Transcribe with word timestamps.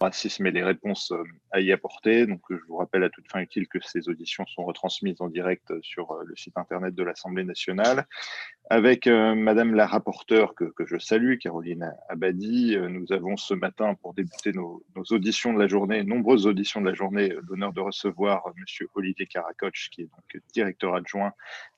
racisme 0.00 0.46
et 0.46 0.50
les 0.50 0.62
réponses 0.62 1.12
euh, 1.12 1.22
à 1.50 1.60
y 1.60 1.72
apporter. 1.72 2.26
Donc, 2.26 2.40
je 2.50 2.56
vous 2.68 2.76
rappelle 2.76 3.04
à 3.04 3.10
toute 3.10 3.30
fin 3.30 3.40
utile 3.40 3.68
que 3.68 3.78
ces 3.80 4.08
auditions 4.08 4.46
sont 4.46 4.64
retransmises 4.64 5.20
en 5.20 5.28
direct 5.28 5.72
sur 5.82 6.14
le 6.24 6.34
site 6.36 6.56
internet 6.56 6.94
de 6.94 7.02
l'Assemblée 7.02 7.44
nationale. 7.44 8.06
Avec 8.72 9.08
Madame 9.08 9.74
la 9.74 9.86
rapporteure 9.86 10.54
que, 10.54 10.72
je 10.86 10.96
salue, 10.96 11.38
Caroline 11.38 11.92
Abadi, 12.08 12.76
nous 12.78 13.12
avons 13.12 13.36
ce 13.36 13.52
matin, 13.52 13.94
pour 13.94 14.14
débuter 14.14 14.52
nos, 14.52 14.84
auditions 15.10 15.52
de 15.52 15.58
la 15.58 15.66
journée, 15.66 16.04
nombreuses 16.04 16.46
auditions 16.46 16.80
de 16.80 16.86
la 16.86 16.94
journée, 16.94 17.34
l'honneur 17.48 17.72
de 17.72 17.80
recevoir 17.80 18.44
Monsieur 18.56 18.88
Olivier 18.94 19.26
Caracoche, 19.26 19.90
qui 19.90 20.02
est 20.02 20.04
donc 20.04 20.42
directeur 20.54 20.94
adjoint 20.94 21.32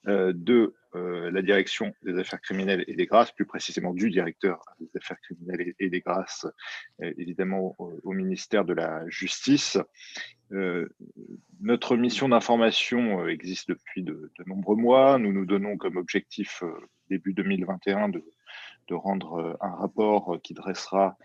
de 0.06 0.74
euh, 0.94 1.30
la 1.30 1.40
direction 1.40 1.94
des 2.02 2.18
affaires 2.18 2.40
criminelles 2.42 2.84
et 2.86 2.94
des 2.94 3.06
grâces, 3.06 3.32
plus 3.32 3.46
précisément 3.46 3.94
du 3.94 4.10
directeur 4.10 4.62
des 4.78 4.90
affaires 4.98 5.18
criminelles 5.20 5.72
et, 5.78 5.88
des 5.88 6.00
grâces, 6.00 6.46
euh, 7.02 7.10
évidemment 7.16 7.74
au, 7.78 8.12
ministère 8.12 8.66
de 8.66 8.74
la 8.74 9.08
Justice. 9.08 9.78
Euh, 10.52 10.88
notre 11.60 11.96
mission 11.96 12.28
d'information 12.28 13.26
existe 13.26 13.68
depuis 13.68 14.02
de, 14.02 14.30
nombreux 14.46 14.76
mois. 14.76 15.18
Nous 15.18 15.32
nous 15.32 15.46
donnons 15.46 15.76
comme 15.76 15.96
objectif 15.96 16.62
début 17.08 17.32
2021 17.32 18.08
de, 18.08 18.24
de, 18.88 18.94
rendre 18.94 19.56
un 19.60 19.74
rapport 19.74 20.38
qui 20.42 20.54
dressera 20.54 21.16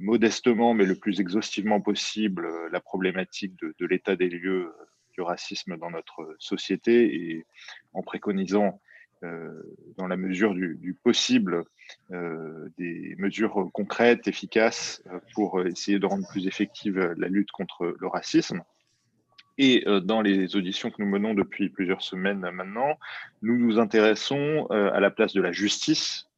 modestement, 0.00 0.74
mais 0.74 0.84
le 0.84 0.96
plus 0.96 1.20
exhaustivement 1.20 1.80
possible, 1.80 2.48
la 2.72 2.80
problématique 2.80 3.54
de, 3.60 3.86
l'état 3.86 4.16
des 4.16 4.28
lieux 4.28 4.72
racisme 5.22 5.76
dans 5.76 5.90
notre 5.90 6.34
société 6.38 7.14
et 7.14 7.46
en 7.92 8.02
préconisant 8.02 8.66
euh, 8.66 8.87
dans 9.22 10.06
la 10.06 10.16
mesure 10.16 10.54
du, 10.54 10.96
possible 11.02 11.64
euh, 12.12 12.68
des 12.78 13.14
mesures 13.18 13.68
concrètes, 13.72 14.28
efficaces 14.28 15.02
euh, 15.06 15.18
pour 15.34 15.66
essayer 15.66 15.98
de 15.98 16.06
rendre 16.06 16.26
plus 16.28 16.46
effective 16.46 17.14
la 17.16 17.28
lutte 17.28 17.50
contre 17.50 17.96
le 17.98 18.06
racisme. 18.06 18.62
Et 19.60 19.84
dans 20.04 20.22
les 20.22 20.54
auditions 20.54 20.88
que 20.88 21.02
nous 21.02 21.08
menons 21.08 21.34
depuis 21.34 21.68
plusieurs 21.68 22.02
semaines 22.02 22.48
maintenant, 22.52 22.96
nous 23.42 23.58
nous 23.58 23.80
intéressons 23.80 24.66
à 24.70 25.00
la 25.00 25.10
place 25.10 25.32
de 25.32 25.40
la 25.40 25.50
justice 25.50 26.28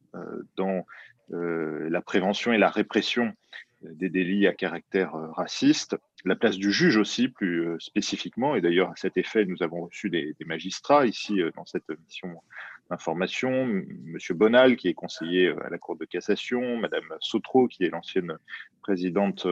dans 0.57 0.87
la 1.29 2.01
prévention 2.01 2.55
et 2.55 2.57
la 2.57 2.71
répression 2.71 3.35
des 3.83 4.11
délits 4.11 4.47
à 4.47 4.53
caractère 4.53 5.15
euh, 5.15 5.31
raciste, 5.33 5.97
la 6.25 6.37
place 6.37 6.57
du 6.57 6.73
juge 6.73 6.97
aussi 6.97 7.29
plus 7.29 7.67
euh, 7.67 7.77
spécifiquement, 7.79 8.55
et 8.55 8.61
d'ailleurs 8.61 8.91
à 8.91 8.97
cet 8.97 9.17
effet 9.17 9.45
nous 9.47 9.63
avons 9.63 9.87
reçu 9.87 10.11
des, 10.11 10.35
magistrats 10.45 11.07
ici 11.07 11.41
euh, 11.41 11.51
dans 11.57 11.65
cette 11.65 11.89
mission 12.07 12.43
d'information, 12.91 13.67
Monsieur 14.05 14.35
Bonal 14.35 14.77
qui 14.77 14.89
est 14.89 14.95
conseiller 14.95 15.49
à 15.65 15.71
la 15.71 15.79
Cour 15.79 15.97
de 15.97 16.05
cassation, 16.05 16.77
Madame 16.77 17.05
Sotro 17.21 17.69
qui 17.69 17.85
est 17.85 17.91
l'ancienne 17.91 18.37
présidente 18.83 19.47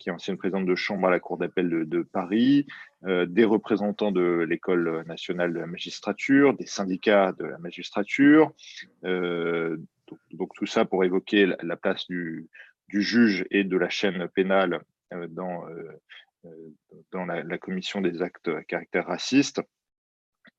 qui 0.00 0.10
est 0.10 0.36
présidente 0.36 0.66
de 0.66 0.74
chambre 0.74 1.06
à 1.06 1.10
la 1.12 1.20
Cour 1.20 1.38
d'appel 1.38 1.88
de, 1.88 2.02
Paris, 2.02 2.66
des 3.04 3.44
représentants 3.44 4.10
de 4.10 4.44
l'École 4.48 5.04
nationale 5.06 5.52
de 5.52 5.60
la 5.60 5.68
magistrature, 5.68 6.56
des 6.56 6.66
syndicats 6.66 7.32
de 7.38 7.44
la 7.44 7.58
magistrature. 7.58 8.52
Donc, 10.32 10.54
tout 10.54 10.66
ça 10.66 10.84
pour 10.84 11.04
évoquer 11.04 11.54
la 11.62 11.76
place 11.76 12.06
du, 12.08 12.48
juge 12.88 13.44
et 13.50 13.64
de 13.64 13.76
la 13.76 13.88
chaîne 13.88 14.28
pénale 14.28 14.80
euh, 15.12 15.26
dans, 15.28 15.68
euh, 15.68 16.00
euh, 16.44 16.50
dans 17.10 17.24
la, 17.24 17.58
commission 17.58 18.00
des 18.00 18.22
actes 18.22 18.48
à 18.48 18.62
caractère 18.62 19.06
raciste. 19.06 19.60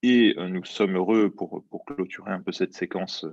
Et 0.08 0.36
nous 0.38 0.64
sommes 0.66 0.96
heureux, 0.96 1.32
pour, 1.32 1.64
clôturer 1.88 2.32
un 2.32 2.42
peu 2.42 2.52
cette 2.52 2.74
séquence 2.74 3.26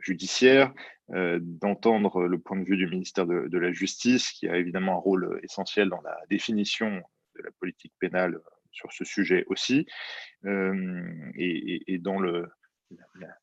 judiciaire, 0.00 0.72
d'entendre 1.08 2.26
le 2.26 2.38
point 2.38 2.58
de 2.58 2.64
vue 2.64 2.76
du 2.76 2.88
ministère 2.88 3.26
de, 3.26 3.58
la 3.58 3.70
Justice, 3.70 4.32
qui 4.32 4.48
a 4.48 4.56
évidemment 4.56 4.94
un 4.94 5.00
rôle 5.00 5.38
essentiel 5.44 5.90
dans 5.90 6.00
la 6.00 6.18
définition 6.28 7.02
de 7.36 7.42
la 7.42 7.50
politique 7.60 7.92
pénale 8.00 8.40
sur 8.72 8.92
ce 8.92 9.04
sujet 9.04 9.44
aussi, 9.48 9.86
et, 10.44 11.98
dans 12.00 12.20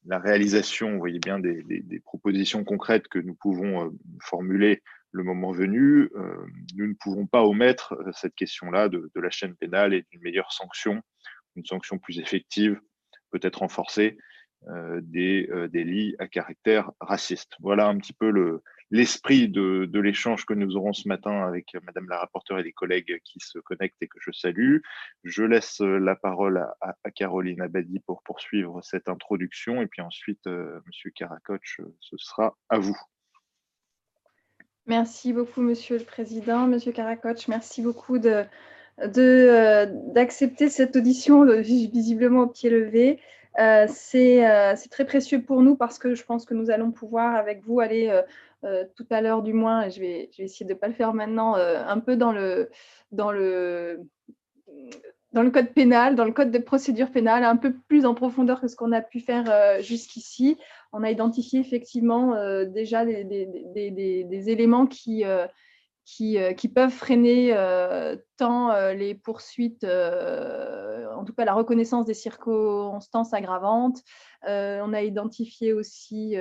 la, 0.06 0.20
réalisation, 0.20 0.98
voyez 0.98 1.20
bien, 1.20 1.40
des, 1.40 2.02
propositions 2.04 2.64
concrètes 2.64 3.08
que 3.08 3.20
nous 3.20 3.36
pouvons 3.36 3.86
euh, 3.86 3.90
formuler 4.22 4.82
le 5.12 5.24
moment 5.24 5.52
venu, 5.52 6.10
euh, 6.16 6.46
nous 6.76 6.88
ne 6.88 6.94
pouvons 6.94 7.26
pas 7.26 7.44
omettre 7.44 7.94
euh, 7.94 8.12
cette 8.14 8.36
question-là 8.36 8.90
de, 8.90 9.10
la 9.16 9.30
chaîne 9.30 9.56
pénale 9.56 9.94
et 9.94 10.06
d'une 10.10 10.22
meilleure 10.22 10.52
sanction, 10.52 11.02
une 11.56 11.66
sanction 11.66 11.98
plus 11.98 12.20
effective, 12.20 12.80
peut-être 13.32 13.60
renforcée, 13.60 14.18
des 15.02 15.50
délits 15.72 16.16
à 16.20 16.28
caractère 16.28 16.92
raciste. 17.00 17.54
Voilà 17.62 17.88
un 17.88 17.98
petit 17.98 18.14
peu 18.14 18.30
le, 18.30 18.62
l'esprit 18.92 19.48
de, 19.48 19.90
l'échange 20.00 20.46
que 20.46 20.54
nous 20.54 20.76
aurons 20.76 20.94
ce 20.94 21.08
matin 21.08 21.44
avec 21.44 21.74
Madame 21.84 22.08
la 22.10 22.20
rapporteure 22.20 22.60
et 22.60 22.64
les 22.64 22.74
collègues 22.74 23.20
qui 23.24 23.40
se 23.40 23.58
connectent 23.60 24.02
et 24.02 24.08
que 24.08 24.20
je 24.20 24.32
salue. 24.32 24.80
Je 25.24 25.44
laisse 25.44 25.80
la 25.80 26.16
parole 26.16 26.68
à, 26.82 27.12
Caroline 27.16 27.62
Abadi 27.62 28.00
pour 28.02 28.22
poursuivre 28.24 28.82
cette 28.84 29.08
introduction 29.08 29.82
et 29.82 29.88
puis 29.88 30.02
ensuite, 30.02 30.46
euh, 30.48 30.80
Monsieur 30.86 31.12
ce 32.00 32.18
sera 32.18 32.58
à 32.70 32.80
vous. 32.80 32.98
Merci 34.88 35.32
beaucoup, 35.32 35.62
Monsieur 35.62 35.98
le 35.98 36.04
Président. 36.04 36.68
Monsieur 36.68 36.92
Caracoche, 36.92 37.48
merci 37.48 37.82
beaucoup 37.82 38.18
de 38.18 38.30
euh, 38.30 38.44
d'accepter 38.98 40.70
cette 40.70 40.96
audition 40.96 41.46
visiblement 41.62 42.42
au 42.42 42.48
pied 42.48 42.70
levé. 42.70 43.20
Euh, 43.60 43.86
c'est 43.90 44.90
très 44.90 45.06
précieux 45.06 45.42
pour 45.42 45.62
nous 45.62 45.76
parce 45.76 46.00
que 46.00 46.16
je 46.16 46.24
pense 46.24 46.46
que 46.46 46.54
nous 46.54 46.70
allons 46.70 46.92
pouvoir 46.92 47.36
avec 47.36 47.64
vous 47.64 47.80
aller 47.80 48.24
euh, 48.64 48.86
tout 48.96 49.08
à 49.10 49.22
l'heure 49.22 49.42
du 49.42 49.54
moins, 49.54 49.90
je 49.90 50.00
vais, 50.00 50.30
je 50.32 50.38
vais 50.38 50.44
essayer 50.44 50.66
de 50.68 50.74
ne 50.74 50.78
pas 50.78 50.88
le 50.88 50.94
faire 50.94 51.14
maintenant, 51.14 51.56
euh, 51.56 51.84
un 51.84 52.00
peu 52.00 52.16
dans 52.16 52.32
le, 52.32 52.70
code 55.34 55.74
pénal, 55.74 56.16
dans 56.16 56.26
le 56.26 56.32
code 56.32 56.52
de 56.52 56.60
procédure 56.60 57.10
pénale, 57.12 57.44
un 57.44 57.58
peu 57.58 57.74
plus 57.88 58.06
en 58.06 58.14
profondeur 58.14 58.62
que 58.62 58.68
ce 58.68 58.76
qu'on 58.76 58.92
a 58.92 59.02
pu 59.02 59.20
faire 59.20 59.46
euh, 59.50 59.82
jusqu'ici. 59.82 60.58
On 60.94 61.04
a 61.04 61.10
identifié 61.10 61.60
effectivement 61.60 62.36
déjà 62.66 63.06
des, 63.06 64.50
éléments 64.50 64.86
qui, 64.86 65.24
qui, 66.18 66.38
qui, 66.58 66.68
peuvent 66.68 66.92
freiner 66.92 67.56
tant 68.38 68.92
les 68.92 69.16
poursuites, 69.16 69.84
en 69.86 71.24
tout 71.24 71.34
cas 71.34 71.46
la 71.46 71.54
reconnaissance 71.54 72.06
des 72.06 72.14
circonstances 72.14 73.34
aggravantes. 73.34 74.02
on 74.46 74.94
a 74.94 75.02
identifié 75.02 75.74
aussi 75.74 76.36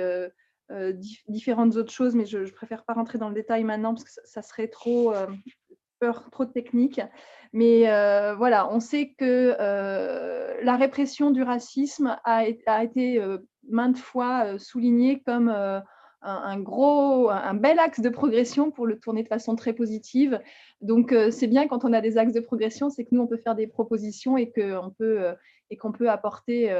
euh, 0.71 0.93
différentes 1.27 1.75
autres 1.75 1.91
choses, 1.91 2.15
mais 2.15 2.25
je 2.25 2.39
ne 2.39 2.49
préfère 2.49 2.85
pas 2.85 2.93
rentrer 2.93 3.17
dans 3.17 3.27
le 3.27 3.35
détail 3.35 3.65
maintenant 3.65 3.93
parce 3.93 4.05
que 4.05 4.21
ça, 4.23 4.41
serait 4.41 4.69
trop, 4.69 5.13
euh, 5.13 5.27
peur, 5.99 6.29
trop 6.31 6.45
technique. 6.45 7.01
Mais 7.51 7.91
euh, 7.91 8.35
voilà, 8.35 8.71
on 8.71 8.79
sait 8.79 9.13
que 9.17 9.53
la 10.63 10.75
répression 10.77 11.31
du 11.31 11.43
racisme 11.43 12.17
a 12.23 12.45
été 12.45 13.21
maintes 13.69 13.97
fois 13.97 14.57
soulignée 14.59 15.21
comme 15.25 15.53
un, 16.21 16.59
gros, 16.59 17.29
un 17.29 17.53
bel 17.53 17.79
axe 17.79 17.99
de 17.99 18.09
progression 18.09 18.71
pour 18.71 18.85
le 18.85 18.99
tourner 18.99 19.23
de 19.23 19.27
façon 19.27 19.55
très 19.55 19.73
positive. 19.73 20.39
Donc, 20.81 21.15
c'est 21.31 21.47
bien 21.47 21.67
quand 21.67 21.83
on 21.85 21.93
a 21.93 22.01
des 22.01 22.17
axes 22.17 22.33
de 22.33 22.39
progression, 22.39 22.89
c'est 22.89 23.05
que 23.05 23.09
nous, 23.13 23.21
on 23.21 23.27
peut 23.27 23.37
faire 23.37 23.55
des 23.55 23.67
propositions 23.67 24.37
et 24.37 24.51
qu'on 24.51 24.91
peut, 24.97 25.33
et 25.69 25.77
qu'on 25.77 25.91
peut 25.91 26.09
apporter 26.09 26.71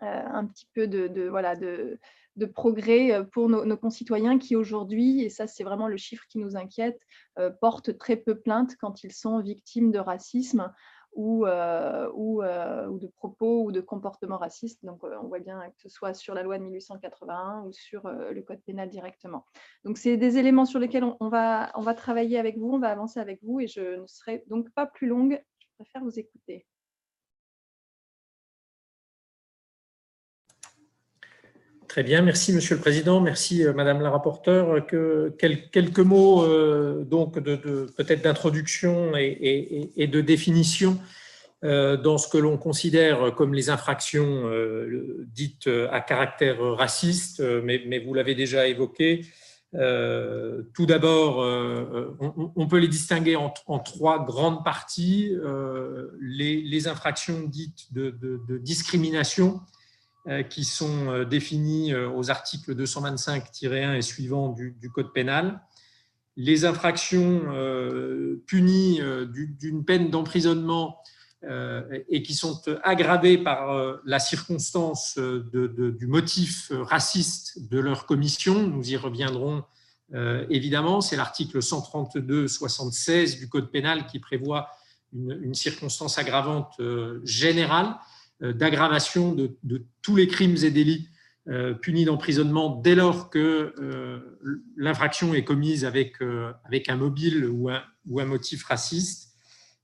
un 0.00 0.46
petit 0.46 0.68
peu 0.74 0.86
de, 0.88 1.28
voilà, 1.28 1.54
de, 1.54 1.98
de 2.36 2.46
progrès 2.46 3.12
euh, 3.12 3.24
pour 3.24 3.48
nos, 3.48 3.76
concitoyens 3.76 4.38
qui 4.38 4.56
aujourd'hui, 4.56 5.22
et 5.22 5.28
ça 5.28 5.46
c'est 5.46 5.64
vraiment 5.64 5.88
le 5.88 5.96
chiffre 5.96 6.24
qui 6.28 6.38
nous 6.38 6.56
inquiète, 6.56 7.00
euh, 7.38 7.50
portent 7.50 7.96
très 7.98 8.16
peu 8.16 8.38
plainte 8.38 8.76
quand 8.80 9.04
ils 9.04 9.12
sont 9.12 9.40
victimes 9.40 9.92
de 9.92 9.98
racisme 9.98 10.72
ou, 11.14 11.46
euh, 11.46 12.08
ou, 12.14 12.42
de 12.98 13.06
propos 13.06 13.64
ou 13.64 13.72
de 13.72 13.80
comportements 13.80 14.38
racistes. 14.38 14.84
Donc 14.84 15.02
on 15.04 15.28
voit 15.28 15.38
bien 15.38 15.60
que 15.70 15.80
ce 15.80 15.88
soit 15.88 16.14
sur 16.14 16.34
la 16.34 16.42
loi 16.42 16.58
de 16.58 16.64
1881 16.64 17.64
ou 17.66 17.72
sur 17.72 18.08
le 18.08 18.42
code 18.42 18.60
pénal 18.62 18.88
directement. 18.88 19.44
Donc 19.84 19.98
c'est 19.98 20.16
des 20.16 20.38
éléments 20.38 20.66
sur 20.66 20.78
lesquels 20.78 21.04
on, 21.04 21.28
va, 21.28 21.70
on 21.74 21.82
va 21.82 21.94
travailler 21.94 22.38
avec 22.38 22.58
vous, 22.58 22.72
on 22.72 22.78
va 22.78 22.90
avancer 22.90 23.20
avec 23.20 23.42
vous 23.42 23.60
et 23.60 23.66
je 23.66 24.00
ne 24.00 24.06
serai 24.06 24.44
donc 24.48 24.70
pas 24.70 24.86
plus 24.86 25.06
longue, 25.06 25.40
je 25.58 25.66
préfère 25.78 26.02
vous 26.02 26.18
écouter. 26.18 26.66
Très 31.94 32.02
bien, 32.02 32.22
merci 32.22 32.52
Monsieur 32.52 32.74
le 32.74 32.80
Président, 32.80 33.20
merci 33.20 33.64
euh, 33.64 33.72
Madame 33.72 34.00
la 34.00 34.10
rapporteure. 34.10 34.84
Que, 34.84 35.32
quelques 35.38 36.00
mots 36.00 36.42
euh, 36.42 37.04
donc 37.04 37.38
de, 37.38 37.86
peut-être 37.96 38.20
d'introduction 38.20 39.12
et, 39.16 40.08
de 40.10 40.20
définition 40.20 40.98
euh, 41.62 41.96
dans 41.96 42.18
ce 42.18 42.26
que 42.26 42.36
l'on 42.36 42.58
considère 42.58 43.32
comme 43.36 43.54
les 43.54 43.70
infractions 43.70 44.50
dites 45.32 45.70
à 45.92 46.00
caractère 46.00 46.60
raciste, 46.60 47.40
mais, 47.62 48.00
vous 48.00 48.12
l'avez 48.12 48.34
déjà 48.34 48.66
évoqué. 48.66 49.26
tout 49.72 50.86
d'abord, 50.86 51.38
on, 52.56 52.66
peut 52.66 52.78
les 52.78 52.88
distinguer 52.88 53.36
en, 53.36 53.78
trois 53.78 54.24
grandes 54.24 54.64
parties. 54.64 55.30
Les, 56.20 56.88
infractions 56.88 57.42
dites 57.46 57.92
de 57.92 58.58
discrimination, 58.58 59.60
qui 60.48 60.64
sont 60.64 61.10
euh, 61.10 61.24
définis 61.24 61.92
euh, 61.92 62.08
aux 62.10 62.30
articles 62.30 62.74
225-1 62.74 63.96
et 63.96 64.02
suivants 64.02 64.48
du, 64.48 64.90
Code 64.92 65.12
pénal. 65.12 65.60
les 66.36 66.64
infractions 66.64 67.42
punies 68.46 69.00
d'une 69.32 69.84
peine 69.84 70.10
d'emprisonnement 70.10 71.00
et 72.08 72.22
qui 72.22 72.34
sont 72.34 72.62
aggravées 72.82 73.38
par 73.38 73.98
la 74.04 74.18
circonstance 74.18 75.18
du 75.18 76.06
motif 76.06 76.72
raciste 76.72 77.68
de 77.70 77.78
leur 77.78 78.06
commission. 78.06 78.66
Nous 78.66 78.90
y 78.90 78.96
reviendrons 78.96 79.64
évidemment. 80.50 81.00
C'est 81.00 81.16
l'article 81.16 81.58
132-76 81.58 83.38
du 83.38 83.48
Code 83.48 83.70
pénal 83.70 84.06
qui 84.06 84.20
prévoit 84.20 84.68
une, 85.12 85.54
circonstance 85.54 86.18
aggravante 86.18 86.80
générale 87.24 87.96
d'aggravation 88.40 89.32
de, 89.32 89.56
tous 90.02 90.16
les 90.16 90.26
crimes 90.26 90.56
et 90.62 90.70
délits 90.70 91.08
euh, 91.46 91.74
puni 91.74 92.06
d'emprisonnement 92.06 92.74
dès 92.74 92.94
lors 92.94 93.28
que 93.28 93.74
euh, 93.78 94.38
l'infraction 94.78 95.34
est 95.34 95.44
commise 95.44 95.84
avec, 95.84 96.22
euh, 96.22 96.50
avec 96.64 96.88
un 96.88 96.96
mobile 96.96 97.44
ou 97.44 97.68
un, 97.68 97.82
ou 98.08 98.18
un, 98.18 98.24
motif 98.24 98.64
raciste. 98.64 99.34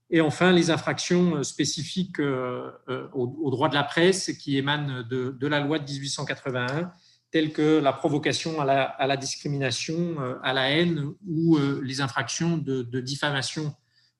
Et 0.09 0.21
enfin, 0.21 0.51
les 0.51 0.71
infractions 0.71 1.43
spécifiques 1.43 2.19
au, 2.19 3.49
droit 3.51 3.69
de 3.69 3.75
la 3.75 3.83
presse 3.83 4.31
qui 4.39 4.57
émanent 4.57 5.03
de, 5.03 5.37
de, 5.39 5.47
la 5.47 5.59
loi 5.59 5.77
de 5.77 5.89
1881, 5.89 6.91
telles 7.29 7.53
que 7.53 7.79
la 7.79 7.93
provocation 7.93 8.59
à 8.59 8.65
la, 8.65 8.81
à 8.81 9.05
la 9.05 9.15
discrimination, 9.15 10.17
à 10.43 10.51
la 10.51 10.69
haine 10.71 11.13
ou 11.25 11.57
les 11.81 12.01
infractions 12.01 12.57
de, 12.57 12.81
de 12.81 12.99
diffamation 12.99 13.73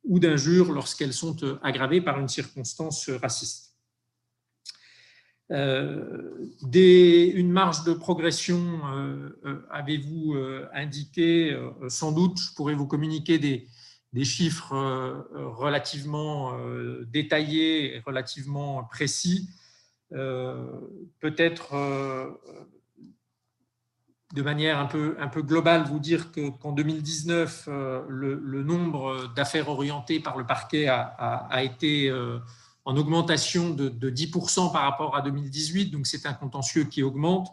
ou 0.05 0.19
d'injure 0.19 0.71
lorsqu'elles 0.71 1.11
sont 1.11 1.35
aggravées 1.61 1.99
par 1.99 2.19
une 2.19 2.29
circonstance 2.29 3.09
raciste. 3.09 3.70
Euh, 5.51 6.47
des, 6.61 7.25
une 7.35 7.51
marge 7.51 7.83
de 7.83 7.91
progression 7.91 8.79
euh, 8.93 9.37
euh, 9.45 9.67
avez-vous 9.69 10.35
indiqué 10.73 11.57
Sans 11.89 12.11
doute, 12.11 12.39
je 12.39 12.53
pourrais 12.55 12.73
vous 12.73 12.87
communiquer 12.87 13.37
des, 13.37 13.67
chiffres 14.23 14.75
relativement 15.33 16.53
détaillés 17.05 17.95
et 17.95 17.99
relativement 17.99 18.83
précis. 18.83 19.49
Peut-être 20.09 21.73
de 24.33 24.41
manière 24.41 24.79
un 24.79 24.85
peu, 24.85 25.15
un 25.17 25.29
peu 25.29 25.41
globale, 25.41 25.83
vous 25.85 25.99
dire 25.99 26.31
qu'en 26.33 26.73
2019, 26.73 27.69
le, 28.09 28.63
nombre 28.63 29.33
d'affaires 29.33 29.69
orientées 29.69 30.19
par 30.19 30.37
le 30.37 30.45
parquet 30.45 30.87
a 30.89 31.63
été 31.63 32.11
en 32.85 32.97
augmentation 32.97 33.69
de, 33.69 34.09
10% 34.09 34.71
par 34.71 34.83
rapport 34.83 35.15
à 35.15 35.21
2018. 35.21 35.91
Donc, 35.91 36.07
c'est 36.07 36.25
un 36.25 36.33
contentieux 36.33 36.85
qui 36.85 37.03
augmente, 37.03 37.49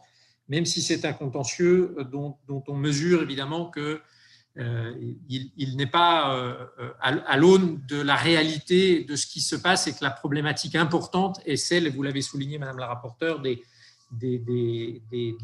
même 0.48 0.64
si 0.64 0.80
c'est 0.82 1.04
un 1.04 1.12
contentieux 1.12 1.96
dont, 2.10 2.38
on 2.48 2.74
mesure 2.74 3.22
évidemment 3.22 3.70
qu'il 3.70 4.00
euh, 4.58 4.94
n'est 5.76 5.86
pas 5.86 6.34
euh, 6.34 6.66
à, 7.00 7.36
l'aune 7.36 7.82
de 7.86 8.00
la 8.00 8.16
réalité 8.16 9.04
de 9.04 9.16
ce 9.16 9.26
qui 9.26 9.40
se 9.40 9.56
passe 9.56 9.86
et 9.86 9.92
que 9.92 10.02
la 10.02 10.10
problématique 10.10 10.74
importante 10.74 11.40
est 11.44 11.56
celle, 11.56 11.90
vous 11.92 12.02
l'avez 12.02 12.22
souligné, 12.22 12.58
Madame 12.58 12.78
la 12.78 12.86
rapporteure, 12.86 13.40
des, 13.40 13.62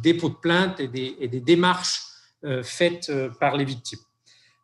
dépôts 0.02 0.30
de 0.30 0.34
plainte 0.34 0.80
et 0.80 0.88
des, 0.88 1.40
démarches 1.40 2.04
euh, 2.44 2.62
faites 2.62 3.12
par 3.38 3.56
les 3.56 3.64
victimes. 3.66 4.00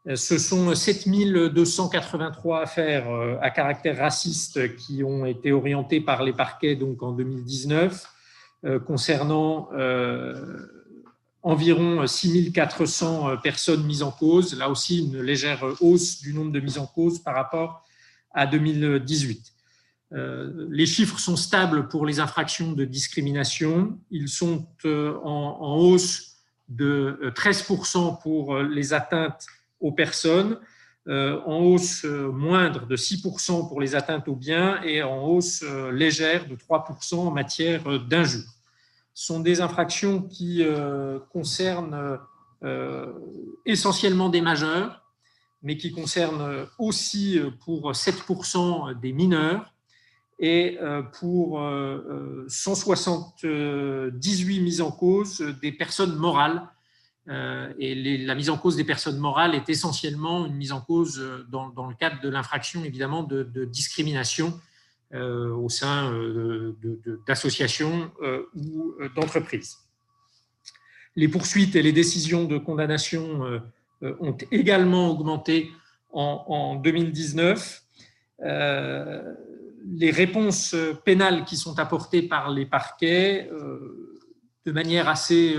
Ce 0.06 0.38
sont 0.38 0.74
7283 0.74 2.62
affaires 2.62 3.10
euh, 3.10 3.36
à 3.42 3.50
caractère 3.50 3.98
raciste 3.98 4.74
qui 4.76 5.04
ont 5.04 5.26
été 5.26 5.52
orientées 5.52 6.00
par 6.00 6.22
les 6.22 6.32
parquets 6.32 6.74
donc 6.74 7.02
en 7.02 7.12
2019, 7.12 8.06
euh, 8.64 8.78
concernant 8.78 9.68
euh, 9.74 10.56
environ 11.42 12.06
6400 12.06 13.36
personnes 13.42 13.84
mises 13.84 14.02
en 14.02 14.10
cause. 14.10 14.56
Là 14.56 14.70
aussi, 14.70 15.00
une 15.00 15.20
légère 15.20 15.62
hausse 15.80 16.22
du 16.22 16.32
nombre 16.32 16.52
de 16.52 16.60
mises 16.60 16.78
en 16.78 16.86
cause 16.86 17.18
par 17.18 17.34
rapport 17.34 17.84
à 18.32 18.46
2018. 18.46 19.52
Les 20.12 20.86
chiffres 20.86 21.20
sont 21.20 21.36
stables 21.36 21.88
pour 21.88 22.04
les 22.04 22.18
infractions 22.20 22.72
de 22.72 22.84
discrimination. 22.84 23.96
Ils 24.10 24.28
sont 24.28 24.66
en 24.84 25.76
hausse 25.78 26.36
de 26.68 27.32
13% 27.36 28.20
pour 28.20 28.58
les 28.58 28.92
atteintes 28.92 29.46
aux 29.80 29.92
personnes, 29.92 30.58
euh, 31.08 31.40
en 31.46 31.60
hausse 31.60 32.04
euh, 32.04 32.30
moindre 32.30 32.86
de 32.86 32.94
6% 32.94 33.68
pour 33.68 33.80
les 33.80 33.94
atteintes 33.94 34.28
aux 34.28 34.36
biens 34.36 34.82
et 34.82 35.02
en 35.02 35.24
hausse 35.24 35.64
euh, 35.64 35.90
légère 35.90 36.46
de 36.46 36.54
3% 36.54 37.14
en 37.14 37.30
matière 37.30 37.98
d'injures. 38.00 38.52
Ce 39.14 39.24
sont 39.26 39.40
des 39.40 39.62
infractions 39.62 40.22
qui 40.22 40.64
concernent 41.30 42.18
essentiellement 43.66 44.28
des 44.28 44.40
majeurs, 44.40 45.04
mais 45.62 45.76
qui 45.76 45.90
concernent 45.90 46.68
aussi 46.78 47.40
pour 47.64 47.90
7% 47.90 48.96
des 48.98 49.12
mineurs 49.12 49.74
et 50.38 50.78
pour 51.18 51.60
178 52.48 54.60
mises 54.60 54.80
en 54.80 54.92
cause 54.92 55.40
des 55.60 55.72
personnes 55.72 56.14
morales 56.16 56.62
euh, 57.30 57.72
et 57.78 57.94
la 58.18 58.34
mise 58.34 58.50
en 58.50 58.58
cause 58.58 58.76
des 58.76 58.84
personnes 58.84 59.18
morales 59.18 59.54
est 59.54 59.68
essentiellement 59.68 60.46
une 60.46 60.54
mise 60.54 60.72
en 60.72 60.80
cause 60.80 61.20
euh, 61.20 61.46
dans, 61.48 61.86
le 61.86 61.94
cadre 61.94 62.20
de 62.20 62.28
l'infraction, 62.28 62.84
évidemment, 62.84 63.22
de, 63.22 63.64
discrimination 63.64 64.58
euh, 65.14 65.50
au 65.50 65.68
sein 65.68 66.12
d'associations 67.26 68.10
ou 68.54 68.94
d'entreprises. 69.14 69.78
Les 71.14 71.28
poursuites 71.28 71.76
et 71.76 71.82
les 71.82 71.92
décisions 71.92 72.44
de 72.44 72.58
condamnation 72.58 73.60
ont 74.02 74.36
également 74.50 75.10
augmenté 75.10 75.70
en, 76.12 76.44
en 76.48 76.74
2019. 76.76 77.82
les 78.40 80.10
réponses 80.10 80.74
pénales 81.04 81.44
qui 81.44 81.56
sont 81.56 81.78
apportées 81.78 82.22
par 82.22 82.50
les 82.50 82.66
parquets, 82.66 83.50
de 84.64 84.72
manière 84.72 85.08
assez 85.08 85.56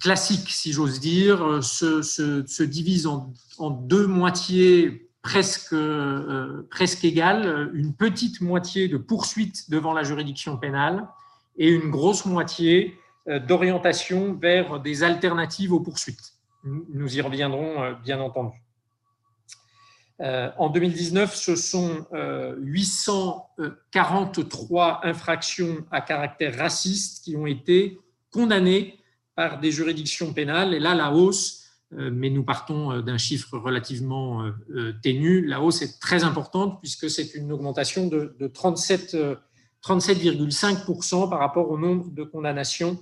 classique, 0.00 0.50
si 0.50 0.72
j'ose 0.72 0.98
dire, 1.00 1.42
euh, 1.42 1.60
se, 1.62 2.02
se, 2.02 2.62
divise 2.62 3.06
en, 3.06 3.32
deux 3.70 4.06
moitiés 4.06 5.08
presque, 5.22 5.72
euh, 5.72 6.68
presque 6.70 7.02
égales, 7.04 7.70
une 7.74 7.94
petite 7.94 8.42
moitié 8.42 8.88
de 8.88 8.98
poursuite 8.98 9.70
devant 9.70 9.94
la 9.94 10.02
juridiction 10.02 10.58
pénale 10.58 11.08
et 11.56 11.70
une 11.70 11.88
grosse 11.90 12.26
moitié 12.26 12.98
d'orientation 13.46 14.34
vers 14.34 14.80
des 14.80 15.04
alternatives 15.04 15.72
aux 15.72 15.78
poursuites. 15.78 16.32
Nous 16.64 17.16
y 17.16 17.20
reviendrons, 17.20 17.94
bien 18.02 18.18
entendu. 18.18 18.60
en 20.18 20.70
2019, 20.70 21.36
ce 21.36 21.54
sont 21.54 22.04
843 22.58 25.02
infractions 25.04 25.86
à 25.92 26.00
caractère 26.00 26.58
raciste 26.58 27.22
qui 27.22 27.36
ont 27.36 27.46
été 27.46 28.00
condamnées 28.32 28.98
des 29.60 29.70
juridictions 29.70 30.32
pénales. 30.32 30.74
Et 30.74 30.80
là, 30.80 30.94
la 30.94 31.12
hausse, 31.12 31.62
euh, 31.94 32.10
mais 32.12 32.28
nous 32.30 32.44
partons 32.44 32.92
euh, 32.92 33.02
d'un 33.02 33.18
chiffre 33.18 33.58
relativement 33.58 34.42
euh, 34.42 34.52
ténu, 35.02 35.44
la 35.46 35.60
hausse 35.60 35.82
est 35.82 36.00
très 36.00 36.24
importante 36.24 36.80
puisque 36.80 37.10
c'est 37.10 37.34
une 37.34 37.52
augmentation 37.52 38.06
de, 38.06 38.34
37,5% 38.40 41.28
par 41.28 41.38
rapport 41.38 41.70
au 41.70 41.76
nombre 41.78 42.10
de 42.10 42.24
condamnations 42.24 42.98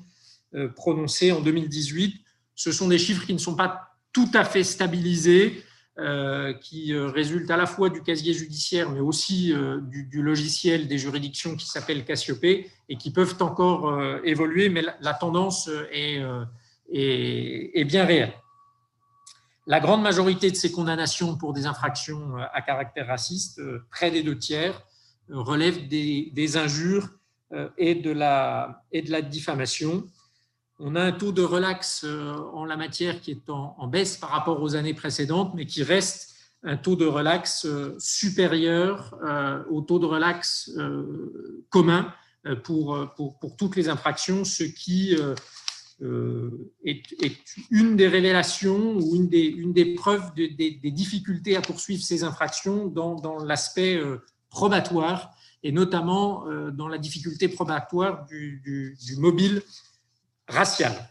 prononcées 0.75 1.31
en 1.31 1.41
2018. 1.41 2.25
Ce 2.57 2.73
sont 2.73 2.89
des 2.89 2.99
chiffres 2.99 3.25
qui 3.25 3.33
ne 3.33 3.39
sont 3.39 3.55
pas 3.55 3.93
tout 4.13 4.29
à 4.35 4.45
fait 4.45 4.65
stabilisés. 4.65 5.63
Euh, 6.01 6.55
qui 6.55 6.95
euh, 6.95 7.09
résulte 7.09 7.51
à 7.51 7.59
la 7.59 7.67
fois 7.67 7.91
du 7.91 8.03
casier 8.03 8.33
judiciaire, 8.33 8.89
mais 8.89 9.01
aussi 9.01 9.53
euh, 9.53 9.83
du, 9.83 10.23
logiciel 10.23 10.89
des 10.89 10.97
juridictions 10.97 11.57
qui 11.57 11.67
s'appelle 11.67 12.07
Cassiopée 12.07 12.71
et 12.89 12.97
qui 12.97 13.11
peuvent 13.11 13.37
encore 13.41 14.01
évoluer, 14.25 14.71
mais 14.71 14.81
la, 14.81 15.13
tendance 15.13 15.69
est, 15.93 17.85
bien 17.85 18.05
réelle. 18.07 18.33
La 19.67 19.79
grande 19.81 20.01
majorité 20.01 20.51
de 20.51 20.57
ces 20.57 20.73
condamnations 20.73 21.37
pour 21.37 21.53
des 21.53 21.67
infractions 21.67 22.35
à 22.51 22.63
caractère 22.63 23.09
raciste, 23.09 23.61
près 23.91 24.11
des 24.11 24.23
deux 24.23 24.39
tiers, 24.39 24.81
relèvent 25.29 25.87
des, 25.87 26.57
injures 26.57 27.11
et 27.77 27.95
de 27.95 28.11
la 28.11 29.23
diffamation. 29.23 30.05
On 30.83 30.97
a 30.97 31.03
un 31.03 31.13
taux 31.13 31.31
de 31.31 31.43
relax 31.43 32.05
euh, 32.05 32.35
en 32.55 32.65
la 32.65 32.79
matière 32.79 33.21
qui 33.21 33.33
est 33.33 33.51
en, 33.51 33.87
baisse 33.87 34.17
par 34.17 34.31
rapport 34.31 34.63
aux 34.63 34.77
années 34.77 34.95
précédentes, 34.95 35.53
mais 35.55 35.67
qui 35.67 35.83
reste 35.83 36.35
un 36.63 36.79
taux 36.79 36.97
de 36.97 37.05
relax 37.05 37.67
euh, 37.67 37.95
supérieur 37.99 39.15
euh, 39.23 39.63
au 39.71 39.83
taux 39.83 39.99
de 39.99 40.07
relax 40.07 40.71
commun 41.69 42.13
pour, 42.65 43.15
toutes 43.59 43.77
les 43.77 43.91
infractions, 43.91 44.47
ce 44.47 44.65
qui 44.65 45.15
est, 46.03 47.37
une 47.71 47.97
des 47.97 48.09
révélations 48.09 48.97
ou 48.97 49.17
une 49.17 49.29
des, 49.29 49.95
preuves 49.95 50.33
des 50.35 50.91
difficultés 50.91 51.57
à 51.57 51.61
poursuivre 51.61 52.03
ces 52.03 52.25
infractions 52.25 52.87
dans, 52.87 53.45
l'aspect 53.45 54.01
probatoire 54.49 55.35
et 55.63 55.73
notamment 55.73 56.47
dans 56.73 56.89
la 56.89 56.97
difficulté 56.97 57.49
probatoire 57.49 58.25
du 58.27 58.97
mobile 59.19 59.63
raciale. 60.51 61.11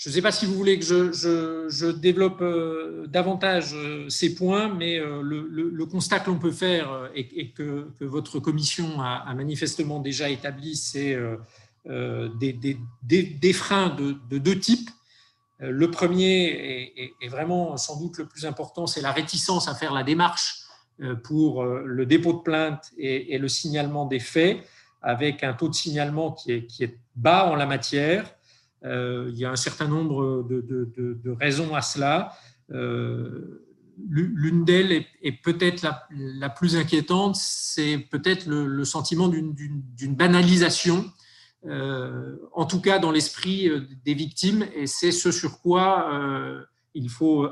Je 0.00 0.08
ne 0.08 0.14
sais 0.14 0.22
pas 0.22 0.32
si 0.32 0.46
vous 0.46 0.54
voulez 0.54 0.78
que 0.78 0.84
je, 1.12 1.90
développe 1.90 2.42
davantage 3.08 3.76
ces 4.08 4.34
points, 4.34 4.68
mais 4.68 4.98
le, 4.98 5.84
constat 5.84 6.20
que 6.20 6.30
l'on 6.30 6.38
peut 6.38 6.52
faire 6.52 7.10
et, 7.14 7.50
que, 7.50 7.86
votre 8.00 8.40
commission 8.40 9.02
a, 9.02 9.34
manifestement 9.34 10.00
déjà 10.00 10.30
établi, 10.30 10.74
c'est 10.74 11.18
des, 11.84 13.52
freins 13.52 13.90
de, 13.90 14.38
deux 14.38 14.58
types. 14.58 14.88
Le 15.58 15.90
premier 15.90 17.12
est, 17.20 17.28
vraiment 17.28 17.76
sans 17.76 18.00
doute 18.00 18.16
le 18.16 18.24
plus 18.24 18.46
important, 18.46 18.86
c'est 18.86 19.02
la 19.02 19.12
réticence 19.12 19.68
à 19.68 19.74
faire 19.74 19.92
la 19.92 20.02
démarche 20.02 20.62
pour 21.24 21.62
le 21.62 22.06
dépôt 22.06 22.32
de 22.32 22.38
plainte 22.38 22.90
et, 22.96 23.36
le 23.36 23.48
signalement 23.48 24.06
des 24.06 24.18
faits, 24.18 24.64
avec 25.02 25.44
un 25.44 25.52
taux 25.54 25.68
de 25.68 25.74
signalement 25.74 26.32
qui 26.32 26.52
est 26.52 26.98
bas 27.16 27.46
en 27.46 27.54
la 27.54 27.66
matière 27.66 28.24
euh, 28.84 29.28
il 29.28 29.38
y 29.38 29.44
a 29.44 29.50
un 29.50 29.56
certain 29.56 29.86
nombre 29.86 30.46
de, 30.48 31.30
raisons 31.38 31.74
à 31.74 31.82
cela. 31.82 32.36
Euh, 32.70 33.66
l'une 34.08 34.64
d'elles 34.64 35.04
est, 35.22 35.32
peut-être 35.42 35.86
la, 36.10 36.48
plus 36.48 36.76
inquiétante, 36.76 37.36
c'est 37.36 37.98
peut-être 37.98 38.46
le, 38.46 38.84
sentiment 38.84 39.28
d'une 39.28 40.14
banalisation, 40.16 41.04
euh, 41.66 42.36
en 42.54 42.64
tout 42.64 42.80
cas 42.80 42.98
dans 42.98 43.10
l'esprit 43.10 43.70
des 44.04 44.14
victimes, 44.14 44.66
et 44.74 44.86
c'est 44.86 45.12
ce 45.12 45.30
sur 45.30 45.60
quoi 45.60 46.10
il 46.94 47.10
faut, 47.10 47.46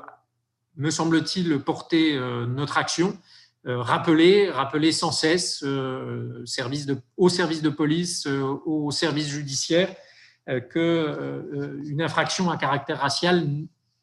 me 0.76 0.90
semble-t-il, 0.90 1.58
porter 1.58 2.18
notre 2.48 2.78
action. 2.78 3.18
Rappeler, 3.64 4.50
rappeler 4.50 4.92
sans 4.92 5.12
cesse 5.12 5.64
service 6.44 6.86
de, 6.86 6.96
aux 7.16 7.28
services 7.28 7.62
de 7.62 7.70
police, 7.70 8.26
aux 8.26 8.90
services 8.90 9.28
judiciaires, 9.28 9.94
euh, 10.48 10.60
qu'une 10.60 12.00
euh, 12.00 12.04
infraction 12.04 12.50
à 12.50 12.56
caractère 12.56 13.00
racial 13.00 13.46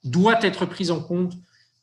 doit 0.04 0.38
être 0.44 0.68
prise 0.68 0.92
en 0.92 1.00
compte 1.00 1.34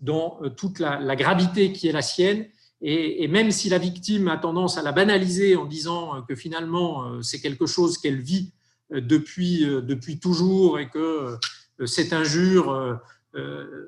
dans 0.00 0.38
euh, 0.42 0.50
toute 0.50 0.78
la, 0.78 1.16
gravité 1.16 1.72
qui 1.72 1.88
est 1.88 1.92
la 1.92 2.02
sienne. 2.02 2.46
Et, 2.80 3.26
même 3.26 3.50
si 3.50 3.68
la 3.68 3.78
victime 3.78 4.28
a 4.28 4.36
tendance 4.36 4.78
à 4.78 4.82
la 4.82 4.92
banaliser 4.92 5.56
en 5.56 5.64
disant 5.64 6.22
que 6.22 6.34
finalement 6.34 7.22
c'est 7.22 7.40
quelque 7.40 7.64
chose 7.64 7.96
qu'elle 7.96 8.20
vit 8.20 8.52
depuis, 8.90 9.60
depuis 9.60 10.18
toujours 10.18 10.80
et 10.80 10.90
que 10.90 11.38
cette 11.86 12.12
injure 12.12 12.98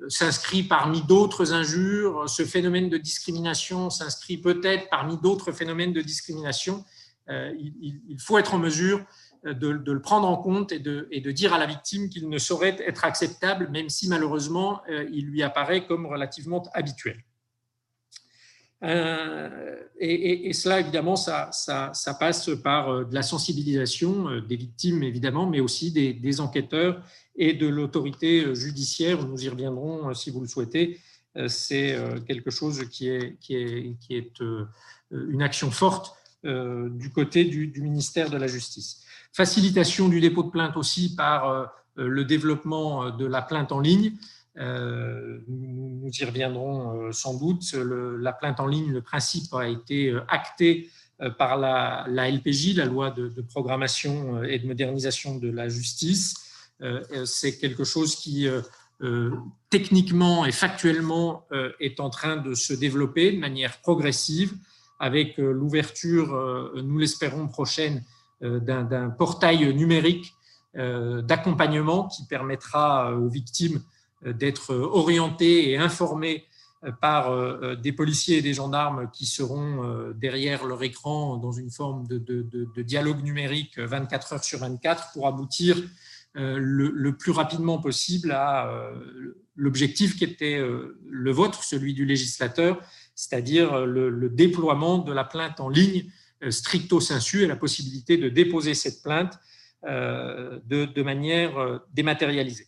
s'inscrit 0.09 0.63
parmi 0.63 1.03
d'autres 1.03 1.53
injures, 1.53 2.29
ce 2.29 2.45
phénomène 2.45 2.89
de 2.89 2.97
discrimination 2.97 3.91
s'inscrit 3.91 4.39
peut-être 4.39 4.89
parmi 4.89 5.19
d'autres 5.19 5.53
phénomènes 5.53 5.93
de 5.93 6.01
discrimination, 6.01 6.85
il, 7.29 8.17
faut 8.19 8.39
être 8.39 8.55
en 8.55 8.59
mesure 8.59 9.05
de, 9.45 9.69
le 9.69 10.01
prendre 10.01 10.27
en 10.27 10.37
compte 10.37 10.73
et 10.73 10.79
de, 10.79 11.31
dire 11.31 11.53
à 11.53 11.59
la 11.59 11.67
victime 11.67 12.09
qu'il 12.09 12.29
ne 12.29 12.39
saurait 12.39 12.77
être 12.87 13.05
acceptable, 13.05 13.69
même 13.71 13.89
si 13.89 14.09
malheureusement 14.09 14.83
euh, 14.89 15.07
il 15.13 15.27
lui 15.27 15.43
apparaît 15.43 15.87
comme 15.87 16.07
relativement 16.07 16.63
habituel. 16.73 17.23
Euh, 18.85 19.76
et, 19.99 20.53
cela, 20.53 20.81
évidemment, 20.81 21.17
ça, 21.17 21.50
passe 22.21 22.50
par 22.62 22.91
euh, 22.91 23.05
de 23.05 23.14
la 23.14 23.23
sensibilisation 23.23 24.41
des 24.41 24.57
victimes, 24.57 25.03
évidemment, 25.03 25.47
mais 25.47 25.61
aussi 25.61 25.91
des, 25.93 26.41
enquêteurs 26.41 27.03
et 27.37 27.55
de 27.55 27.67
l'autorité 27.67 28.55
judiciaire. 28.55 29.26
Nous 29.26 29.45
y 29.45 29.49
reviendrons 29.49 30.12
si 30.14 30.31
vous 30.31 30.41
le 30.41 30.47
souhaitez. 30.47 31.00
C'est 31.49 31.99
quelque 32.29 32.50
chose 32.50 32.88
qui 32.91 33.09
est, 33.09 34.43
une 35.11 35.43
action 35.43 35.73
forte 35.73 36.17
du 36.45 37.11
côté 37.11 37.45
du, 37.45 37.81
ministère 37.81 38.31
de 38.31 38.37
la 38.37 38.47
Justice. 38.47 39.03
Facilitation 39.33 40.09
du 40.09 40.21
dépôt 40.21 40.45
de 40.45 40.50
plainte 40.50 40.76
aussi 40.76 41.17
par 41.17 41.69
euh, 41.99 42.09
le 42.09 42.25
développement 42.25 43.05
euh, 43.05 43.11
de 43.11 43.26
la 43.26 43.43
plainte 43.43 43.73
en 43.73 43.81
ligne. 43.81 44.12
Euh, 44.57 45.41
nous 45.49 46.11
y 46.11 46.25
reviendrons 46.25 47.13
sans 47.13 47.39
doute. 47.39 47.73
la 47.75 48.33
plainte 48.33 48.61
en 48.61 48.67
ligne, 48.67 48.93
le 48.93 49.03
principe 49.03 49.53
a 49.55 49.69
été 49.69 50.17
acté 50.29 50.91
par 51.39 51.57
la, 51.59 52.07
LPJ, 52.09 52.77
la 52.77 52.87
loi 52.87 53.11
de, 53.11 53.41
programmation 53.43 54.43
et 54.43 54.59
de 54.59 54.67
modernisation 54.67 55.37
de 55.37 55.51
la 55.51 55.69
justice. 55.69 56.35
C'est 57.25 57.59
quelque 57.59 57.85
chose 57.85 58.17
qui, 58.17 58.47
techniquement 59.71 60.45
et 60.45 60.53
factuellement, 60.53 61.47
est 61.81 62.01
en 62.01 62.11
train 62.11 62.37
de 62.37 62.55
se 62.55 62.75
développer 62.75 63.33
de 63.33 63.39
manière 63.39 63.81
progressive 63.81 64.55
avec 65.01 65.39
l'ouverture, 65.39 66.73
nous 66.77 66.99
l'espérons, 66.99 67.49
prochaine 67.49 68.03
euh, 68.45 68.59
d'un 68.59 69.11
portail 69.11 69.73
numérique 69.75 70.35
euh, 70.77 71.23
d'accompagnement 71.23 72.09
qui 72.09 72.27
permettra 72.27 73.11
euh, 73.11 73.17
aux 73.17 73.29
victimes 73.29 73.81
d'être 74.25 74.75
orientées 74.75 75.71
et 75.71 75.76
informées 75.76 76.45
par 77.00 77.76
des 77.76 77.93
policiers 77.93 78.38
et 78.38 78.43
des 78.43 78.52
gendarmes 78.52 79.11
qui 79.11 79.25
seront 79.25 80.12
derrière 80.14 80.66
leur 80.66 80.83
écran 80.83 81.38
dans 81.38 81.52
une 81.52 81.71
forme 81.71 82.07
de, 82.07 82.83
dialogue 82.83 83.23
numérique 83.23 83.78
24 83.78 84.35
heures 84.35 84.45
sur 84.45 84.59
24 84.59 85.12
pour 85.12 85.26
aboutir 85.26 85.76
le, 86.35 87.11
plus 87.12 87.33
rapidement 87.33 87.78
possible 87.78 88.33
à 88.33 88.71
l'objectif 89.57 90.16
qui 90.16 90.25
était 90.25 90.59
le 90.59 91.31
vôtre, 91.31 91.64
celui 91.64 91.95
du 91.95 92.04
législateur, 92.04 92.81
c'est-à-dire 93.14 93.87
le, 93.87 94.28
déploiement 94.28 94.99
de 94.99 95.12
la 95.12 95.25
plainte 95.25 95.61
en 95.61 95.69
ligne 95.69 96.11
euh, 96.43 96.50
stricto 96.50 97.00
sensu 97.00 97.43
et 97.43 97.47
la 97.47 97.57
possibilité 97.57 98.16
de 98.16 98.28
déposer 98.28 98.75
cette 98.75 99.02
plainte 99.02 99.38
euh, 99.85 100.59
de, 100.66 101.02
manière 101.02 101.59
euh, 101.59 101.78
dématérialisée. 101.93 102.66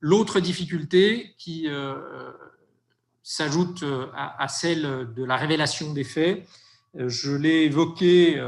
L'autre 0.00 0.40
difficulté 0.40 1.34
qui 1.38 1.66
s'ajoute 3.22 3.84
à, 4.14 4.46
celle 4.48 5.12
de 5.14 5.24
la 5.24 5.36
révélation 5.36 5.92
des 5.92 6.04
faits, 6.04 6.46
je 6.94 7.32
l'ai 7.32 7.64
évoqué 7.64 8.40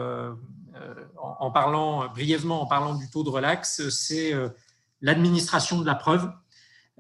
en, 1.17 1.51
parlant 1.51 2.09
brièvement 2.09 2.63
en 2.63 2.67
parlant 2.67 2.95
du 2.95 3.11
taux 3.11 3.25
de 3.25 3.31
relax, 3.31 3.89
c'est 3.89 4.33
l'administration 5.01 5.81
de 5.81 5.87
la 5.87 5.97
preuve. 5.97 6.31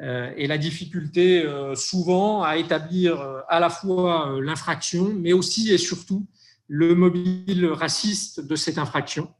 Et 0.00 0.46
la 0.46 0.58
difficulté 0.58 1.48
souvent 1.76 2.42
à 2.42 2.56
établir 2.56 3.20
à 3.48 3.60
la 3.60 3.70
fois 3.70 4.36
l'infraction, 4.40 5.14
mais 5.14 5.32
aussi 5.32 5.70
et 5.72 5.78
surtout 5.78 6.26
le 6.70 6.94
mobile 6.94 7.66
raciste 7.66 8.40
de 8.40 8.54
cette 8.54 8.78
infraction. 8.78 9.28
euh, 9.28 9.39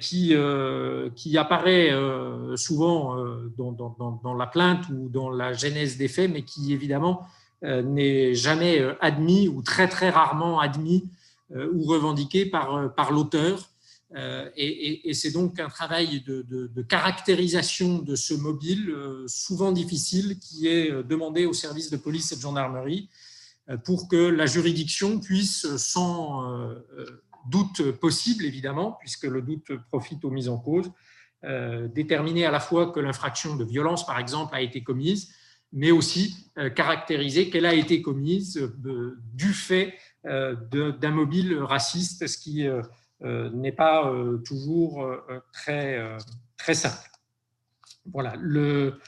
qui, 0.00 0.34
euh, 0.34 1.10
qui 1.16 1.38
apparaît 1.38 1.90
euh, 1.92 2.56
souvent 2.56 3.16
dans, 3.56 4.34
la 4.34 4.46
plainte 4.46 4.84
ou 4.90 5.08
dans 5.08 5.30
la 5.30 5.52
genèse 5.52 5.96
des 5.96 6.08
faits, 6.08 6.30
mais 6.30 6.42
qui 6.42 6.72
évidemment 6.72 7.26
n'est 7.62 8.34
jamais 8.34 8.84
admis 9.00 9.46
ou 9.46 9.62
très 9.62 9.88
très 9.88 10.10
rarement 10.10 10.58
admis 10.58 11.04
ou 11.54 11.84
revendiqué 11.84 12.44
par, 12.44 12.92
par 12.96 13.12
l'auteur. 13.12 13.70
Et, 14.56 15.14
c'est 15.14 15.30
donc 15.30 15.60
un 15.60 15.68
travail 15.68 16.22
de, 16.22 16.42
de, 16.42 16.82
caractérisation 16.82 18.00
de 18.00 18.16
ce 18.16 18.34
mobile, 18.34 18.92
souvent 19.28 19.70
difficile, 19.70 20.40
qui 20.40 20.66
est 20.66 20.90
demandé 21.04 21.46
aux 21.46 21.52
services 21.52 21.88
de 21.90 21.96
police 21.96 22.32
et 22.32 22.36
de 22.36 22.40
gendarmerie 22.40 23.08
euh, 23.70 23.76
pour 23.76 24.08
que 24.08 24.16
la 24.16 24.46
juridiction 24.46 25.20
puisse, 25.20 25.76
sans 25.76 26.50
euh, 26.50 26.74
doute 27.48 27.92
possible 27.92 28.44
évidemment, 28.44 28.96
puisque 29.00 29.24
le 29.24 29.42
doute 29.42 29.72
profite 29.88 30.24
aux 30.24 30.30
mises 30.30 30.48
en 30.48 30.58
cause, 30.58 30.90
euh, 31.44 31.88
déterminer 31.88 32.44
à 32.46 32.50
la 32.50 32.60
fois 32.60 32.92
que 32.92 33.00
l'infraction 33.00 33.56
de 33.56 33.64
violence, 33.64 34.06
par 34.06 34.18
exemple, 34.18 34.54
a 34.54 34.60
été 34.60 34.82
commise, 34.82 35.34
mais 35.72 35.90
aussi 35.90 36.52
caractériser 36.76 37.48
qu'elle 37.48 37.64
a 37.64 37.72
été 37.72 38.02
commise 38.02 38.70
du 39.32 39.54
fait 39.54 39.94
d'un 40.22 41.10
mobile 41.10 41.56
raciste, 41.60 42.26
ce 42.26 42.36
qui 42.36 42.68
n'est 43.22 43.72
pas 43.72 44.12
toujours 44.44 45.10
très, 45.50 46.18
très 46.58 46.74
simple. 46.74 47.08
Voilà. 48.04 48.34
Le, 48.38 49.00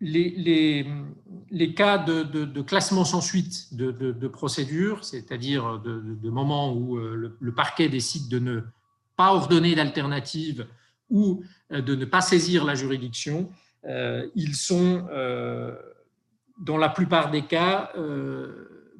les, 0.00 1.74
cas 1.76 1.98
de, 1.98 2.62
classement 2.62 3.04
sans 3.04 3.20
suite 3.20 3.74
de, 3.74 4.28
procédure, 4.28 5.04
c'est-à-dire 5.04 5.78
de, 5.78 6.30
moments 6.30 6.72
où 6.72 6.96
euh, 6.96 7.36
le, 7.38 7.54
parquet 7.54 7.88
décide 7.88 8.28
de 8.28 8.38
ne 8.38 8.60
pas 9.16 9.32
ordonner 9.32 9.74
d'alternative 9.74 10.66
ou 11.10 11.42
euh, 11.72 11.82
de 11.82 11.94
ne 11.94 12.04
pas 12.04 12.20
saisir 12.20 12.64
la 12.64 12.74
juridiction, 12.74 13.50
euh, 13.86 14.28
ils 14.34 14.54
sont, 14.54 15.06
dans 16.58 16.76
la 16.76 16.88
plupart 16.88 17.30
des 17.30 17.42
cas, 17.42 17.92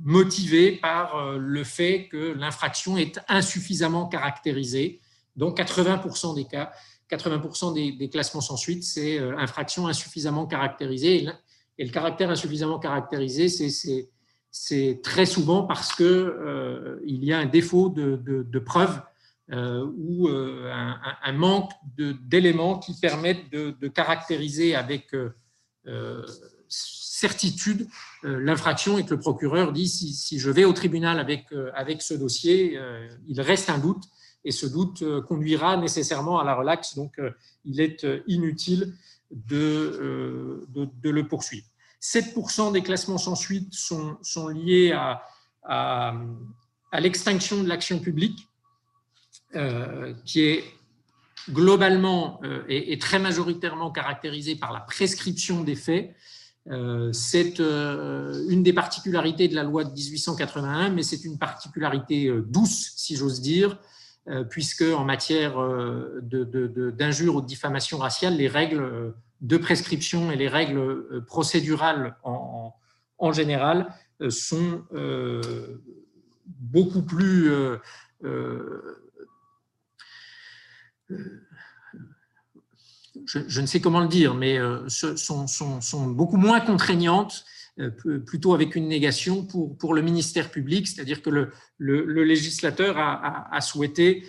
motivés 0.02 0.72
par 0.72 1.36
le 1.38 1.62
fait 1.62 2.08
que 2.08 2.32
l'infraction 2.32 2.96
est 2.96 3.20
insuffisamment 3.28 4.08
caractérisée. 4.08 5.00
Dans 5.36 5.52
80% 5.52 6.34
des 6.34 6.46
cas, 6.46 6.72
80% 7.10 7.98
des, 7.98 8.08
classements 8.08 8.40
sans 8.40 8.56
suite, 8.56 8.84
c'est 8.84 9.18
euh, 9.18 9.36
infraction 9.36 9.86
insuffisamment 9.86 10.46
caractérisée. 10.46 11.28
Et 11.78 11.84
le 11.84 11.90
caractère 11.90 12.30
insuffisamment 12.30 12.78
caractérisé, 12.78 13.48
c'est 13.48 15.00
très 15.02 15.26
souvent 15.26 15.64
parce 15.64 15.94
qu'il 15.94 16.06
euh, 16.06 17.00
y 17.04 17.32
a 17.32 17.38
un 17.38 17.46
défaut 17.46 17.88
de, 17.88 18.16
de, 18.24 18.58
preuve 18.58 19.00
ou 19.52 20.28
un, 20.28 21.32
manque 21.32 21.72
d'éléments 21.96 22.78
qui 22.78 22.94
permettent 23.00 23.50
de, 23.50 23.88
caractériser 23.88 24.76
avec 24.76 25.10
certitude 26.68 27.88
l'infraction 28.22 28.98
et 28.98 29.04
que 29.04 29.14
le 29.14 29.18
procureur 29.18 29.72
dit 29.72 29.88
si, 29.88 30.38
je 30.38 30.50
vais 30.50 30.64
au 30.64 30.72
tribunal 30.72 31.18
avec, 31.18 31.46
avec 31.74 32.02
ce 32.02 32.14
dossier, 32.14 32.78
il 33.26 33.40
reste 33.40 33.70
un 33.70 33.78
doute 33.78 34.04
et 34.44 34.52
ce 34.52 34.66
doute 34.66 35.04
conduira 35.26 35.76
nécessairement 35.76 36.38
à 36.38 36.44
la 36.44 36.54
relaxe. 36.54 36.94
Donc, 36.94 37.20
il 37.64 37.80
est 37.80 38.06
inutile 38.26 38.94
de, 39.30 40.66
de 40.72 41.10
le 41.10 41.28
poursuivre. 41.28 41.66
7% 42.00 42.72
des 42.72 42.82
classements 42.82 43.18
sans 43.18 43.34
suite 43.34 43.74
sont, 43.74 44.16
sont 44.22 44.48
liés 44.48 44.92
à, 44.92 45.22
à, 45.64 46.14
l'extinction 47.00 47.62
de 47.62 47.68
l'action 47.68 47.98
publique, 47.98 48.48
euh, 49.54 50.14
qui 50.24 50.40
est 50.42 50.64
globalement 51.50 52.40
euh, 52.44 52.62
et, 52.68 52.98
très 52.98 53.18
majoritairement 53.18 53.90
caractérisée 53.90 54.56
par 54.56 54.72
la 54.72 54.80
prescription 54.80 55.62
des 55.62 55.76
faits. 55.76 56.14
Euh, 56.70 57.12
c'est 57.12 57.58
une 57.58 58.62
des 58.62 58.72
particularités 58.72 59.48
de 59.48 59.54
la 59.54 59.62
loi 59.62 59.84
de 59.84 59.92
1881, 59.92 60.90
mais 60.90 61.02
c'est 61.02 61.24
une 61.24 61.38
particularité 61.38 62.30
douce, 62.46 62.92
si 62.96 63.16
j'ose 63.16 63.40
dire, 63.40 63.78
puisque 64.48 64.82
en 64.82 65.04
matière 65.04 65.54
d'injures 66.22 67.36
ou 67.36 67.40
de 67.40 67.46
diffamation 67.46 67.98
raciale, 67.98 68.36
les 68.36 68.48
règles 68.48 69.14
de 69.40 69.56
prescription 69.56 70.30
et 70.30 70.36
les 70.36 70.48
règles 70.48 70.78
euh, 70.78 71.24
procédurales 71.26 72.16
en, 72.22 72.74
en 73.18 73.32
général 73.32 73.92
euh, 74.20 74.30
sont 74.30 74.84
euh, 74.92 75.82
beaucoup 76.46 77.02
plus 77.02 77.50
je, 83.26 83.60
ne 83.60 83.66
sais 83.66 83.80
comment 83.80 84.00
le 84.00 84.08
dire, 84.08 84.34
mais 84.34 84.58
sont, 84.88 85.46
sont, 85.46 85.80
sont 85.80 86.06
beaucoup 86.06 86.36
moins 86.36 86.60
contraignantes, 86.60 87.44
plutôt 88.26 88.54
avec 88.54 88.74
une 88.76 88.88
négation 88.88 89.44
pour, 89.44 89.76
pour 89.76 89.94
le 89.94 90.02
ministère 90.02 90.50
public, 90.50 90.86
c'est-à-dire 90.86 91.22
que 91.22 91.30
le, 91.30 92.24
législateur 92.24 92.96
a, 92.98 93.60
souhaité, 93.60 94.24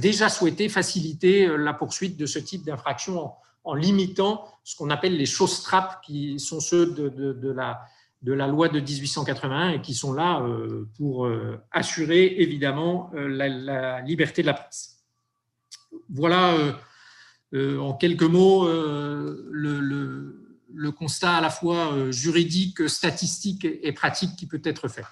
déjà 0.00 0.28
souhaité 0.28 0.68
faciliter 0.68 1.46
la 1.58 1.74
poursuite 1.74 2.16
de 2.16 2.26
ce 2.26 2.38
type 2.38 2.64
d'infraction 2.64 3.32
en 3.64 3.74
limitant 3.74 4.44
ce 4.64 4.76
qu'on 4.76 4.90
appelle 4.90 5.16
les 5.16 5.26
choses 5.26 5.62
trappes, 5.62 6.00
qui 6.02 6.38
sont 6.38 6.60
ceux 6.60 6.86
de, 6.86 7.50
la, 7.50 7.82
de, 8.22 8.32
la, 8.32 8.46
loi 8.46 8.68
de 8.68 8.80
1881 8.80 9.70
et 9.70 9.82
qui 9.82 9.94
sont 9.94 10.12
là 10.12 10.40
euh, 10.40 10.88
pour 10.96 11.26
euh, 11.26 11.60
assurer 11.70 12.40
évidemment 12.40 13.10
euh, 13.14 13.28
la, 13.28 14.00
liberté 14.00 14.42
de 14.42 14.48
la 14.48 14.54
presse. 14.54 14.98
Voilà 16.08 16.56
en 17.54 17.92
quelques 17.92 18.22
mots 18.22 18.66
le, 18.66 20.41
le, 20.74 20.90
constat 20.92 21.36
à 21.36 21.40
la 21.40 21.50
fois 21.50 22.10
juridique, 22.10 22.88
statistique 22.88 23.64
et 23.64 23.92
pratique 23.92 24.36
qui 24.36 24.46
peut 24.46 24.62
être 24.64 24.88
fait. 24.88 25.04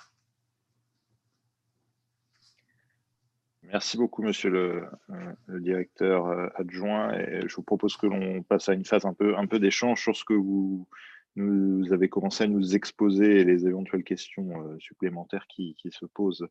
Merci 3.73 3.97
beaucoup, 3.97 4.23
monsieur 4.23 4.51
le, 4.51 4.83
euh, 5.11 5.61
directeur 5.61 6.27
euh, 6.27 6.49
adjoint. 6.57 7.13
Je 7.47 7.55
vous 7.55 7.63
propose 7.63 7.97
que 7.97 8.07
l'on 8.07 8.43
passe 8.43 8.69
à 8.69 8.75
une 8.75 8.85
phase 8.85 9.07
un 9.07 9.15
peu, 9.15 9.37
un 9.37 9.47
peu 9.47 9.61
d'échange 9.61 10.03
sur 10.03 10.17
ce 10.17 10.25
que 10.25 10.35
vous, 10.35 10.89
nous 11.37 11.93
avez 11.93 12.09
commencé 12.09 12.43
à 12.43 12.47
nous 12.49 12.75
exposer 12.75 13.41
et 13.41 13.45
les 13.45 13.69
éventuelles 13.69 14.03
questions 14.03 14.51
euh, 14.61 14.77
supplémentaires 14.81 15.47
qui, 15.49 15.77
se 15.91 16.05
posent 16.07 16.49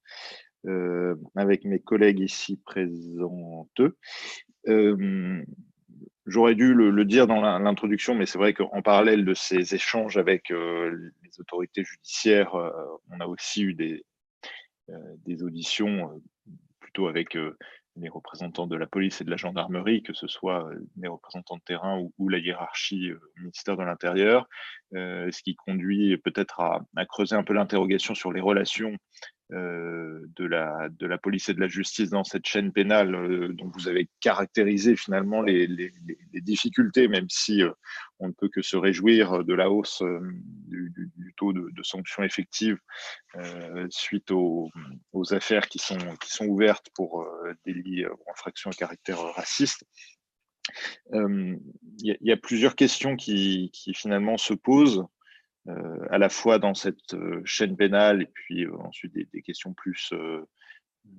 avec 1.36 1.66
mes 1.66 1.80
collègues 1.80 2.20
ici 2.20 2.58
présentes. 2.58 3.82
J'aurais 6.30 6.56
dû 6.56 6.74
le, 6.74 7.06
dire 7.06 7.28
dans 7.28 7.42
l'introduction, 7.42 8.16
mais 8.16 8.26
c'est 8.26 8.38
vrai 8.38 8.54
qu'en 8.54 8.82
parallèle 8.82 9.26
de 9.26 9.34
ces 9.34 9.76
échanges 9.76 10.18
avec 10.18 10.50
les 10.50 11.40
autorités 11.40 11.84
judiciaires, 11.84 12.54
on 13.10 13.20
a 13.20 13.26
aussi 13.26 13.64
eu 13.64 13.74
des, 13.74 14.06
des 15.26 15.44
auditions 15.44 16.22
plutôt 16.90 17.08
avec 17.08 17.36
euh, 17.36 17.56
les 17.98 18.10
représentants 18.10 18.66
de 18.66 18.76
la 18.76 18.88
police 18.88 19.22
et 19.22 19.24
de 19.24 19.30
la 19.30 19.38
gendarmerie, 19.38 20.02
que 20.02 20.14
ce 20.14 20.28
soit 20.28 20.68
euh, 20.68 20.80
les 20.98 21.08
représentants 21.08 21.58
de 21.58 21.62
terrain 21.62 22.04
ou, 22.18 22.30
la 22.30 22.40
hiérarchie 22.40 23.12
euh, 23.12 23.20
au 23.38 23.42
ministère 23.42 23.78
de 23.78 23.84
l'Intérieur, 23.84 24.48
ce 24.92 25.44
qui 25.44 25.56
conduit 25.56 26.18
peut-être 26.18 26.62
à, 26.62 27.06
creuser 27.06 27.36
un 27.36 27.44
peu 27.44 27.54
l'interrogation 27.54 28.16
sur 28.16 28.32
les 28.32 28.42
relations 28.42 28.94
euh, 28.94 29.39
de, 29.52 30.46
la, 30.46 30.90
de 30.90 31.08
la 31.08 31.18
police 31.18 31.50
et 31.50 31.54
de 31.54 31.60
la 31.60 31.68
justice 31.68 32.10
dans 32.10 32.24
cette 32.24 32.46
chaîne 32.46 32.72
pénale 32.72 33.16
euh, 33.16 33.48
dont 33.54 33.72
vous 33.74 33.88
avez 33.88 34.10
caractérisé 34.20 34.96
finalement 34.96 35.42
les, 35.42 35.66
les, 35.66 35.92
les 36.34 36.42
difficultés, 36.42 37.08
même 37.08 37.28
si 37.30 37.64
euh, 37.64 37.72
on 38.20 38.28
ne 38.28 38.34
peut 38.34 38.50
que 38.50 38.62
se 38.62 38.78
réjouir 38.78 39.44
de 39.44 39.54
la 39.54 39.72
hausse 39.72 40.04
du, 40.68 40.94
du, 40.96 41.34
taux 41.38 41.54
de, 41.54 41.84
sanctions 41.84 42.24
effectives 42.24 42.78
suite 43.90 44.32
aux, 44.32 44.70
aux, 45.14 45.34
affaires 45.34 45.68
qui 45.68 45.80
sont, 45.80 45.98
qui 46.22 46.30
sont 46.30 46.46
ouvertes 46.46 46.88
pour 46.94 47.26
délits 47.66 48.06
ou 48.06 48.32
infractions 48.32 48.70
à 48.70 48.74
caractère 48.74 49.20
raciste. 49.36 49.86
Il 51.14 51.60
y, 52.02 52.18
y, 52.22 52.32
a 52.32 52.38
plusieurs 52.38 52.76
questions 52.76 53.16
qui, 53.16 53.72
qui 53.74 53.94
finalement 53.94 54.38
se 54.38 54.54
posent 54.54 55.00
euh, 55.00 55.04
à 55.68 56.18
la 56.18 56.30
fois 56.30 56.60
dans 56.60 56.74
cette 56.74 57.14
euh, 57.14 57.42
chaîne 57.46 57.76
pénale 57.76 58.24
et 58.24 58.30
puis 58.34 58.66
euh, 58.66 58.76
ensuite 58.80 59.14
des, 59.14 59.42
questions 59.42 59.74
plus, 59.74 60.14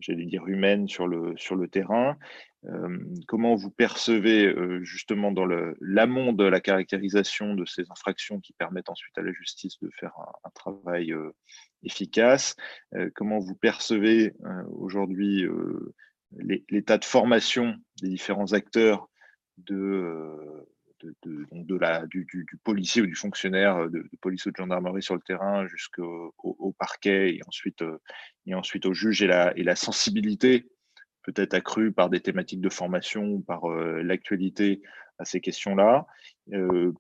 j'allais 0.01 0.25
dire, 0.25 0.47
humaines 0.47 0.89
sur 0.89 1.07
le, 1.07 1.37
sur 1.37 1.57
le 1.57 1.69
terrain. 1.69 2.17
comment 3.27 3.55
vous 3.55 3.71
percevez 3.71 4.55
justement 4.83 5.33
dans 5.33 5.47
l'amont 5.81 6.33
de 6.33 6.45
la 6.45 6.61
caractérisation 6.61 7.55
de 7.55 7.65
ces 7.65 7.91
infractions 7.91 8.41
qui 8.41 8.53
permettent 8.53 8.91
ensuite 8.91 9.17
à 9.19 9.23
la 9.23 9.33
justice 9.33 9.79
de 9.81 9.91
faire 9.99 10.13
un, 10.45 10.51
travail 10.51 11.15
efficace? 11.83 12.55
Comment 13.15 13.39
vous 13.39 13.57
percevez 13.57 14.35
aujourd'hui 14.71 15.47
l'état 16.69 16.99
de 16.99 17.05
formation 17.05 17.75
des 18.01 18.11
différents 18.11 18.53
acteurs 18.53 19.09
de, 19.57 20.67
de, 21.23 21.77
la, 21.77 22.07
du, 22.07 22.27
policier 22.65 23.03
ou 23.03 23.07
du 23.07 23.15
fonctionnaire 23.15 23.77
euh, 23.77 23.89
de, 23.89 24.05
police 24.21 24.47
ou 24.47 24.51
de 24.51 24.57
gendarmerie 24.57 25.03
sur 25.03 25.15
le 25.15 25.21
terrain 25.21 25.67
jusqu'au 25.67 26.35
au, 26.39 26.73
parquet 26.73 27.35
et 27.35 27.41
ensuite, 27.47 27.83
euh, 27.83 27.99
et 28.47 28.55
ensuite 28.55 28.87
au 28.87 28.95
juge 28.95 29.23
et 29.23 29.27
la, 29.27 29.57
et 29.57 29.63
la 29.63 29.77
sensibilité 29.77 30.67
peut-être 31.23 31.55
accrue 31.55 31.93
par 31.93 32.09
des 32.09 32.21
thématiques 32.21 32.61
de 32.61 32.71
formation 32.71 33.25
ou 33.25 33.41
par 33.41 33.71
euh, 33.71 34.03
l'actualité 34.03 34.83
à 35.19 35.25
ces 35.27 35.41
questions-là. 35.41 36.07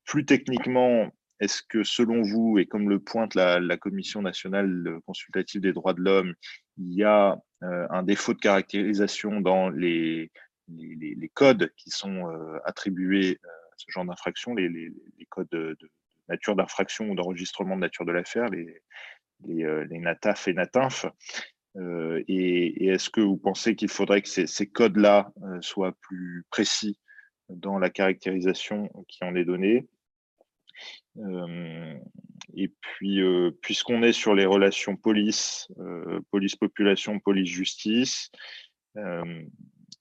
plus 0.04 0.26
techniquement, 0.26 1.10
est-ce 1.40 1.62
que 1.66 1.82
selon 1.82 2.20
vous, 2.20 2.58
et 2.58 2.66
comme 2.66 2.90
le 2.90 3.00
pointe 3.00 3.34
la, 3.34 3.76
Commission 3.78 4.20
nationale 4.20 4.98
consultative 5.06 5.62
des 5.62 5.72
droits 5.72 5.94
de 5.94 6.02
l'homme, 6.02 6.34
il 6.76 6.92
y 6.92 7.02
a 7.02 7.38
un 7.62 8.02
défaut 8.02 8.34
de 8.34 8.38
caractérisation 8.38 9.40
dans 9.40 9.70
les, 9.70 10.30
les, 10.68 11.30
codes 11.32 11.72
qui 11.78 11.88
sont 11.88 12.30
attribués 12.66 13.40
ce 13.80 13.90
genre 13.90 14.04
d'infraction, 14.04 14.54
les, 14.54 14.92
codes 15.30 15.48
de, 15.50 15.76
nature 16.28 16.54
d'infraction 16.54 17.08
ou 17.08 17.14
d'enregistrement 17.14 17.76
de 17.76 17.80
nature 17.80 18.04
de 18.04 18.12
l'affaire, 18.12 18.48
les, 18.48 18.82
les, 19.46 19.64
euh, 19.64 19.86
NATAF 19.90 20.48
et 20.48 20.52
NATINF. 20.52 21.06
Euh, 21.76 22.22
et, 22.28 22.86
est-ce 22.86 23.10
que 23.10 23.20
vous 23.20 23.36
pensez 23.36 23.76
qu'il 23.76 23.88
faudrait 23.88 24.22
que 24.22 24.28
ces, 24.28 24.66
codes-là 24.66 25.32
euh, 25.42 25.60
soient 25.60 25.96
plus 26.00 26.44
précis 26.50 26.98
dans 27.48 27.78
la 27.78 27.90
caractérisation 27.90 28.90
qui 29.08 29.24
en 29.24 29.34
est 29.34 29.44
donnée? 29.44 29.88
Et 32.54 32.68
puis, 32.80 33.20
puisqu'on 33.60 34.02
est 34.02 34.12
sur 34.12 34.34
les 34.34 34.46
relations 34.46 34.96
police, 34.96 35.68
police-population, 36.30 37.18
police-justice, 37.18 38.30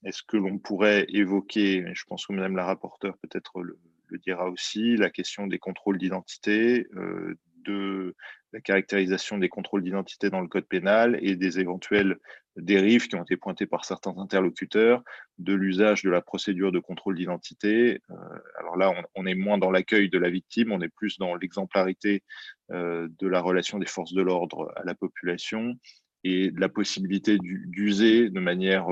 est-ce 0.03 0.23
que 0.23 0.38
l'on 0.38 0.57
pourrait 0.57 1.05
évoquer, 1.09 1.85
je 1.93 2.03
pense 2.05 2.25
que 2.25 2.33
Madame 2.33 2.55
la 2.55 2.65
rapporteure 2.65 3.17
peut-être 3.17 3.62
le, 3.62 3.77
dira 4.25 4.49
aussi, 4.49 4.95
la 4.97 5.09
question 5.09 5.47
des 5.47 5.59
contrôles 5.59 5.97
d'identité, 5.97 6.88
euh, 6.95 7.35
de 7.65 8.15
la 8.53 8.62
caractérisation 8.62 9.38
des 9.38 9.49
contrôles 9.49 9.83
d'identité 9.83 10.29
dans 10.29 10.41
le 10.41 10.47
code 10.47 10.65
pénal 10.65 11.19
et 11.21 11.35
des 11.35 11.59
éventuelles 11.59 12.17
dérives 12.55 13.07
qui 13.07 13.15
ont 13.15 13.23
été 13.23 13.38
pointées 13.38 13.67
par 13.67 13.85
certains 13.85 14.17
interlocuteurs 14.17 15.03
de 15.38 15.53
l'usage 15.53 16.03
de 16.03 16.09
la 16.09 16.21
procédure 16.21 16.71
de 16.71 16.79
contrôle 16.79 17.15
d'identité. 17.15 18.01
Euh, 18.09 18.15
alors 18.57 18.77
là, 18.77 18.91
on, 19.15 19.25
est 19.25 19.35
moins 19.35 19.57
dans 19.57 19.71
l'accueil 19.71 20.09
de 20.09 20.17
la 20.17 20.29
victime, 20.29 20.71
on 20.71 20.81
est 20.81 20.89
plus 20.89 21.19
dans 21.19 21.35
l'exemplarité 21.35 22.23
euh, 22.71 23.07
de 23.19 23.27
la 23.27 23.41
relation 23.41 23.77
des 23.77 23.85
forces 23.85 24.13
de 24.13 24.21
l'ordre 24.21 24.71
à 24.75 24.83
la 24.83 24.95
population 24.95 25.75
et 26.23 26.51
de 26.51 26.59
la 26.59 26.69
possibilité 26.69 27.38
d'user 27.39 28.29
de 28.29 28.39
manière 28.39 28.88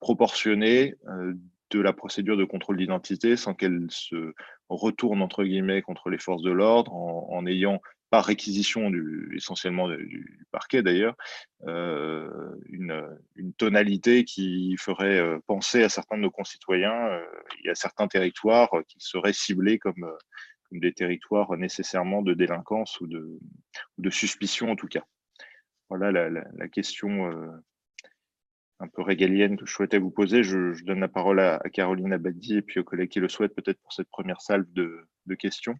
proportionnée 0.00 0.94
euh, 1.08 1.34
de 1.70 1.80
la 1.80 1.92
procédure 1.92 2.36
de 2.36 2.44
contrôle 2.44 2.76
d'identité 2.76 3.36
sans 3.36 3.54
qu'elle 3.54 3.86
se 3.90 4.32
retourne 4.68 5.22
entre 5.22 5.44
guillemets 5.44 5.82
contre 5.82 6.10
les 6.10 6.18
forces 6.18 6.42
de 6.42 6.52
l'ordre 6.52 6.94
en, 6.94 7.44
ayant 7.46 7.80
par 8.10 8.24
réquisition 8.24 8.88
du, 8.88 9.32
essentiellement 9.36 9.88
du, 9.88 10.46
parquet 10.52 10.82
d'ailleurs, 10.82 11.16
une, 11.64 13.04
une, 13.34 13.52
tonalité 13.54 14.22
qui 14.24 14.76
ferait 14.78 15.20
penser 15.48 15.82
à 15.82 15.88
certains 15.88 16.16
de 16.16 16.22
nos 16.22 16.30
concitoyens, 16.30 17.20
il 17.58 17.66
y 17.66 17.68
a 17.68 17.74
certains 17.74 18.06
territoires 18.06 18.70
qui 18.86 18.98
seraient 19.00 19.32
ciblés 19.32 19.80
comme, 19.80 20.08
comme 20.68 20.80
des 20.80 20.92
territoires 20.92 21.56
nécessairement 21.56 22.22
de 22.22 22.34
délinquance 22.34 23.00
ou 23.00 23.08
de, 23.08 23.40
de 23.98 24.10
suspicion 24.10 24.70
en 24.70 24.76
tout 24.76 24.88
cas. 24.88 25.04
Voilà 25.88 26.12
la, 26.12 26.30
la, 26.30 26.68
question 26.68 27.30
un 28.80 28.88
peu 28.88 29.02
régalienne 29.02 29.56
que 29.56 29.66
je 29.66 29.72
souhaitais 29.72 29.98
vous 29.98 30.10
poser. 30.10 30.42
Je, 30.42 30.82
donne 30.84 31.00
la 31.00 31.08
parole 31.08 31.40
à, 31.40 31.58
Caroline 31.72 32.12
Abadi 32.12 32.56
et 32.56 32.62
puis 32.62 32.80
aux 32.80 32.84
collègues 32.84 33.10
qui 33.10 33.20
le 33.20 33.28
souhaitent 33.28 33.54
peut-être 33.54 33.80
pour 33.80 33.92
cette 33.92 34.08
première 34.08 34.40
salve 34.40 34.66
de, 34.72 35.06
questions. 35.38 35.74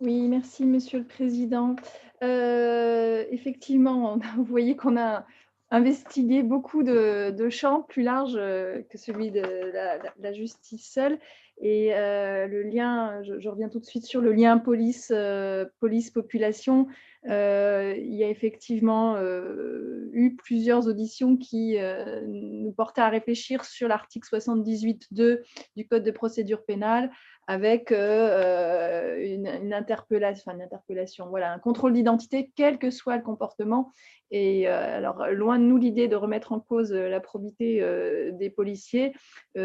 Oui, 0.00 0.28
merci 0.28 0.64
Monsieur 0.66 1.00
le 1.00 1.06
Président. 1.06 1.76
Euh, 2.22 3.24
effectivement, 3.30 4.18
vous 4.36 4.44
voyez 4.44 4.76
qu'on 4.76 4.98
a 4.98 5.24
investigué 5.70 6.42
beaucoup 6.42 6.82
de, 6.82 7.48
champs 7.50 7.82
plus 7.82 8.02
larges 8.02 8.36
euh, 8.36 8.82
que 8.90 8.98
celui 8.98 9.30
de 9.30 9.72
la, 10.20 10.32
justice 10.32 10.92
seule. 10.92 11.18
Et 11.62 11.94
euh, 11.94 12.46
le 12.46 12.62
lien, 12.62 13.22
je, 13.22 13.48
reviens 13.48 13.68
tout 13.68 13.80
de 13.80 13.84
suite 13.84 14.04
sur 14.04 14.20
le 14.20 14.32
lien 14.32 14.58
police-population. 14.58 16.88
Il 17.24 18.14
y 18.14 18.24
a 18.24 18.28
effectivement 18.28 19.16
euh, 19.16 20.08
eu 20.12 20.36
plusieurs 20.36 20.88
auditions 20.88 21.36
qui 21.36 21.78
euh, 21.78 22.22
nous 22.26 22.72
portaient 22.72 23.02
à 23.02 23.08
réfléchir 23.08 23.64
sur 23.64 23.88
l'article 23.88 24.28
78.2 24.28 25.40
du 25.76 25.86
Code 25.86 26.02
de 26.04 26.10
procédure 26.10 26.64
pénale 26.64 27.10
avec 27.46 27.90
une, 27.90 29.72
interpellation, 29.72 30.52
une 30.52 30.62
interpellation, 30.62 31.28
voilà, 31.28 31.52
un 31.52 31.58
contrôle 31.58 31.92
d'identité, 31.94 32.52
quel 32.54 32.78
que 32.78 32.90
soit 32.90 33.16
le 33.16 33.24
comportement. 33.24 33.92
Et 34.30 34.68
alors, 34.68 35.26
loin 35.32 35.58
de 35.58 35.64
nous 35.64 35.76
l'idée 35.76 36.06
de 36.06 36.14
remettre 36.14 36.52
en 36.52 36.60
cause 36.60 36.92
la 36.92 37.18
probité 37.18 37.84
des 38.34 38.50
policiers, 38.50 39.14
mais 39.56 39.64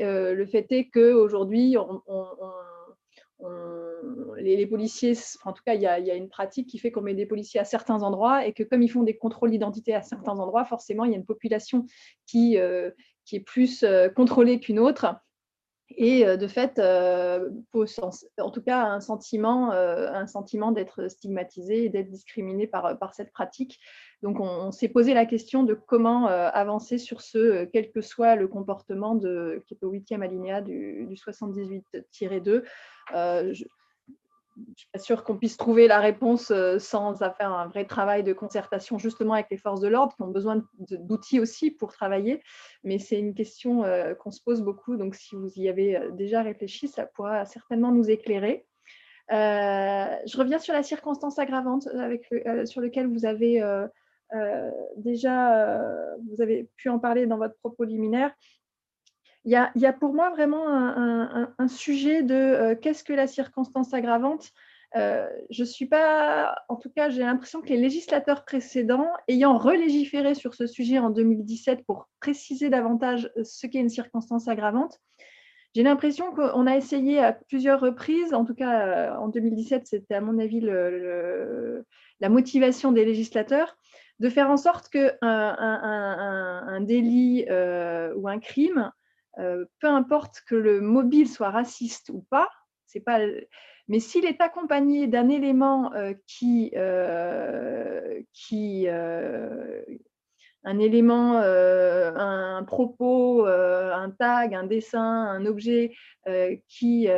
le 0.00 0.46
fait 0.46 0.72
est 0.72 0.88
qu'aujourd'hui, 0.88 1.76
on, 1.76 2.00
on 3.38 3.83
les, 4.38 4.66
policiers, 4.66 5.14
en 5.44 5.52
tout 5.52 5.62
cas, 5.64 5.74
il 5.74 5.82
y, 5.82 5.86
a, 5.86 6.14
une 6.14 6.28
pratique 6.28 6.68
qui 6.68 6.78
fait 6.78 6.90
qu'on 6.90 7.02
met 7.02 7.14
des 7.14 7.26
policiers 7.26 7.60
à 7.60 7.64
certains 7.64 8.02
endroits 8.02 8.46
et 8.46 8.52
que 8.52 8.62
comme 8.62 8.82
ils 8.82 8.90
font 8.90 9.02
des 9.02 9.16
contrôles 9.16 9.50
d'identité 9.50 9.94
à 9.94 10.02
certains 10.02 10.38
endroits, 10.38 10.64
forcément, 10.64 11.04
il 11.04 11.12
y 11.12 11.14
a 11.14 11.18
une 11.18 11.26
population 11.26 11.86
qui, 12.26 12.58
euh, 12.58 12.90
qui 13.24 13.36
est 13.36 13.40
plus 13.40 13.82
euh, 13.82 14.08
contrôlée 14.08 14.60
qu'une 14.60 14.78
autre. 14.78 15.16
Et 15.96 16.26
euh, 16.26 16.36
de 16.36 16.48
fait, 16.48 16.80
en 16.80 18.50
tout 18.50 18.62
cas, 18.62 18.86
un 18.86 19.00
sentiment, 19.00 19.70
un 19.70 20.26
sentiment 20.26 20.72
d'être 20.72 21.08
stigmatisé 21.08 21.84
et 21.84 21.88
d'être 21.88 22.10
discriminé 22.10 22.66
par, 22.66 22.98
par 22.98 23.14
cette 23.14 23.32
pratique. 23.32 23.78
Donc, 24.22 24.40
on, 24.40 24.72
s'est 24.72 24.88
posé 24.88 25.12
la 25.14 25.26
question 25.26 25.62
de 25.62 25.74
comment 25.74 26.26
avancer 26.26 26.98
sur 26.98 27.20
ce, 27.20 27.64
quel 27.66 27.90
que 27.92 28.00
soit 28.00 28.34
le 28.34 28.48
comportement 28.48 29.14
de, 29.14 29.62
qui 29.66 29.74
est 29.74 29.84
au 29.84 29.90
huitième 29.90 30.22
alinéa 30.22 30.62
du, 30.62 31.06
du 31.06 31.14
78-2 31.16 32.64
je 33.12 33.64
ne 34.56 34.74
suis 34.76 34.88
pas 34.92 34.98
sûre 34.98 35.24
qu'on 35.24 35.36
puisse 35.36 35.56
trouver 35.56 35.88
la 35.88 36.00
réponse 36.00 36.50
euh, 36.50 36.78
sans 36.78 37.16
faire 37.16 37.52
un 37.52 37.66
vrai 37.66 37.84
travail 37.84 38.22
de 38.22 38.32
concertation 38.32 38.98
justement 38.98 39.34
avec 39.34 39.50
les 39.50 39.56
forces 39.56 39.80
de 39.80 39.88
l'ordre 39.88 40.14
qui 40.14 40.22
ont 40.22 40.30
besoin 40.30 40.64
d'outils 40.78 41.40
aussi 41.40 41.70
pour 41.70 41.92
travailler. 41.92 42.42
Mais 42.82 42.98
c'est 42.98 43.18
une 43.18 43.34
question 43.34 43.84
euh, 43.84 44.14
qu'on 44.14 44.30
se 44.30 44.42
pose 44.42 44.62
beaucoup. 44.62 44.96
Donc, 44.96 45.14
si 45.14 45.34
vous 45.34 45.52
y 45.56 45.68
avez 45.68 45.96
euh, 45.96 46.10
déjà 46.12 46.42
réfléchi, 46.42 46.88
ça 46.88 47.06
pourra 47.06 47.44
certainement 47.46 47.92
nous 47.92 48.10
éclairer. 48.10 48.66
je 49.30 50.36
reviens 50.38 50.58
sur 50.58 50.74
la 50.74 50.82
circonstance 50.82 51.38
aggravante 51.38 51.88
sur 52.64 52.80
laquelle 52.80 53.06
vous 53.06 53.24
avez 53.24 53.62
déjà 54.96 56.16
vous 56.28 56.42
avez 56.42 56.68
pu 56.76 56.88
en 56.88 56.98
parler 56.98 57.26
dans 57.26 57.38
votre 57.38 57.56
propos 57.56 57.84
liminaire 57.84 58.34
il 59.44 59.52
y, 59.52 59.86
a, 59.86 59.92
pour 59.92 60.14
moi 60.14 60.30
vraiment 60.30 60.66
un, 60.68 61.68
sujet 61.68 62.22
de 62.22 62.34
euh, 62.34 62.74
qu'est-ce 62.74 63.04
que 63.04 63.12
la 63.12 63.26
circonstance 63.26 63.92
aggravante. 63.92 64.50
Euh, 64.96 65.28
je 65.50 65.64
suis 65.64 65.86
pas, 65.86 66.54
en 66.68 66.76
tout 66.76 66.88
cas, 66.88 67.10
j'ai 67.10 67.22
l'impression 67.22 67.60
que 67.60 67.68
les 67.68 67.76
législateurs 67.76 68.44
précédents, 68.44 69.10
ayant 69.28 69.58
relégiféré 69.58 70.34
sur 70.34 70.54
ce 70.54 70.66
sujet 70.66 70.98
en 70.98 71.10
2017 71.10 71.84
pour 71.84 72.08
préciser 72.20 72.70
davantage 72.70 73.30
ce 73.42 73.66
qu'est 73.66 73.80
une 73.80 73.90
circonstance 73.90 74.48
aggravante, 74.48 74.98
j'ai 75.74 75.82
l'impression 75.82 76.32
qu'on 76.32 76.66
a 76.66 76.76
essayé 76.76 77.18
à 77.18 77.32
plusieurs 77.32 77.80
reprises, 77.80 78.32
en 78.32 78.44
tout 78.44 78.54
cas 78.54 78.86
euh, 78.86 79.16
en 79.16 79.28
2017, 79.28 79.88
c'était 79.88 80.14
à 80.14 80.20
mon 80.20 80.38
avis 80.38 80.60
la 80.60 82.28
motivation 82.30 82.92
des 82.92 83.04
législateurs, 83.04 83.76
de 84.20 84.28
faire 84.30 84.48
en 84.48 84.56
sorte 84.56 84.88
qu'un 84.88 85.16
un, 85.20 86.80
délit 86.80 87.44
ou 88.16 88.28
un 88.28 88.38
crime 88.38 88.92
euh, 89.38 89.64
peu 89.80 89.88
importe 89.88 90.42
que 90.46 90.54
le 90.54 90.80
mobile 90.80 91.28
soit 91.28 91.50
raciste 91.50 92.10
ou 92.10 92.24
pas, 92.30 92.48
c'est 92.86 93.00
pas. 93.00 93.18
Mais 93.88 93.98
s'il 94.00 94.24
est 94.24 94.40
accompagné 94.40 95.06
d'un 95.06 95.28
élément 95.28 95.92
euh, 95.94 96.14
qui, 96.26 96.72
euh, 96.76 98.20
qui 98.32 98.88
un 100.66 100.78
élément, 100.78 101.36
un 101.36 102.64
propos, 102.64 103.44
un 103.44 104.10
tag, 104.18 104.54
un 104.54 104.64
dessin, 104.64 105.02
un 105.02 105.44
objet 105.44 105.94
qui, 106.68 107.08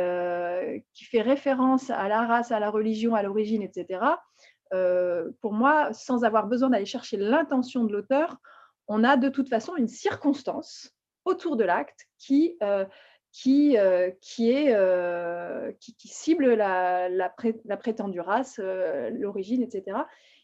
qui 0.93 1.05
fait 1.05 1.21
référence 1.21 1.89
à 1.89 2.09
la 2.09 2.25
race, 2.25 2.51
à 2.51 2.59
la 2.59 2.69
religion, 2.69 3.15
à 3.15 3.23
l'origine, 3.23 3.61
etc. 3.61 4.01
pour 5.41 5.53
moi, 5.53 5.93
sans 5.93 6.25
avoir 6.25 6.47
besoin 6.47 6.69
d'aller 6.71 6.85
chercher 6.85 7.15
l'intention 7.15 7.85
de 7.85 7.93
l'auteur, 7.93 8.35
on 8.89 9.05
a 9.05 9.15
de 9.15 9.29
toute 9.29 9.47
façon 9.47 9.77
une 9.77 9.87
circonstance 9.87 10.96
autour 11.27 11.57
de 11.57 11.63
l'acte 11.63 12.07
qui, 12.17 12.55
euh, 12.63 12.85
qui, 13.31 13.77
euh, 13.77 14.09
qui, 14.21 14.51
euh, 14.69 15.71
qui, 15.79 16.07
cible 16.07 16.53
la, 16.53 17.09
la, 17.09 17.77
prétendue 17.77 18.21
race, 18.21 18.59
l'origine, 18.59 19.61
etc. 19.61 19.97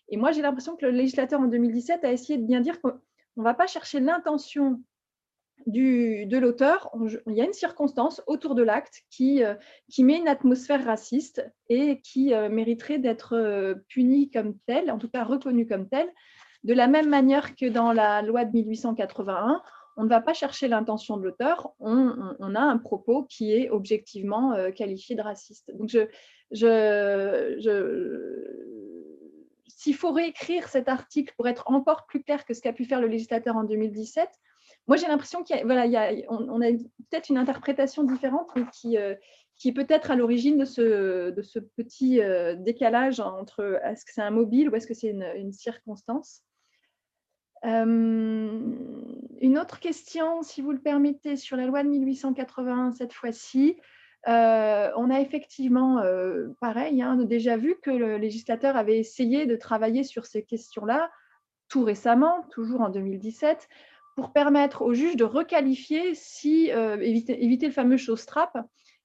Et 0.10 0.17
moi, 0.17 0.32
j'ai 0.32 0.41
l'impression 0.41 0.76
que 0.76 0.86
le 0.86 0.91
législateur 0.91 1.39
en 1.39 1.48
2017 1.48 2.04
a 2.04 2.12
essayé 2.12 2.38
de 2.38 2.46
bien 2.46 2.60
dire 2.60 2.80
qu'on 2.82 3.00
ne 3.38 3.43
va 3.43 3.54
pas 3.54 3.67
chercher 3.67 4.00
l'intention 4.00 4.82
de 5.65 6.38
l'auteur, 6.38 6.91
il 7.28 7.36
y 7.36 7.41
a 7.41 7.46
une 7.46 7.54
circonstance 7.54 8.22
autour 8.28 8.54
de 8.54 8.63
l'acte 8.63 9.04
qui, 9.10 9.41
qui 9.89 10.04
met 10.04 10.17
une 10.17 10.28
atmosphère 10.28 10.84
raciste 10.84 11.50
et 11.69 12.02
qui 12.02 12.34
mériterait 12.52 13.00
d'être 13.00 13.78
punie 13.88 14.30
comme 14.30 14.58
telle, 14.65 14.91
en 14.91 14.98
tout 14.98 15.08
cas 15.08 15.24
reconnue 15.24 15.65
comme 15.65 15.88
telle, 15.88 16.10
de 16.65 16.74
la 16.74 16.88
même 16.88 17.10
manière 17.10 17.56
que 17.56 17.69
dans 17.69 17.93
la 17.93 18.22
loi 18.22 18.43
de 18.43 18.52
1881, 18.52 19.62
on 19.97 20.03
ne 20.03 20.10
va 20.10 20.21
pas 20.21 20.34
chercher 20.34 20.67
l'intention 20.67 21.17
de 21.17 21.23
l'auteur, 21.23 21.73
on, 21.79 22.56
a 22.56 22.60
un 22.60 22.77
propos 22.77 23.23
qui 23.23 23.53
est 23.53 23.69
objectivement 23.69 24.53
euh, 24.53 24.71
qualifié 24.71 25.15
de 25.15 25.21
raciste. 25.21 25.71
Donc, 25.75 25.91
s'il 29.67 29.95
faut 29.95 30.12
réécrire 30.12 30.69
cet 30.69 30.88
article 30.88 31.34
pour 31.36 31.47
être 31.47 31.69
encore 31.69 32.06
plus 32.06 32.23
clair 32.23 32.45
que 32.45 32.53
ce 32.53 32.62
qu'a 32.62 32.73
pu 32.73 32.86
faire 32.86 33.01
le 33.01 33.08
législateur 33.08 33.56
en 33.56 33.63
2017, 33.63 34.29
moi 34.88 34.97
j'ai 34.97 35.08
l'impression 35.08 35.43
qu'on 35.43 36.62
a, 36.62 36.71
peut-être 37.10 37.29
une 37.29 37.38
interprétation 37.38 38.03
différente, 38.03 38.49
qui, 38.71 38.97
euh, 38.97 39.15
qui 39.58 39.69
est 39.69 39.73
peut-être 39.73 40.12
à 40.12 40.15
l'origine 40.15 40.58
de 40.58 40.65
ce, 40.65 41.29
de 41.32 41.41
ce 41.41 41.60
petit 41.60 42.21
euh, 42.21 42.56
décalage 42.56 43.19
entre 43.19 43.79
est-ce 43.84 44.06
que 44.06 44.12
c'est 44.13 44.21
un 44.21 44.32
mobile 44.32 44.69
ou 44.69 44.75
est-ce 44.75 44.88
que 44.88 44.93
c'est 44.93 45.10
une 45.10 45.51
circonstance. 45.51 46.43
Euh, 47.65 48.60
une 49.41 49.58
autre 49.58 49.80
question, 49.80 50.41
si 50.41 50.62
vous 50.62 50.71
le 50.71 50.80
permettez, 50.80 51.36
sur 51.36 51.58
la 51.58 51.65
loi 51.65 51.84
de 51.84 51.89
1881 51.89 52.91
cette 52.91 53.13
fois-ci. 53.13 53.78
Euh, 54.28 54.89
on 54.95 55.10
a 55.10 55.19
effectivement, 55.19 55.99
euh, 55.99 56.49
pareil, 56.62 57.02
hein, 57.02 57.15
déjà 57.17 57.58
vu 57.58 57.76
que 57.82 57.91
le 57.91 58.17
législateur 58.17 58.78
avait 58.78 58.97
essayé 58.97 59.45
de 59.45 59.56
travailler 59.56 60.04
sur 60.04 60.26
ces 60.26 60.43
questions-là 60.43 61.12
tout 61.67 61.84
récemment, 61.84 62.45
toujours 62.52 62.82
en 62.82 62.89
2017, 62.89 63.67
pour 64.15 64.32
permettre 64.32 64.84
aux 64.84 64.93
juges 64.93 65.15
de 65.15 65.23
requalifier 65.23 66.13
si, 66.13 66.69
éviter, 66.69 67.43
éviter, 67.43 67.65
le 67.65 67.71
fameux 67.71 67.97
show 67.97 68.15
strap. 68.15 68.56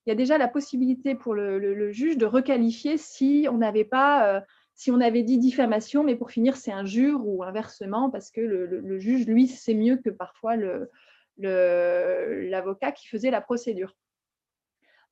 Il 0.05 0.11
y 0.11 0.12
a 0.12 0.14
déjà 0.14 0.37
la 0.37 0.49
possibilité 0.49 1.14
pour 1.14 1.35
le, 1.35 1.59
le 1.59 1.92
juge 1.92 2.18
de 2.18 2.27
requalifier 2.27 2.99
si 2.99 3.49
on 3.51 3.59
n'avait 3.59 3.87
pas 3.87 4.42
si 4.79 4.93
on 4.93 5.01
avait 5.01 5.25
dit 5.25 5.38
diffamation, 5.38 6.05
mais 6.05 6.14
pour 6.14 6.31
finir, 6.31 6.57
c'est 6.57 6.71
injure 6.71 7.27
ou 7.27 7.43
inversement, 7.43 8.11
parce 8.11 8.31
que 8.31 8.41
le, 8.41 8.99
juge, 9.01 9.27
lui, 9.27 9.49
sait 9.49 9.75
mieux 9.75 9.97
que 9.97 10.09
parfois 10.09 10.55
l'avocat 11.37 12.93
qui 12.93 13.09
faisait 13.09 13.33
la 13.33 13.41
procédure. 13.41 13.97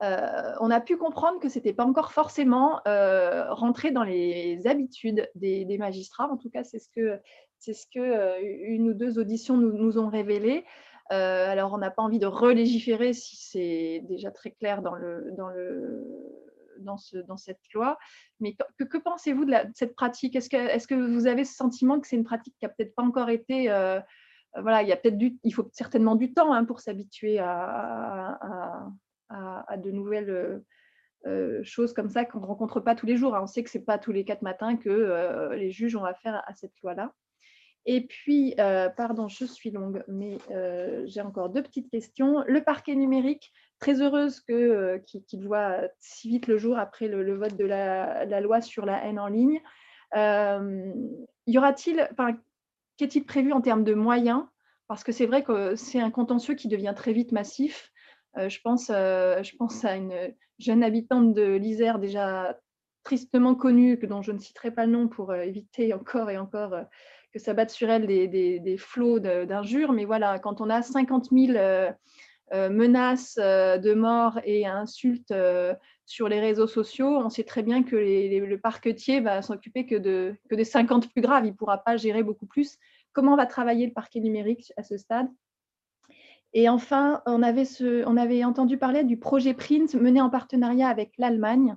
Euh, 0.05 0.52
on 0.61 0.70
a 0.70 0.81
pu 0.81 0.96
comprendre 0.96 1.40
que 1.40 1.48
ce 1.48 1.59
n'était 1.59 1.72
pas 1.72 1.85
encore 1.85 2.12
forcément 2.12 2.81
euh, 2.87 3.52
rentré 3.52 3.90
dans 3.90 4.05
les 4.05 4.68
habitudes 4.68 5.29
des, 5.35 5.79
magistrats. 5.79 6.31
En 6.31 6.37
tout 6.37 6.48
cas, 6.48 6.62
c'est 6.62 6.79
ce 6.79 6.88
que, 6.94 7.18
ce 7.59 7.72
euh, 7.96 8.38
une 8.40 8.90
ou 8.90 8.94
deux 8.94 9.18
auditions 9.18 9.57
nous, 9.57 9.98
ont 9.98 10.09
révélé. 10.09 10.64
alors, 11.11 11.72
on 11.72 11.79
n'a 11.79 11.90
pas 11.90 12.02
envie 12.02 12.20
de 12.20 12.26
relégiférer 12.26 13.12
si 13.14 13.35
c'est 13.35 14.00
déjà 14.05 14.31
très 14.31 14.52
clair 14.52 14.81
dans 14.81 14.94
le 14.94 15.35
dans, 16.78 16.96
ce, 16.96 17.18
dans 17.18 17.36
cette 17.36 17.60
loi. 17.74 17.98
Mais 18.40 18.56
que, 18.78 18.98
pensez-vous 18.98 19.44
de, 19.44 19.54
cette 19.74 19.94
pratique? 19.94 20.36
Est-ce 20.36 20.48
que, 20.48 20.94
vous 20.94 21.26
avez 21.26 21.44
ce 21.44 21.54
sentiment 21.54 22.00
que 22.00 22.06
c'est 22.06 22.16
une 22.16 22.24
pratique 22.24 22.54
qui 22.58 22.64
n'a 22.64 22.70
peut-être 22.70 22.94
pas 22.94 23.02
encore 23.02 23.30
été 23.30 23.68
voilà, 24.58 24.82
il 24.82 24.88
y 24.88 24.92
a 24.92 24.96
peut-être 24.96 25.18
il 25.20 25.50
faut 25.52 25.68
certainement 25.72 26.14
du 26.14 26.32
temps 26.32 26.54
hein, 26.54 26.64
pour 26.64 26.80
s'habituer 26.80 27.38
à, 27.38 28.38
de 29.76 29.90
nouvelles 29.90 30.62
choses 31.62 31.92
comme 31.92 32.08
ça 32.08 32.24
qu'on 32.24 32.40
ne 32.40 32.46
rencontre 32.46 32.80
pas 32.80 32.94
tous 32.94 33.06
les 33.06 33.16
jours. 33.16 33.34
Hein. 33.34 33.42
On 33.42 33.46
sait 33.46 33.62
que 33.62 33.70
ce 33.70 33.78
n'est 33.78 33.84
pas 33.84 33.98
tous 33.98 34.12
les 34.12 34.24
quatre 34.24 34.42
matins 34.42 34.76
que 34.76 35.52
les 35.54 35.70
juges 35.70 35.96
ont 35.96 36.04
affaire 36.04 36.42
à 36.46 36.54
cette 36.54 36.72
loi-là. 36.82 37.12
Et 37.87 38.01
puis, 38.01 38.55
euh, 38.59 38.88
pardon, 38.88 39.29
je 39.29 39.44
suis 39.44 39.70
longue, 39.70 40.03
mais 40.09 40.38
euh, 40.51 41.05
j'ai 41.07 41.20
encore 41.20 41.51
deux 41.51 41.62
petites 41.62 41.88
questions. 41.88 42.42
Le 42.49 42.62
parquet 42.62 42.96
numérique, 42.96 43.53
très 43.79 44.03
heureuse 44.03 44.42
euh, 44.51 44.99
qu'il 44.99 45.46
voit 45.46 45.83
si 46.01 46.29
vite 46.29 46.49
le 46.49 46.59
jour 46.59 46.79
après 46.79 47.07
le, 47.07 47.37
vote 47.37 47.57
de 47.57 47.64
la, 47.64 48.40
loi 48.40 48.61
sur 48.61 48.87
la 48.87 49.05
haine 49.05 49.20
en 49.20 49.29
ligne. 49.29 49.61
y 50.14 51.59
aura-t-il, 51.59 52.09
qu'est-il 52.96 53.25
prévu 53.25 53.53
en 53.53 53.61
termes 53.61 53.85
de 53.85 53.94
moyens? 53.94 54.42
Parce 54.88 55.05
que 55.05 55.12
c'est 55.12 55.27
vrai 55.27 55.44
que 55.44 55.77
c'est 55.77 56.01
un 56.01 56.11
contentieux 56.11 56.55
qui 56.55 56.66
devient 56.66 56.94
très 56.96 57.12
vite 57.12 57.31
massif. 57.31 57.92
je, 58.37 58.59
pense, 58.62 58.88
je 58.88 59.57
pense 59.57 59.85
à 59.85 59.94
une 59.94 60.35
jeune 60.59 60.83
habitante 60.83 61.35
de 61.35 61.55
l'Isère 61.55 62.01
déjà 62.01 62.59
tristement 63.05 63.55
connue, 63.55 63.96
dont 63.99 64.22
je 64.22 64.33
ne 64.33 64.38
citerai 64.38 64.72
pas 64.72 64.87
le 64.87 64.92
nom 64.92 65.07
pour 65.07 65.33
éviter 65.33 65.94
encore 65.94 66.31
et 66.31 66.38
encore 66.38 66.75
que 67.37 67.42
ça 67.42 67.53
batte 67.53 67.70
sur 67.70 67.90
elle 67.90 68.07
des, 68.07 68.77
flots 68.79 69.20
d'injures. 69.20 69.92
Mais 69.92 70.05
voilà, 70.05 70.38
quand 70.38 70.61
on 70.61 70.70
a 70.70 70.81
50 70.83 71.29
000 71.31 71.57
euh, 71.57 71.92
euh, 72.55 72.70
menaces 72.70 73.38
euh, 73.38 73.77
de 73.77 73.92
mort 73.92 74.40
et 74.44 74.66
insultes 74.66 75.35
sur 76.07 76.29
les 76.29 76.40
réseaux 76.40 76.66
sociaux, 76.66 77.09
on 77.09 77.29
sait 77.29 77.44
très 77.44 77.62
bien 77.62 77.83
que 77.83 77.96
le 77.96 78.57
parquetier 78.57 79.20
va 79.20 79.42
s'occuper 79.42 79.85
que, 79.85 79.96
que 80.49 80.55
des 80.55 80.64
50 80.64 81.12
plus 81.12 81.20
graves. 81.20 81.44
Il 81.44 81.51
ne 81.51 81.57
pourra 81.57 81.79
pas 81.79 81.96
gérer 81.96 82.22
beaucoup 82.22 82.46
plus. 82.46 82.79
Comment 83.12 83.37
va 83.37 83.46
travailler 83.46 83.87
le 83.87 83.92
parquet 83.92 84.20
numérique 84.20 84.72
à 84.77 84.83
ce 84.83 84.96
stade? 84.96 85.29
Et 86.55 86.70
enfin, 86.70 87.22
on 87.27 87.42
avait, 87.42 87.66
ce, 87.66 88.07
on 88.07 88.16
avait 88.16 88.44
entendu 88.44 88.79
parler 88.79 89.05
du 89.05 89.18
projet 89.18 89.53
Print 89.53 89.94
mené 89.94 90.22
en 90.22 90.31
partenariat 90.31 90.88
avec 90.88 91.12
l'Allemagne. 91.18 91.77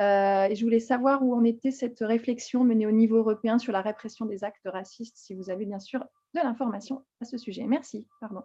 Euh, 0.00 0.46
et 0.46 0.54
je 0.54 0.64
voulais 0.64 0.80
savoir 0.80 1.22
où 1.22 1.34
en 1.34 1.44
était 1.44 1.70
cette 1.70 2.00
réflexion 2.00 2.64
menée 2.64 2.86
au 2.86 2.90
niveau 2.90 3.16
européen 3.16 3.58
sur 3.58 3.72
la 3.72 3.82
répression 3.82 4.24
des 4.24 4.42
actes 4.42 4.66
racistes, 4.66 5.16
si 5.16 5.34
vous 5.34 5.50
avez 5.50 5.66
bien 5.66 5.78
sûr 5.78 6.00
de 6.34 6.40
l'information 6.40 7.04
à 7.20 7.24
ce 7.24 7.36
sujet. 7.36 7.64
Merci. 7.64 8.08
Pardon. 8.20 8.42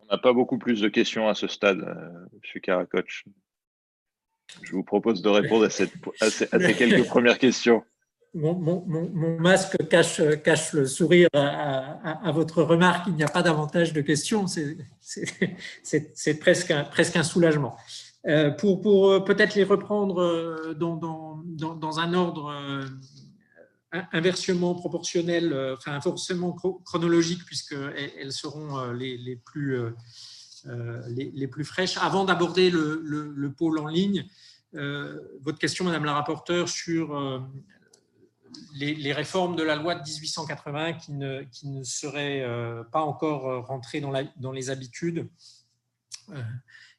On 0.00 0.06
n'a 0.06 0.18
pas 0.18 0.32
beaucoup 0.32 0.58
plus 0.58 0.80
de 0.80 0.88
questions 0.88 1.28
à 1.28 1.34
ce 1.34 1.46
stade, 1.46 1.80
euh, 1.80 2.26
M. 2.32 2.60
Karakoch. 2.60 3.24
Je 4.62 4.72
vous 4.72 4.82
propose 4.82 5.22
de 5.22 5.28
répondre 5.28 5.64
à, 5.64 5.70
ces, 5.70 5.88
quelques 6.74 7.06
premières 7.08 7.38
questions. 7.38 7.84
Mon, 8.34 8.84
masque 9.38 9.76
cache, 9.88 10.20
cache, 10.42 10.72
le 10.72 10.86
sourire 10.86 11.28
à, 11.34 12.32
votre 12.32 12.62
remarque. 12.62 13.06
Il 13.06 13.14
n'y 13.14 13.22
a 13.22 13.28
pas 13.28 13.42
davantage 13.42 13.92
de 13.92 14.00
questions. 14.00 14.46
C'est 14.46 14.76
presque, 16.40 16.74
presque 16.90 17.16
un 17.16 17.22
soulagement. 17.22 17.76
Euh, 18.28 18.50
pour, 18.50 19.10
euh, 19.10 19.20
peut-être 19.20 19.56
les 19.56 19.64
reprendre 19.64 20.22
euh, 20.22 20.74
dans, 20.74 21.98
un 21.98 22.14
ordre 22.14 22.54
inversement 24.12 24.74
proportionnel, 24.74 25.52
enfin 25.76 25.92
inversement 25.92 26.56
chronologique, 26.84 27.44
puisqu'elles 27.44 28.12
elles 28.18 28.32
seront 28.32 28.90
les, 28.92 29.36
plus, 29.44 29.94
fraîches. 31.64 31.98
Avant 31.98 32.24
d'aborder 32.24 32.70
le, 32.70 33.02
le, 33.04 33.52
pôle 33.52 33.78
en 33.78 33.88
ligne, 33.88 34.24
votre 34.72 35.58
question, 35.58 35.84
Madame 35.84 36.06
la 36.06 36.14
rapporteure, 36.14 36.70
sur 36.70 37.44
les, 38.76 39.12
réformes 39.12 39.56
de 39.56 39.62
la 39.62 39.76
loi 39.76 39.94
de 39.94 40.02
1880 40.02 40.94
qui 40.94 41.12
ne, 41.12 41.42
qui 41.42 41.84
seraient 41.84 42.46
pas 42.92 43.02
encore 43.02 43.66
rentrées 43.66 44.00
dans 44.00 44.52
les 44.52 44.70
habitudes 44.70 45.28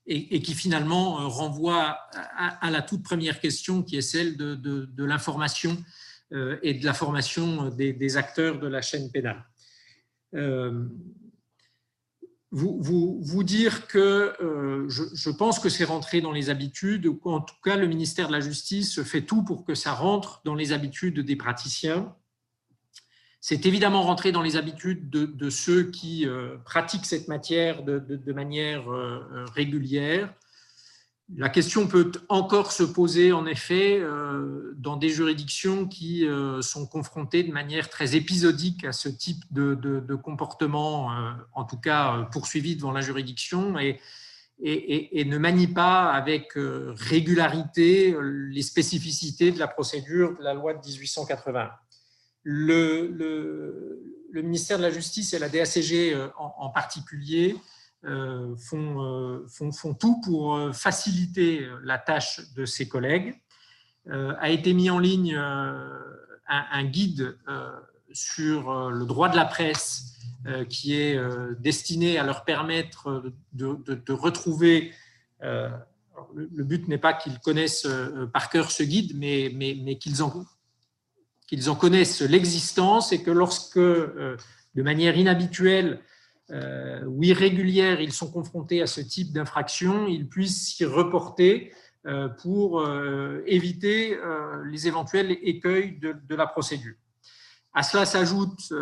et, 0.06 0.42
qui 0.42 0.54
finalement 0.54 1.22
euh, 1.22 1.28
renvoie 1.28 1.98
à, 2.36 2.70
la 2.70 2.82
toute 2.82 3.04
première 3.04 3.40
question 3.40 3.84
qui 3.84 3.96
est 3.98 4.02
celle 4.02 4.36
de, 4.38 5.04
l'information 5.04 5.78
euh, 6.34 6.58
et 6.62 6.74
de 6.74 6.86
la 6.86 6.94
formation 6.94 7.70
des, 7.70 8.18
acteurs 8.18 8.60
de 8.60 8.68
la 8.68 8.82
chaîne 8.82 9.12
pénale. 9.12 9.44
Euh, 10.36 10.86
vous, 12.52 13.44
dire 13.44 13.88
que 13.88 14.36
je, 14.88 15.30
pense 15.32 15.58
que 15.58 15.70
c'est 15.70 15.86
rentré 15.86 16.22
dans 16.22 16.32
les 16.32 16.52
habitudes, 16.52 17.12
en 17.24 17.42
tout 17.42 17.56
cas 17.64 17.78
le 17.78 17.88
ministère 17.88 18.28
de 18.28 18.34
la 18.34 18.42
Justice 18.42 19.02
fait 19.02 19.24
tout 19.24 19.44
pour 19.44 19.66
que 19.66 19.74
ça 19.74 19.94
rentre 19.94 20.42
dans 20.46 20.54
les 20.54 20.72
habitudes 20.72 21.20
des 21.20 21.36
praticiens. 21.36 22.16
C'est 23.46 23.66
évidemment 23.66 24.04
rentré 24.04 24.32
dans 24.32 24.42
les 24.42 24.56
habitudes 24.56 25.10
de, 25.10 25.50
ceux 25.50 25.92
qui 25.92 26.26
euh, 26.26 26.56
pratiquent 26.64 27.06
cette 27.06 27.28
matière 27.28 27.84
de, 27.84 28.32
manière 28.32 28.90
euh, 28.90 29.20
euh, 29.34 29.46
régulière. 29.54 30.34
La 31.36 31.50
question 31.50 31.88
peut 31.88 32.10
encore 32.30 32.72
se 32.72 32.84
poser, 32.84 33.34
en 33.34 33.46
effet, 33.46 34.02
dans 34.78 34.96
des 34.96 35.10
juridictions 35.10 35.88
qui 35.88 36.28
sont 36.62 36.86
confrontées 36.86 37.44
de 37.44 37.52
manière 37.52 37.90
très 37.90 38.16
épisodique 38.16 38.86
à 38.86 38.92
ce 38.92 39.10
type 39.10 39.44
de, 39.52 40.16
comportement, 40.16 41.12
en 41.54 41.64
tout 41.64 41.78
cas 41.78 42.28
poursuivi 42.32 42.76
devant 42.76 42.92
la 42.92 43.02
juridiction, 43.02 43.78
et, 43.80 44.00
ne 45.26 45.38
manient 45.38 45.74
pas 45.74 46.12
avec 46.12 46.52
régularité 46.56 48.16
les 48.22 48.62
spécificités 48.62 49.52
de 49.52 49.60
la 49.60 49.68
procédure 49.68 50.38
de 50.38 50.44
la 50.44 50.54
loi 50.54 50.74
de 50.74 50.86
1880 50.86 51.72
le, 52.44 54.00
ministère 54.34 54.78
de 54.78 54.84
la 54.84 54.92
Justice 54.92 55.34
et 55.34 55.40
la 55.40 55.50
DACG 55.50 56.14
euh, 56.14 56.30
en, 56.38 56.70
particulier 56.70 57.56
euh, 58.06 58.56
font, 58.58 59.02
euh, 59.02 59.72
font, 59.72 59.94
tout 59.94 60.20
pour 60.22 60.74
faciliter 60.74 61.68
la 61.84 61.98
tâche 61.98 62.42
de 62.56 62.66
ses 62.66 62.88
collègues. 62.88 63.40
a 64.10 64.50
été 64.50 64.74
mis 64.74 64.90
en 64.90 65.00
ligne 65.00 65.36
un, 65.36 66.84
guide 66.84 67.38
sur 68.12 68.90
le 68.90 69.06
droit 69.06 69.30
de 69.30 69.38
la 69.38 69.46
presse 69.46 70.20
qui 70.68 70.94
est 71.00 71.18
destiné 71.60 72.18
à 72.18 72.24
leur 72.26 72.44
permettre 72.44 73.24
de, 73.54 74.12
retrouver 74.12 74.92
le 75.42 76.64
but 76.64 76.90
n'est 76.90 76.98
pas 76.98 77.14
qu'ils 77.14 77.40
connaissent 77.40 77.88
par 78.34 78.50
cœur 78.50 78.72
ce 78.72 78.84
guide, 78.84 79.14
mais, 79.16 79.50
mais, 79.56 79.78
mais 79.82 79.98
qu'ils 79.98 80.22
en 80.22 80.46
qu'ils 81.48 81.70
en 81.70 81.76
connaissent 81.76 82.22
l'existence 82.22 83.12
et 83.12 83.22
que 83.22 83.32
lorsque, 83.32 83.78
euh, 83.78 84.38
de 84.76 84.84
manière 84.84 85.18
inhabituelle 85.18 86.00
euh, 86.52 87.04
ou 87.06 87.24
irrégulière, 87.24 88.02
ils 88.02 88.14
sont 88.14 88.32
confrontés 88.32 88.82
à 88.82 88.88
ce 88.88 89.02
type 89.02 89.32
d'infraction, 89.32 90.08
ils 90.08 90.28
puissent 90.28 90.76
s'y 90.76 90.86
reporter 90.86 91.72
euh, 92.06 92.28
pour 92.28 92.86
éviter 93.46 94.18
les 94.66 94.88
éventuels 94.88 95.32
écueils 95.42 96.00
de, 96.00 96.36
la 96.36 96.48
procédure. 96.48 96.96
À 97.74 97.82
cela 97.82 98.06
s'ajoute 98.06 98.74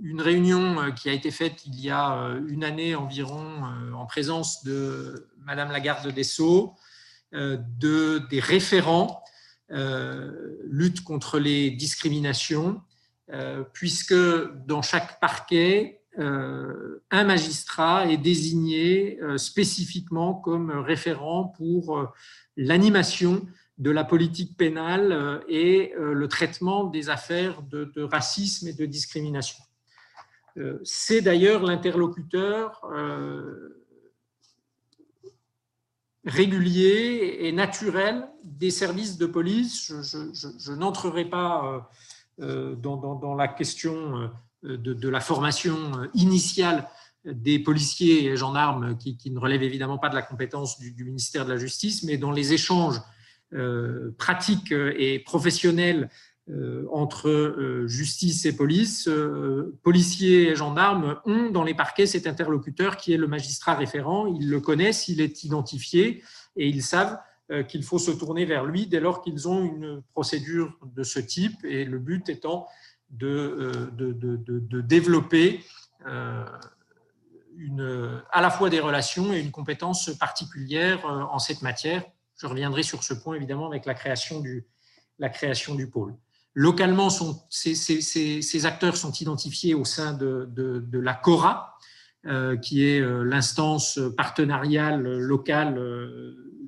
une 0.00 0.20
réunion 0.20 0.92
qui 0.92 1.08
a 1.08 1.12
été 1.12 1.30
faite 1.30 1.64
il 1.64 1.80
y 1.80 1.90
a 1.90 2.36
une 2.48 2.64
année 2.64 2.94
environ 2.94 3.62
en 3.94 4.04
présence 4.04 4.62
de 4.64 5.28
Madame 5.38 5.70
la 5.70 5.80
garde 5.80 6.12
des 6.12 6.24
Sceaux, 6.24 6.74
de, 7.32 8.18
des 8.28 8.40
référents 8.40 9.21
lutte 9.72 11.02
contre 11.02 11.38
les 11.38 11.70
discriminations, 11.70 12.80
euh, 13.32 13.64
puisque 13.72 14.14
dans 14.66 14.82
chaque 14.82 15.20
parquet, 15.20 16.00
euh, 16.18 17.02
un 17.10 17.24
magistrat 17.24 18.06
est 18.06 18.18
désigné 18.18 19.18
spécifiquement 19.36 20.34
comme 20.34 20.70
référent 20.70 21.44
pour 21.56 22.12
l'animation 22.56 23.46
de 23.78 23.90
la 23.90 24.04
politique 24.04 24.56
pénale 24.56 25.42
et 25.48 25.94
le 25.98 26.28
traitement 26.28 26.84
des 26.84 27.08
affaires 27.08 27.62
de 27.62 28.02
racisme 28.02 28.68
et 28.68 28.74
de 28.74 28.84
discrimination. 28.84 29.58
C'est 30.84 31.22
d'ailleurs 31.22 31.62
l'interlocuteur 31.62 32.82
régulier 36.24 37.38
et 37.40 37.52
naturel 37.52 38.28
des 38.44 38.70
services 38.70 39.18
de 39.18 39.26
police. 39.26 39.92
Je, 40.02 40.72
n'entrerai 40.72 41.24
pas 41.24 41.84
euh, 42.40 42.74
euh, 42.74 42.76
dans, 42.76 43.34
la 43.34 43.48
question 43.48 44.30
euh, 44.64 44.76
de, 44.76 45.08
la 45.08 45.20
formation 45.20 46.08
initiale 46.14 46.88
des 47.24 47.58
policiers 47.58 48.24
et 48.26 48.36
gendarmes 48.36 48.96
qui, 48.96 49.18
ne 49.30 49.38
relèvent 49.38 49.62
évidemment 49.62 49.98
pas 49.98 50.08
de 50.08 50.14
la 50.14 50.22
compétence 50.22 50.78
du, 50.78 51.04
ministère 51.04 51.44
de 51.44 51.52
la 51.52 51.58
Justice, 51.58 52.02
mais 52.04 52.16
dans 52.16 52.32
les 52.32 52.52
échanges 52.52 53.00
pratiques 54.16 54.72
et 54.72 55.18
professionnels 55.18 56.08
entre 56.90 57.84
justice 57.86 58.44
et 58.46 58.56
police, 58.56 59.08
policiers 59.82 60.48
et 60.48 60.56
gendarmes 60.56 61.20
ont 61.24 61.50
dans 61.50 61.62
les 61.62 61.74
parquets 61.74 62.04
cet 62.06 62.26
interlocuteur 62.26 62.96
qui 62.96 63.12
est 63.12 63.16
le 63.16 63.28
magistrat 63.28 63.74
référent. 63.74 64.26
Ils 64.26 64.50
le 64.50 64.60
connaissent, 64.60 65.06
il 65.08 65.20
est 65.20 65.44
identifié 65.44 66.22
et 66.56 66.68
ils 66.68 66.82
savent 66.82 67.16
qu'il 67.68 67.84
faut 67.84 67.98
se 67.98 68.10
tourner 68.10 68.44
vers 68.44 68.64
lui 68.64 68.86
dès 68.88 68.98
lors 68.98 69.22
qu'ils 69.22 69.46
ont 69.48 69.64
une 69.64 70.02
procédure 70.12 70.76
de 70.96 71.04
ce 71.04 71.20
type 71.20 71.64
et 71.64 71.84
le 71.84 71.98
but 71.98 72.28
étant 72.28 72.66
de, 73.10 73.90
développer 74.80 75.60
à 78.30 78.40
la 78.40 78.50
fois 78.50 78.70
des 78.70 78.80
relations 78.80 79.32
et 79.32 79.40
une 79.40 79.50
compétence 79.50 80.10
particulière 80.18 81.04
euh, 81.06 81.22
en 81.22 81.38
cette 81.38 81.62
matière. 81.62 82.04
Je 82.36 82.46
reviendrai 82.46 82.82
sur 82.82 83.02
ce 83.02 83.14
point 83.14 83.36
évidemment 83.36 83.66
avec 83.66 83.86
la 83.86 83.94
création 83.94 84.40
du, 84.40 84.66
la 85.18 85.28
création 85.28 85.74
du 85.74 85.88
pôle. 85.88 86.14
Localement, 86.54 87.08
ces, 87.50 88.66
acteurs 88.66 88.96
sont 88.96 89.12
identifiés 89.12 89.74
au 89.74 89.84
sein 89.84 90.12
de, 90.12 90.82
la 90.92 91.14
CORA, 91.14 91.78
euh, 92.26 92.56
qui 92.56 92.86
est 92.86 93.00
euh, 93.00 93.24
l'instance 93.24 93.98
partenariale 94.16 95.02
locale 95.02 95.80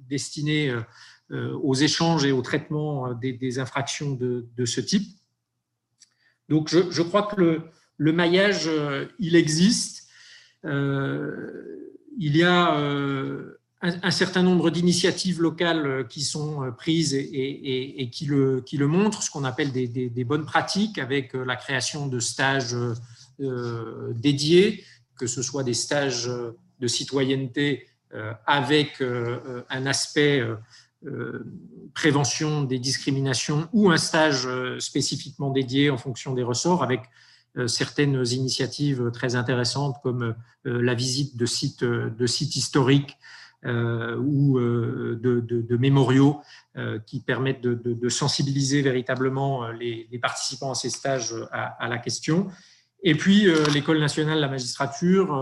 destinée 0.08 0.74
aux 1.30 1.74
échanges 1.74 2.24
et 2.24 2.32
au 2.32 2.42
traitement 2.42 3.12
des, 3.14 3.58
infractions 3.58 4.14
de, 4.14 4.64
ce 4.64 4.80
type. 4.80 5.08
Donc, 6.48 6.68
je, 6.68 7.02
crois 7.02 7.22
que 7.22 7.62
le, 7.96 8.12
maillage, 8.12 8.68
il 9.18 9.36
existe. 9.36 10.04
Euh, 10.64 11.92
il 12.16 12.36
y 12.36 12.42
a 12.42 12.78
euh, 12.78 13.58
un, 14.02 14.10
certain 14.10 14.42
nombre 14.42 14.70
d'initiatives 14.70 15.40
locales 15.40 16.06
qui 16.08 16.22
sont 16.22 16.72
prises 16.76 17.14
et, 17.14 18.08
qui, 18.12 18.26
le, 18.26 18.86
montrent, 18.86 19.22
ce 19.22 19.30
qu'on 19.30 19.44
appelle 19.44 19.72
des, 19.72 20.24
bonnes 20.24 20.44
pratiques 20.44 20.98
avec 20.98 21.34
la 21.34 21.56
création 21.56 22.06
de 22.06 22.18
stages 22.18 22.76
euh, 23.40 24.12
dédiés, 24.14 24.84
que 25.18 25.26
ce 25.26 25.42
soit 25.42 25.62
des 25.62 25.74
stages 25.74 26.30
de 26.80 26.86
citoyenneté 26.86 27.86
avec 28.46 29.02
un 29.70 29.86
aspect 29.86 30.42
prévention 31.94 32.62
des 32.62 32.78
discriminations 32.78 33.68
ou 33.72 33.90
un 33.90 33.96
stage 33.96 34.48
spécifiquement 34.78 35.50
dédié 35.50 35.90
en 35.90 35.98
fonction 35.98 36.32
des 36.32 36.42
ressorts 36.42 36.82
avec 36.82 37.00
euh, 37.56 37.68
certaines 37.68 38.24
initiatives 38.32 39.12
très 39.12 39.36
intéressantes 39.36 39.96
comme 40.02 40.34
euh, 40.66 40.82
la 40.82 40.94
visite 40.94 41.36
de 41.36 41.46
sites, 41.46 41.84
historiques 42.56 43.16
euh, 43.16 43.43
ou 43.64 44.58
de, 44.58 45.40
de, 45.40 45.76
mémoriaux 45.76 46.40
qui 47.06 47.20
permettent 47.20 47.62
de, 47.62 48.08
sensibiliser 48.08 48.82
véritablement 48.82 49.68
les, 49.70 50.08
participants 50.20 50.72
à 50.72 50.74
ces 50.74 50.90
stages 50.90 51.34
à, 51.52 51.88
la 51.88 51.98
question. 51.98 52.48
Et 53.02 53.14
puis, 53.14 53.46
l'École 53.72 54.00
nationale 54.00 54.36
de 54.36 54.40
la 54.40 54.48
magistrature 54.48 55.32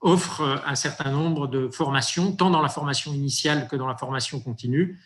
offre 0.00 0.62
un 0.64 0.74
certain 0.74 1.10
nombre 1.10 1.48
de 1.48 1.68
formations, 1.68 2.32
tant 2.32 2.50
dans 2.50 2.62
la 2.62 2.68
formation 2.68 3.12
initiale 3.12 3.66
que 3.68 3.76
dans 3.76 3.88
la 3.88 3.96
formation 3.96 4.38
continue, 4.40 4.98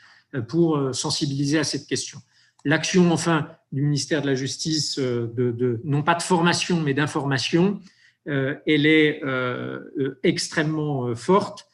pour 0.49 0.95
sensibiliser 0.95 1.59
à 1.59 1.65
cette 1.65 1.87
question. 1.87 2.21
L'action, 2.65 3.11
enfin, 3.11 3.49
du 3.73 3.83
ministère 3.83 4.23
de 4.23 4.29
la 4.29 4.35
Justice, 4.35 4.99
euh, 4.99 5.33
de, 5.35 5.81
non 5.85 6.03
pas 6.03 6.15
de 6.15 6.23
formation, 6.23 6.81
mais 6.81 6.95
d'information, 6.95 7.81
euh, 7.81 7.81
elle 8.27 8.87
est 8.87 9.23
euh, 9.25 10.19
extrêmement 10.23 11.15
forte, 11.15 11.67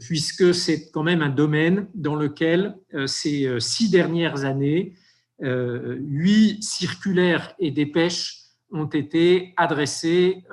puisque 0.00 0.54
c'est 0.54 0.90
quand 0.90 1.02
même 1.02 1.22
un 1.22 1.30
domaine 1.30 1.88
dans 1.94 2.14
lequel 2.14 2.76
ces 3.06 3.58
six 3.58 3.90
dernières 3.90 4.44
années, 4.44 4.94
huit 5.40 6.62
circulaires 6.62 7.54
et 7.58 7.70
dépêches 7.70 8.42
ont 8.70 8.86
été 8.86 9.54
adressés 9.56 10.44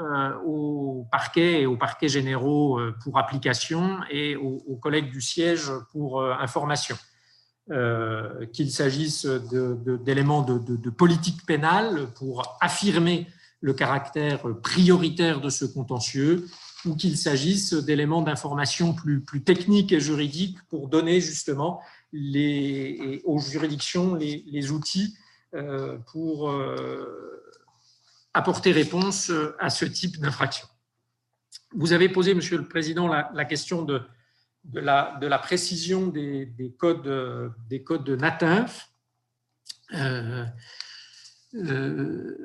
aux 0.45 1.06
parquets 1.12 1.62
et 1.62 1.65
aux 1.65 1.78
parquets 1.78 2.08
généraux 2.08 2.80
pour 3.04 3.19
application 3.19 3.99
et 4.10 4.36
aux 4.36 4.78
collègues 4.82 5.12
du 5.12 5.21
siège 5.21 5.69
pour 5.91 6.23
information. 6.23 6.95
Euh, 7.71 8.47
qu'il 8.47 8.71
s'agisse 8.71 9.28
d'éléments 9.28 10.41
de, 10.41 10.89
politique 10.89 11.45
pénale 11.45 12.08
pour 12.15 12.58
affirmer 12.62 13.28
le 13.62 13.74
caractère 13.74 14.43
prioritaire 14.62 15.41
de 15.41 15.50
ce 15.50 15.65
contentieux, 15.65 16.48
ou 16.86 16.95
qu'il 16.95 17.17
s'agisse 17.17 17.74
d'éléments 17.74 18.22
d'information 18.22 18.93
plus, 18.93 19.24
techniques 19.43 19.91
et 19.91 20.00
juridiques 20.00 20.58
pour 20.69 20.88
donner 20.88 21.19
justement 21.19 21.82
les, 22.13 23.22
aux 23.26 23.39
juridictions 23.39 24.15
les, 24.15 24.72
outils 24.72 25.17
euh, 25.56 25.98
pour 26.12 26.50
euh, 26.50 27.43
apporter 28.34 28.72
réponse 28.72 29.32
à 29.60 29.69
ce 29.69 29.86
type 29.86 30.19
d'infraction. 30.19 30.67
Vous 31.74 31.91
avez 31.93 32.10
posé, 32.10 32.34
Monsieur 32.34 32.58
le 32.58 32.67
Président, 32.67 33.08
la, 33.08 33.45
question 33.45 33.84
de, 33.84 34.02
de 34.63 34.80
la, 34.80 35.17
de 35.22 35.28
la 35.28 35.38
précision 35.38 36.08
des, 36.08 36.45
des, 36.45 36.72
codes, 36.72 37.54
des 37.69 37.84
codes 37.84 38.06
de 38.06 38.15
NATINF. 38.15 38.89
Euh, 41.56 42.38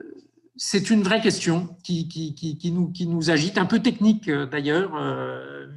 c'est 0.57 0.91
une 0.91 1.03
vraie 1.03 1.21
question 1.21 1.77
qui, 1.83 2.09
qui, 2.09 2.35
qui, 2.35 2.71
nous, 2.71 2.91
qui, 2.93 3.07
nous, 3.07 3.31
agite, 3.31 3.59
un 3.59 3.67
peu 3.67 3.81
technique 3.81 4.29
euh, 4.29 4.47
d'ailleurs, 4.47 4.93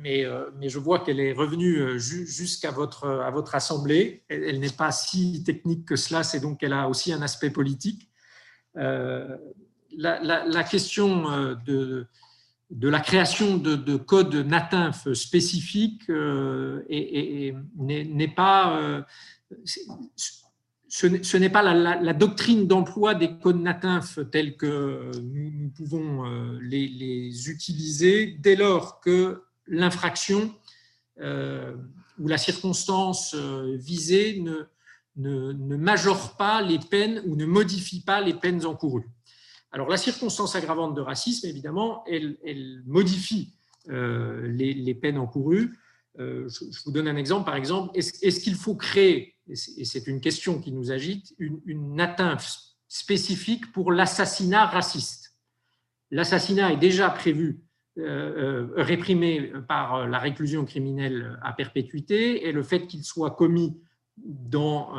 mais, 0.02 0.26
mais, 0.60 0.70
je 0.70 0.80
vois 0.80 1.00
qu'elle 1.00 1.20
est 1.20 1.34
revenue 1.34 2.00
jusqu'à 2.00 2.72
votre, 2.72 3.08
à 3.08 3.32
votre 3.32 3.56
assemblée. 3.56 4.24
Elle, 4.30 4.60
n'est 4.60 4.70
pas 4.70 4.92
si 4.92 5.44
technique 5.44 5.86
que 5.86 5.96
cela, 5.96 6.24
c'est 6.24 6.40
donc 6.40 6.60
qu'elle 6.60 6.74
a 6.74 6.88
aussi 6.88 7.12
un 7.12 7.22
aspect 7.22 7.50
politique. 7.50 8.10
La, 8.76 9.40
la, 9.98 10.46
la, 10.46 10.64
question 10.64 11.56
de, 11.66 12.08
de 12.70 12.90
la 12.90 13.00
création 13.00 13.58
de, 13.58 13.96
codes 13.96 14.36
NATINF 14.36 15.14
spécifiques 15.14 16.10
euh, 16.10 16.84
n'est 16.90 18.34
pas, 18.36 18.78
euh, 18.78 19.02
ce 21.00 21.38
n'est 21.38 21.50
pas 21.50 21.62
la, 21.62 22.14
doctrine 22.14 22.68
d'emploi 22.68 23.14
des 23.14 23.38
codes 23.38 23.62
NATINF 23.62 24.20
tels 24.32 24.58
que 24.58 25.12
nous, 25.22 25.70
pouvons 25.76 26.26
euh, 26.26 26.60
les, 26.62 27.50
utiliser 27.50 28.38
dès 28.40 28.56
lors 28.56 29.00
que 29.00 29.44
l'infraction 29.68 30.54
ou 31.20 32.28
la 32.28 32.38
circonstance 32.38 33.36
visée 33.36 34.40
ne, 34.40 34.68
ne, 35.18 35.52
ne 35.52 35.76
majore 35.76 36.38
pas 36.38 36.62
les 36.62 36.78
peines 36.80 37.22
ou 37.26 37.36
ne 37.36 37.46
modifie 37.46 38.02
pas 38.02 38.22
les 38.22 38.34
peines 38.34 38.66
encourues. 38.66 39.10
Alors 39.72 39.90
la 39.90 39.98
circonstance 39.98 40.56
aggravante 40.56 40.96
de 40.96 41.02
racisme, 41.02 41.48
évidemment, 41.48 42.04
elle, 42.08 42.82
modifie 42.86 43.54
euh, 43.90 44.48
les, 44.48 44.96
peines 44.96 45.18
encourues. 45.18 45.78
Euh, 46.20 46.48
je, 46.50 46.84
vous 46.86 46.92
donne 46.92 47.08
un 47.08 47.16
exemple, 47.16 47.46
par 47.46 47.56
exemple, 47.56 47.92
est-ce 47.94 48.40
qu'il 48.40 48.56
faut 48.56 48.76
créer, 48.76 49.36
et 49.50 49.86
c'est 49.86 50.08
une 50.08 50.22
question 50.22 50.60
qui 50.60 50.72
nous 50.72 50.92
agite, 50.92 51.34
une, 51.40 52.00
atteinte 52.00 52.46
spécifique 52.88 53.72
pour 53.72 53.92
l'assassinat 53.92 54.66
raciste 54.66 55.36
L'assassinat 56.10 56.72
est 56.72 56.78
déjà 56.78 57.10
prévu, 57.10 57.60
euh, 57.98 58.68
réprimé 58.78 59.52
par 59.68 60.08
la 60.08 60.20
réclusion 60.20 60.64
criminelle 60.64 61.38
à 61.44 61.52
perpétuité, 61.52 62.48
et 62.48 62.54
le 62.54 62.64
fait 62.64 62.88
qu'il 62.88 63.04
soit 63.04 63.32
commis 63.32 63.78
dans 64.18 64.96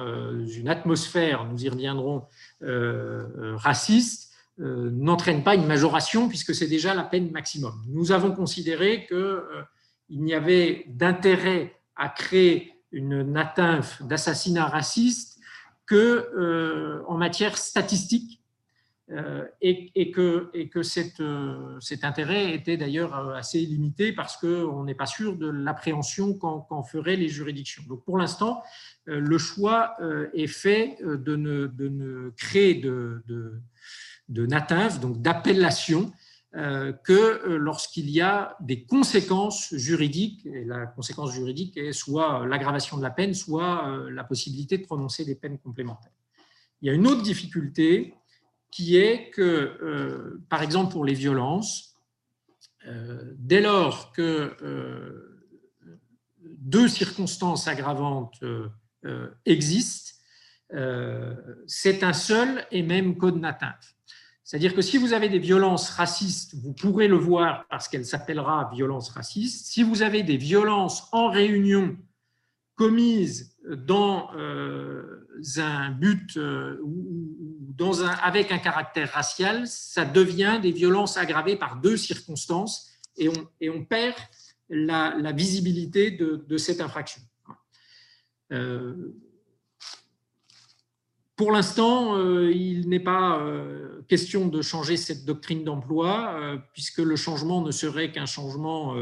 une 0.47 0.69
atmosphère, 0.69 1.47
nous 1.47 1.65
y 1.65 1.69
reviendrons, 1.69 2.27
raciste, 2.61 4.29
euh, 4.61 4.91
n'entraîne 4.91 5.45
pas 5.45 5.55
une 5.55 5.67
majoration 5.67 6.29
puisque 6.29 6.53
c'est 6.53 6.67
déjà 6.67 6.93
la 6.93 7.05
peine 7.05 7.31
maximum. 7.31 7.81
Nous 7.87 8.11
avons 8.11 8.33
considéré 8.33 9.07
qu'il 9.07 9.17
euh, 9.17 9.63
n'y 10.11 10.35
avait 10.35 10.85
d'intérêt 10.89 11.77
à 11.95 12.09
créer 12.09 12.73
une 12.93 13.23
NATINF 13.23 14.03
d'assassinat 14.03 14.67
raciste 14.67 15.41
que 15.87 15.95
euh, 16.37 17.03
en 17.07 17.17
matière 17.17 17.57
statistique 17.57 18.37
et, 19.63 20.11
que, 20.11 20.51
et 20.53 20.69
que 20.69 20.83
cet 20.83 21.23
intérêt 22.03 22.53
était 22.53 22.77
d'ailleurs 22.77 23.15
assez 23.35 23.61
limité 23.61 24.13
parce 24.13 24.37
qu'on 24.37 24.85
n'est 24.85 24.95
pas 24.95 25.07
sûr 25.07 25.35
de 25.35 25.49
l'appréhension 25.49 26.35
qu'en 26.35 26.83
feraient 26.83 27.17
les 27.17 27.31
juridictions. 27.31 27.83
Donc 27.89 28.05
pour 28.05 28.19
l'instant, 28.19 28.63
le 29.07 29.39
choix 29.39 29.97
est 30.35 30.47
fait 30.47 30.99
de 31.03 31.37
ne, 31.37 31.69
de 31.69 31.89
ne 31.89 32.29
créer 32.37 32.75
de, 32.75 33.23
de 33.29 33.59
de 34.29 34.47
native, 34.47 35.01
donc 35.01 35.21
d'appellation, 35.21 36.03
euh, 36.03 36.28
que 36.53 37.13
euh, 37.13 37.59
lorsqu'il 37.59 38.09
y 38.09 38.21
a 38.21 38.57
des 38.61 38.85
conséquences 38.85 39.75
juridiques, 39.75 40.47
et 40.47 40.65
la 40.65 40.87
conséquence 40.87 41.33
juridique 41.33 41.77
est 41.77 41.93
soit 41.93 42.47
l'aggravation 42.47 42.97
de 42.97 43.03
la 43.03 43.11
peine, 43.11 43.35
soit 43.35 43.87
euh, 43.89 44.11
la 44.11 44.25
possibilité 44.25 44.79
de 44.79 44.85
prononcer 44.85 45.25
des 45.25 45.35
peines 45.35 45.59
complémentaires. 45.59 46.13
Il 46.81 46.89
y 46.89 46.91
a 46.91 46.95
une 46.95 47.07
autre 47.07 47.23
difficulté 47.23 48.15
qui 48.71 48.97
est 48.97 49.31
que, 49.31 50.39
par 50.49 50.63
exemple 50.63 50.93
pour 50.93 51.05
les 51.05 51.15
violences, 51.15 51.97
dès 53.35 53.63
lors 53.63 54.13
que 54.13 54.55
deux 56.43 56.87
circonstances 56.87 57.67
aggravantes 57.67 58.39
existent, 59.45 60.13
c'est 61.67 62.05
un 62.05 62.13
seul 62.13 62.65
et 62.71 62.83
même 62.83 63.17
code 63.17 63.41
d'atteinte. 63.41 63.98
C'est-à-dire 64.49 64.75
que 64.75 64.81
si 64.81 64.97
vous 64.97 65.13
avez 65.13 65.29
des 65.29 65.39
violences 65.39 65.91
racistes, 65.91 66.55
vous 66.55 66.73
pourrez 66.73 67.07
le 67.07 67.19
voir 67.19 67.67
parce 67.69 67.87
qu'elle 67.87 68.07
s'appellera 68.07 68.71
violence 68.73 69.11
raciste. 69.11 69.67
Si 69.67 69.83
vous 69.83 70.01
avez 70.01 70.23
des 70.23 70.39
violences 70.39 71.07
en 71.13 71.29
réunion 71.29 71.99
commises 72.75 73.55
dans 73.69 74.35
euh, 74.37 75.29
un 75.59 75.91
but 75.91 76.39
euh, 76.39 76.79
ou 76.83 77.93
avec 78.23 78.51
un 78.51 78.57
caractère 78.57 79.13
racial, 79.13 79.67
ça 79.67 80.07
devient 80.07 80.59
des 80.63 80.73
violences 80.73 81.19
aggravées 81.19 81.57
par 81.57 81.77
deux 81.77 81.99
circonstances 81.99 82.91
et 83.19 83.29
on, 83.29 83.49
et 83.61 83.69
on 83.69 83.85
perd 83.85 84.17
la, 84.71 85.33
visibilité 85.33 86.11
de, 86.11 86.57
cette 86.57 86.81
infraction. 86.81 87.21
Euh, 88.53 89.15
pour 91.39 91.53
l'instant, 91.53 92.19
euh, 92.19 92.51
il 92.53 92.89
n'est 92.89 92.99
pas 92.99 93.39
euh, 93.39 94.03
question 94.09 94.49
de 94.49 94.61
changer 94.61 94.97
cette 94.97 95.25
doctrine 95.25 95.63
d'emploi, 95.63 96.35
euh, 96.35 96.59
puisque 96.75 96.99
le 96.99 97.15
changement 97.15 97.63
ne 97.63 97.71
serait 97.71 98.11
qu'un 98.11 98.27
changement, 98.27 98.97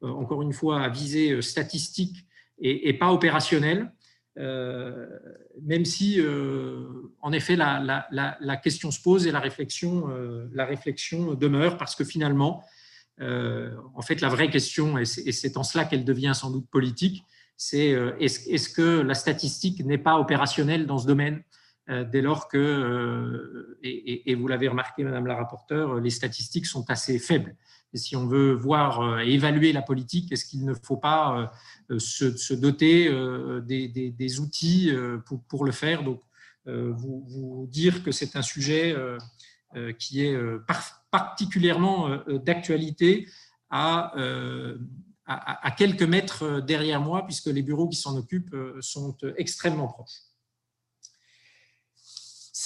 encore 0.00 0.42
une 0.42 0.54
fois, 0.54 0.80
à 0.80 0.88
visée 0.88 1.40
statistique 1.42 2.26
et, 2.58 2.92
pas 2.94 3.12
opérationnel, 3.12 3.92
même 4.36 5.84
si, 5.84 6.20
en 7.20 7.32
effet, 7.32 7.56
la, 7.56 8.60
question 8.62 8.90
se 8.90 9.00
pose 9.00 9.26
et 9.26 9.32
la 9.32 9.40
réflexion, 9.40 10.08
la 10.52 10.64
réflexion 10.64 11.34
demeure, 11.34 11.76
parce 11.76 11.94
que 11.94 12.04
finalement, 12.04 12.64
en 13.20 14.02
fait, 14.02 14.20
la 14.20 14.28
vraie 14.28 14.50
question, 14.50 14.98
et 14.98 15.04
c'est 15.04 15.56
en 15.56 15.62
cela 15.62 15.84
qu'elle 15.84 16.04
devient 16.04 16.32
sans 16.34 16.50
doute 16.50 16.68
politique, 16.68 17.24
c'est 17.56 17.96
est-ce 18.20 18.68
que 18.68 19.00
la 19.00 19.14
statistique 19.14 19.84
n'est 19.84 19.98
pas 19.98 20.18
opérationnelle 20.18 20.86
dans 20.86 20.98
ce 20.98 21.06
domaine? 21.06 21.42
Dès 21.88 22.22
lors 22.22 22.48
que, 22.48 22.56
euh, 22.56 23.78
et, 23.82 24.34
vous 24.34 24.48
l'avez 24.48 24.68
remarqué, 24.68 25.04
Madame 25.04 25.26
la 25.26 25.36
rapporteure, 25.36 26.00
les 26.00 26.10
statistiques 26.10 26.66
sont 26.66 26.88
assez 26.90 27.18
faibles. 27.18 27.56
Et 27.92 27.98
si 27.98 28.16
on 28.16 28.26
veut 28.26 28.52
voir 28.52 29.20
et 29.20 29.30
euh, 29.30 29.34
évaluer 29.34 29.72
la 29.72 29.82
politique, 29.82 30.32
est-ce 30.32 30.46
qu'il 30.46 30.64
ne 30.64 30.74
faut 30.74 30.96
pas 30.96 31.52
se, 31.98 32.54
doter 32.54 33.10
des, 33.62 34.40
outils 34.40 34.92
pour, 35.48 35.64
le 35.64 35.72
faire? 35.72 36.02
Donc, 36.02 36.22
vous, 36.66 37.68
dire 37.70 38.02
que 38.02 38.12
c'est 38.12 38.36
un 38.36 38.42
sujet 38.42 38.96
qui 39.98 40.24
est 40.24 40.36
particulièrement 41.10 42.18
d'actualité 42.44 43.28
à, 43.68 44.14
quelques 45.76 46.02
mètres 46.02 46.60
derrière 46.60 47.00
moi, 47.00 47.26
puisque 47.26 47.46
les 47.46 47.62
bureaux 47.62 47.88
qui 47.88 47.96
s'en 47.96 48.16
occupent 48.16 48.56
sont 48.80 49.16
extrêmement 49.36 49.88
proches. 49.88 50.33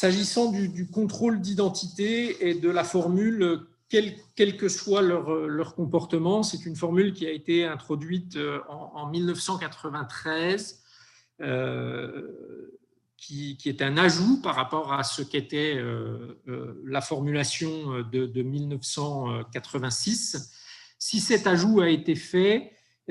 S'agissant 0.00 0.52
du, 0.52 0.86
contrôle 0.86 1.40
d'identité 1.40 2.48
et 2.48 2.54
de 2.54 2.70
la 2.70 2.84
formule, 2.84 3.62
quel, 3.88 4.56
que 4.56 4.68
soit 4.68 5.02
leur, 5.02 5.74
comportement, 5.74 6.44
c'est 6.44 6.64
une 6.66 6.76
formule 6.76 7.12
qui 7.12 7.26
a 7.26 7.32
été 7.32 7.64
introduite 7.64 8.36
euh, 8.36 8.60
en, 8.68 9.10
1993, 9.10 10.84
euh, 11.40 12.28
qui, 13.16 13.58
est 13.64 13.82
un 13.82 13.96
ajout 13.96 14.40
par 14.40 14.54
rapport 14.54 14.92
à 14.92 15.02
ce 15.02 15.22
qu'était 15.22 15.74
euh, 15.76 16.38
la 16.86 17.00
formulation 17.00 18.02
de, 18.02 18.40
1986. 18.40 20.54
Si 20.96 21.18
cet 21.18 21.48
ajout 21.48 21.80
a 21.80 21.88
été 21.88 22.14
fait, 22.14 22.70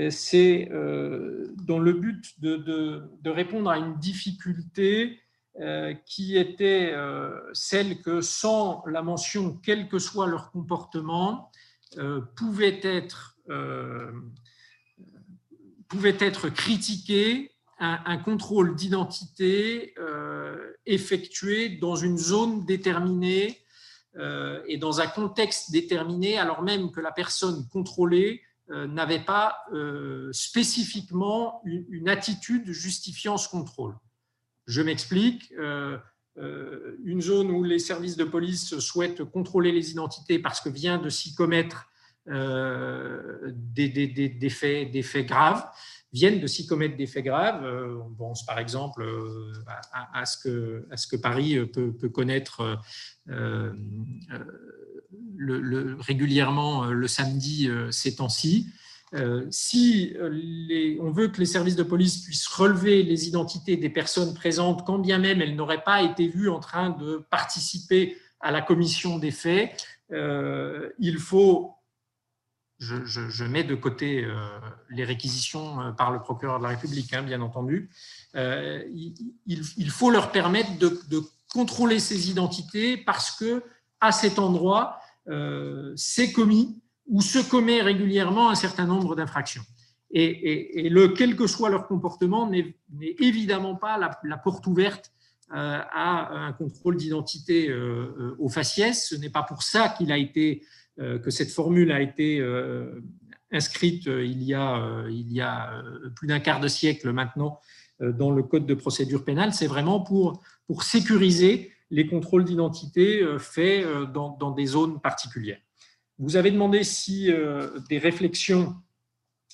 c'est 0.10 0.70
dans 0.72 1.80
le 1.80 1.92
but 1.92 2.40
de, 2.40 3.04
répondre 3.26 3.70
à 3.70 3.78
une 3.78 3.98
difficulté 3.98 5.20
qui 6.06 6.38
était 6.38 6.92
euh, 6.94 7.40
celle 7.54 8.02
que 8.02 8.22
sans 8.22 8.84
la 8.86 9.02
mention, 9.02 9.60
quel 9.64 9.88
que 9.90 9.98
soit 9.98 10.28
leur 10.28 10.52
comportement, 10.52 11.52
euh, 11.98 12.22
pouvait 12.36 12.80
être, 12.84 13.38
pouvait 15.88 16.18
être 16.20 16.50
critiqué 16.50 17.52
un, 17.80 18.18
contrôle 18.18 18.76
d'identité 18.76 19.94
effectué 20.86 21.70
dans 21.70 21.96
une 21.96 22.18
zone 22.18 22.66
déterminée 22.66 23.62
et 24.68 24.78
dans 24.78 25.00
un 25.00 25.08
contexte 25.08 25.72
déterminé, 25.72 26.38
alors 26.38 26.64
même 26.64 26.92
que 26.92 27.00
la 27.00 27.12
personne 27.12 27.68
contrôlée 27.70 28.42
n'avait 28.68 29.24
pas 29.24 29.60
spécifiquement 30.32 31.62
une 31.64 32.10
attitude 32.10 32.70
justifiant 32.72 33.38
ce 33.38 33.48
contrôle. 33.48 33.96
Je 34.68 34.82
m'explique. 34.82 35.54
Euh, 35.58 35.98
euh, 36.38 36.98
une 37.04 37.22
zone 37.22 37.50
où 37.50 37.64
les 37.64 37.80
services 37.80 38.16
de 38.16 38.24
police 38.24 38.78
souhaitent 38.78 39.24
contrôler 39.24 39.72
les 39.72 39.90
identités 39.90 40.38
parce 40.38 40.62
que 40.62 40.70
vient 40.70 41.00
de 41.00 41.10
s'y 41.10 41.34
commettre 41.34 41.90
euh, 42.28 43.52
des, 43.54 44.50
faits, 44.52 45.26
graves, 45.26 45.66
viennent 46.14 46.40
de 46.40 46.46
s'y 46.46 46.68
commettre 46.68 46.96
des 46.96 47.08
faits 47.08 47.26
graves. 47.26 47.66
on 47.66 48.14
pense 48.14 48.46
par 48.46 48.60
exemple 48.60 49.04
à 50.14 50.26
ce 50.26 50.38
que 50.38 51.16
Paris 51.16 51.66
peut, 51.66 52.10
connaître 52.10 52.78
régulièrement 56.06 56.86
le 56.86 57.08
samedi 57.08 57.68
ces 57.90 58.18
temps-ci. 58.18 58.68
Euh, 59.14 59.48
si 59.52 60.14
euh, 60.18 60.98
on 61.00 61.12
veut 61.12 61.30
que 61.30 61.40
les 61.40 61.46
services 61.46 61.78
de 61.78 61.84
police 61.84 62.24
puissent 62.24 62.48
relever 62.48 63.04
les 63.04 63.28
identités 63.28 63.78
des 63.78 63.90
personnes 63.90 64.34
présentes, 64.34 64.86
quand 64.86 65.00
bien 65.00 65.18
même 65.18 65.42
elles 65.42 65.56
n'auraient 65.56 65.84
pas 65.84 66.02
été 66.02 66.28
vues 66.28 66.50
en 66.50 66.60
train 66.60 66.90
de 66.90 67.26
participer 67.30 68.18
à 68.42 68.52
la 68.52 68.62
commission 68.62 69.18
des 69.18 69.32
faits, 69.32 69.82
euh, 70.12 70.90
il 71.00 71.20
faut, 71.20 71.74
je, 72.80 73.44
mets 73.46 73.64
de 73.64 73.76
côté 73.76 74.28
les 74.90 75.06
réquisitions 75.06 75.94
par 75.98 76.12
le 76.12 76.20
procureur 76.20 76.60
de 76.60 76.64
la 76.64 76.70
République, 76.70 77.14
hein, 77.14 77.24
bien 77.24 77.42
entendu, 77.42 77.90
il, 78.36 79.90
faut 79.90 80.12
leur 80.12 80.32
permettre 80.32 80.78
de, 80.78 81.00
de, 81.10 81.22
contrôler 81.54 82.00
ces 82.00 82.30
identités 82.30 82.98
parce 82.98 83.32
que 83.32 83.64
à 84.02 84.12
cet 84.12 84.38
endroit, 84.38 85.00
c'est 85.96 86.32
commis 86.34 86.80
où 87.08 87.22
se 87.22 87.40
commet 87.40 87.82
régulièrement 87.82 88.50
un 88.50 88.56
certain 88.56 88.86
nombre 88.86 89.16
d'infractions. 89.16 89.64
Et, 90.12 90.90
le, 90.90 91.10
quel 91.10 91.36
que 91.36 91.48
soit 91.48 91.70
leur 91.70 91.88
comportement, 91.88 92.50
n'est 92.50 92.76
évidemment 93.20 93.76
pas 93.76 93.98
la, 93.98 94.38
porte 94.38 94.66
ouverte 94.68 95.12
euh, 95.54 95.80
à 95.92 96.34
un 96.34 96.54
contrôle 96.54 96.98
d'identité 96.98 97.70
euh, 97.70 98.14
euh, 98.20 98.36
au 98.40 98.50
faciès. 98.50 99.08
Ce 99.10 99.16
n'est 99.16 99.30
pas 99.30 99.44
pour 99.44 99.64
ça 99.64 99.90
qu'il 99.90 100.12
a 100.12 100.18
été, 100.18 100.64
que 100.98 101.30
cette 101.30 101.52
formule 101.52 101.92
a 101.92 102.02
été 102.02 102.42
inscrite 103.52 104.08
il 104.08 104.42
y 104.42 104.56
a, 104.56 105.06
il 105.10 105.32
y 105.32 105.42
a 105.42 105.84
plus 106.16 106.28
d'un 106.28 106.40
quart 106.40 106.60
de 106.60 106.68
siècle 106.68 107.12
maintenant 107.12 107.60
dans 108.00 108.32
le 108.32 108.42
Code 108.42 108.66
de 108.66 108.74
procédure 108.74 109.24
pénale. 109.24 109.54
C'est 109.54 109.68
vraiment 109.68 110.00
pour, 110.00 110.42
pour 110.66 110.82
sécuriser 110.82 111.72
les 111.92 112.08
contrôles 112.08 112.46
d'identité 112.46 113.24
faits 113.38 113.86
dans, 114.12 114.36
dans 114.38 114.50
des 114.50 114.66
zones 114.66 115.00
particulières. 115.00 115.60
Vous 116.20 116.36
avez 116.36 116.50
demandé 116.52 116.84
si 116.84 117.32
euh, 117.32 117.80
des 117.90 118.00
réflexions 118.00 118.76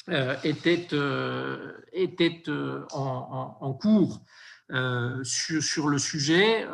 euh, 0.09 0.36
étaient, 0.43 0.88
euh, 0.93 1.74
étaient 1.91 2.43
en, 2.93 3.74
cours 3.74 4.22
sur, 5.24 5.88
le 5.89 5.97
sujet. 5.97 6.66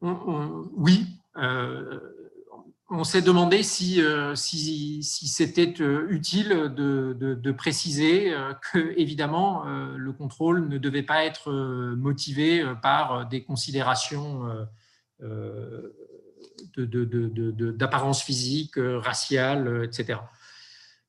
oui, 0.00 1.06
on 2.88 3.04
s'est 3.04 3.20
demandé 3.20 3.62
si, 3.62 4.00
si, 4.34 5.02
c'était 5.02 5.74
utile 6.08 6.48
de, 6.74 7.52
préciser 7.52 8.34
que, 8.72 8.94
évidemment, 8.98 9.64
le 9.64 10.12
contrôle 10.12 10.68
ne 10.68 10.78
devait 10.78 11.02
pas 11.02 11.24
être 11.24 11.52
motivé 11.52 12.64
par 12.82 13.28
des 13.28 13.44
considérations 13.44 14.66
d'apparence 16.76 18.22
physique, 18.22 18.78
euh, 18.78 18.98
raciale, 18.98 19.68
euh, 19.68 19.84
etc. 19.84 20.18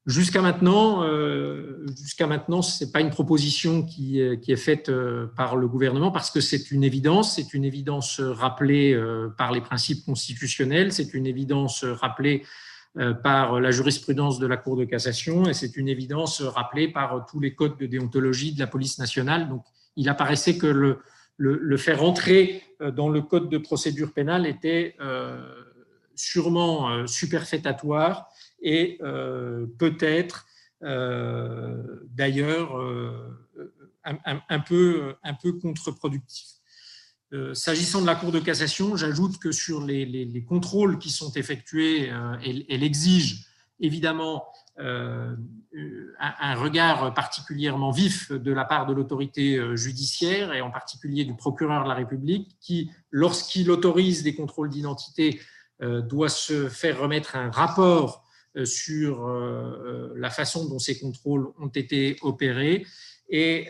Jusqu'à 0.05 0.41
maintenant, 0.41 1.03
euh, 1.03 1.86
maintenant, 2.22 2.61
ce 2.61 2.86
n'est 2.86 2.91
pas 2.91 3.01
une 3.01 3.09
proposition 3.09 3.84
qui, 3.84 4.22
qui, 4.41 4.51
est 4.53 4.55
faite 4.55 4.89
par 5.36 5.57
le 5.57 5.68
gouvernement 5.68 6.11
parce 6.11 6.32
que 6.32 6.39
c'est 6.39 6.72
une 6.72 6.86
évidence, 6.86 7.36
c'est 7.36 7.53
une 7.53 7.65
évidence 7.65 8.22
rappelée 8.22 8.97
par 9.38 9.51
les 9.51 9.59
principes 9.59 10.05
constitutionnels, 10.05 10.93
c'est 10.93 11.13
une 11.13 11.28
évidence 11.28 11.84
rappelée 11.84 12.45
par 13.22 13.59
la 13.59 13.72
jurisprudence 13.72 14.39
de 14.39 14.47
la 14.47 14.55
Cour 14.55 14.78
de 14.78 14.86
cassation 14.86 15.49
et 15.49 15.53
c'est 15.53 15.76
une 15.76 15.89
évidence 15.89 16.41
rappelée 16.41 16.88
par 16.88 17.26
tous 17.30 17.41
les 17.41 17.53
codes 17.53 17.78
de 17.78 17.86
déontologie 17.86 18.53
de 18.53 18.59
la 18.59 18.68
police 18.68 18.99
nationale. 18.99 19.49
Donc, 19.49 19.65
il 19.97 20.07
apparaissait 20.07 20.57
que 20.57 20.68
le, 20.68 20.99
le, 21.38 21.78
faire 21.78 22.04
entrer 22.04 22.64
euh, 22.82 22.92
dans 22.92 23.10
le 23.10 23.22
code 23.22 23.50
de 23.50 23.58
procédure 23.58 24.14
pénale 24.14 24.46
était 24.46 24.96
euh, 25.00 25.40
sûrement 26.16 26.90
euh, 26.90 27.08
superfétatoire 27.08 28.28
et 28.62 28.98
peut-être 29.78 30.48
d'ailleurs 30.82 32.76
un, 34.04 34.60
peu, 34.60 35.14
un 35.24 35.34
peu 35.36 35.54
contre-productif. 35.54 36.48
S'agissant 37.54 38.02
de 38.02 38.08
la 38.08 38.16
Cour 38.16 38.32
de 38.32 38.40
cassation, 38.40 38.98
j'ajoute 38.98 39.38
que 39.38 39.52
sur 39.52 39.86
les, 39.86 40.44
contrôles 40.50 40.98
qui 40.98 41.12
sont 41.12 41.32
effectués, 41.34 42.12
elle, 42.44 42.84
exige 42.84 43.46
évidemment 43.80 44.44
un, 44.80 46.55
regard 46.55 47.13
particulièrement 47.13 47.91
vif 47.91 48.32
de 48.32 48.51
la 48.51 48.63
part 48.63 48.86
de 48.86 48.93
l'autorité 48.93 49.59
judiciaire 49.75 50.53
et 50.53 50.61
en 50.61 50.69
particulier 50.69 51.25
du 51.25 51.36
procureur 51.36 51.84
de 51.84 51.89
la 51.89 51.95
République 51.95 52.55
qui, 52.61 52.91
lorsqu'il 53.09 53.71
autorise 53.71 54.23
des 54.23 54.36
contrôles 54.36 54.69
d'identité, 54.69 55.41
doit 55.82 56.30
se 56.30 56.69
faire 56.69 56.99
remettre 56.99 57.36
un 57.36 57.49
rapport 57.49 58.28
euh, 58.57 58.65
sur 58.65 59.28
euh, 59.28 60.09
euh, 60.09 60.13
la 60.15 60.30
façon 60.30 60.67
dont 60.67 60.80
ces 60.80 60.97
contrôles 60.97 61.47
ont 61.59 61.67
été 61.67 62.15
opérés 62.21 62.86
et 63.30 63.69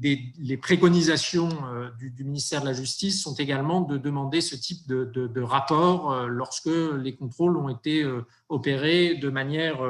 les 0.00 0.56
préconisations 0.56 1.48
du, 1.98 2.24
ministère 2.24 2.60
de 2.60 2.66
la 2.66 2.72
Justice 2.72 3.22
sont 3.22 3.34
également 3.34 3.80
de 3.80 3.96
demander 3.96 4.40
ce 4.40 4.56
type 4.56 4.86
de, 4.86 5.40
rapport 5.40 6.26
lorsque 6.26 6.70
les 7.02 7.14
contrôles 7.14 7.56
ont 7.56 7.68
été 7.68 8.06
opérés 8.48 9.14
de 9.14 9.30
manière 9.30 9.80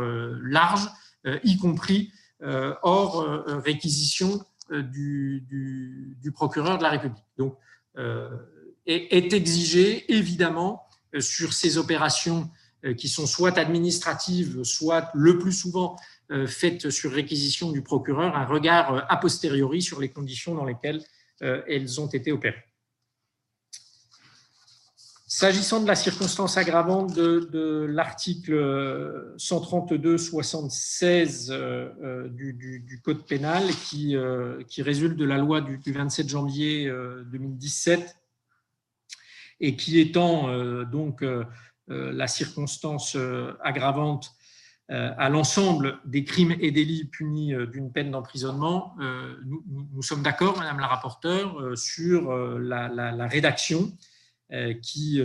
large, 0.42 0.88
y 1.42 1.57
compris 1.57 2.12
hors 2.82 3.26
réquisition 3.64 4.44
du, 4.70 6.32
procureur 6.34 6.78
de 6.78 6.82
la 6.82 6.90
République. 6.90 7.24
Donc, 7.36 7.57
est 8.86 9.32
exigé 9.32 10.12
évidemment 10.12 10.86
sur 11.20 11.53
ces 11.53 11.78
opérations 11.78 12.49
euh, 12.84 12.94
qui 12.94 13.09
sont 13.09 13.26
soit 13.26 13.59
administratives, 13.59 14.62
soit 14.64 15.11
le 15.14 15.38
plus 15.38 15.53
souvent 15.53 15.97
euh, 15.97 15.99
faites 16.47 16.91
sur 16.91 17.12
réquisition 17.12 17.70
du 17.70 17.83
procureur, 17.83 18.37
un 18.37 18.45
regard 18.45 18.95
euh, 18.95 19.01
a 19.09 19.16
posteriori 19.16 19.81
sur 19.83 20.01
les 20.01 20.11
conditions 20.11 20.55
dans 20.55 20.64
lesquelles 20.64 21.03
elles 21.41 22.01
ont 22.01 22.07
été 22.07 22.33
opérées. 22.33 22.64
S'agissant 25.27 25.83
de 25.83 25.87
la 25.87 25.95
circonstance 25.95 26.57
aggravante 26.57 27.14
de, 27.14 27.87
l'article 27.91 28.55
132-76 29.37 32.31
du, 32.31 33.03
Code 33.05 33.27
pénal 33.27 33.64
qui, 33.87 34.16
résulte 34.79 35.18
de 35.18 35.27
la 35.27 35.37
loi 35.37 35.61
du, 35.61 35.79
27 35.85 36.27
janvier 36.27 36.91
2017 37.27 38.16
et 39.61 39.77
qui 39.77 40.01
étend 40.01 40.85
donc 40.85 41.22
euh, 41.89 42.12
la 42.12 42.27
circonstance 42.27 43.14
euh, 43.14 43.57
aggravante 43.62 44.27
euh, 44.27 44.45
à 44.89 45.28
l'ensemble 45.28 45.99
des 46.05 46.22
crimes 46.22 46.55
et 46.61 46.70
délits 46.70 47.07
punis 47.07 47.53
d'une 47.72 47.93
peine 47.93 48.12
d'emprisonnement, 48.12 48.95
nous, 49.45 50.03
sommes 50.03 50.22
d'accord, 50.22 50.57
Madame 50.59 50.78
la 50.78 50.87
rapporteure, 50.87 51.76
sur 51.76 52.32
la, 52.32 53.26
rédaction 53.26 53.93
qui, 54.80 55.20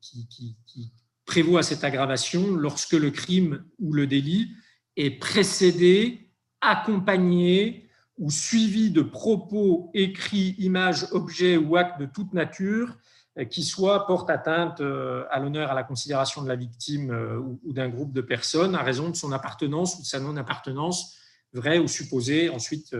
qui, 0.00 0.92
prévoit 1.26 1.62
cette 1.62 1.84
aggravation 1.84 2.54
lorsque 2.54 2.94
le 2.94 3.10
crime 3.10 3.64
ou 3.78 3.92
le 3.92 4.06
délit 4.06 4.52
est 4.96 5.10
précédé, 5.10 6.30
accompagné 6.60 7.88
ou 8.18 8.30
suivi 8.30 8.90
de 8.90 9.02
propos, 9.02 9.90
écrits, 9.94 10.56
images, 10.58 11.06
objets 11.12 11.56
ou 11.56 11.76
actes 11.76 12.00
de 12.00 12.06
toute 12.06 12.32
nature 12.32 12.88
euh, 12.90 13.17
qui 13.44 13.62
soit 13.62 14.06
porte 14.06 14.30
atteinte 14.30 14.80
euh, 14.80 15.24
à 15.30 15.38
l'honneur, 15.38 15.70
à 15.70 15.74
la 15.74 15.84
considération 15.84 16.42
de 16.42 16.48
la 16.48 16.56
victime 16.56 17.10
euh, 17.10 17.38
ou 17.38 17.72
d'un 17.72 17.88
groupe 17.88 18.12
de 18.12 18.20
personnes 18.20 18.74
à 18.74 18.82
raison 18.82 19.10
de 19.10 19.16
son 19.16 19.32
appartenance 19.32 19.96
ou 19.96 20.02
de 20.02 20.06
sa 20.06 20.20
non-appartenance, 20.20 21.16
vraie 21.52 21.78
ou 21.78 21.88
supposée, 21.88 22.50
ensuite 22.50 22.94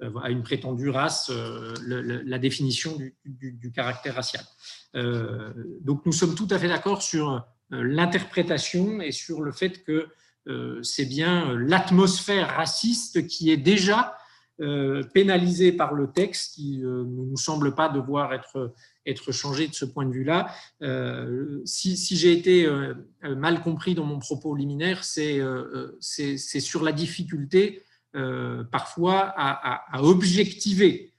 à 0.00 0.30
une 0.30 0.42
prétendue 0.42 0.90
race, 0.90 1.30
la 1.86 2.38
définition 2.40 2.98
du, 3.24 3.72
caractère 3.72 4.16
racial. 4.16 4.42
Donc 5.80 6.04
nous 6.04 6.10
sommes 6.10 6.34
tout 6.34 6.48
à 6.50 6.58
fait 6.58 6.66
d'accord 6.66 7.00
sur 7.00 7.46
l'interprétation 7.70 9.00
et 9.00 9.12
sur 9.12 9.40
le 9.40 9.52
fait 9.52 9.84
que 9.84 10.08
c'est 10.82 11.04
bien 11.04 11.54
l'atmosphère 11.56 12.56
raciste 12.56 13.28
qui 13.28 13.52
est 13.52 13.56
déjà 13.56 14.16
pénalisée 15.12 15.72
par 15.72 15.92
le 15.92 16.08
texte, 16.12 16.54
qui 16.54 16.78
ne 16.78 17.02
nous 17.02 17.36
semble 17.36 17.74
pas 17.74 17.88
devoir 17.88 18.32
être 18.32 18.72
être 19.06 19.32
changé 19.32 19.68
de 19.68 19.74
ce 19.74 19.84
point 19.84 20.06
de 20.06 20.12
vue-là. 20.12 20.50
Euh, 20.82 21.60
si, 21.64 21.96
j'ai 22.16 22.32
été 22.32 22.66
euh, 22.66 22.94
mal 23.22 23.62
compris 23.62 23.94
dans 23.94 24.04
mon 24.04 24.18
propos 24.18 24.54
liminaire, 24.54 25.04
c'est 25.04 25.38
euh, 25.40 25.96
sur 26.00 26.82
la 26.82 26.92
difficulté 26.92 27.82
parfois 28.70 29.32
à, 29.38 30.02
objectiver 30.02 31.14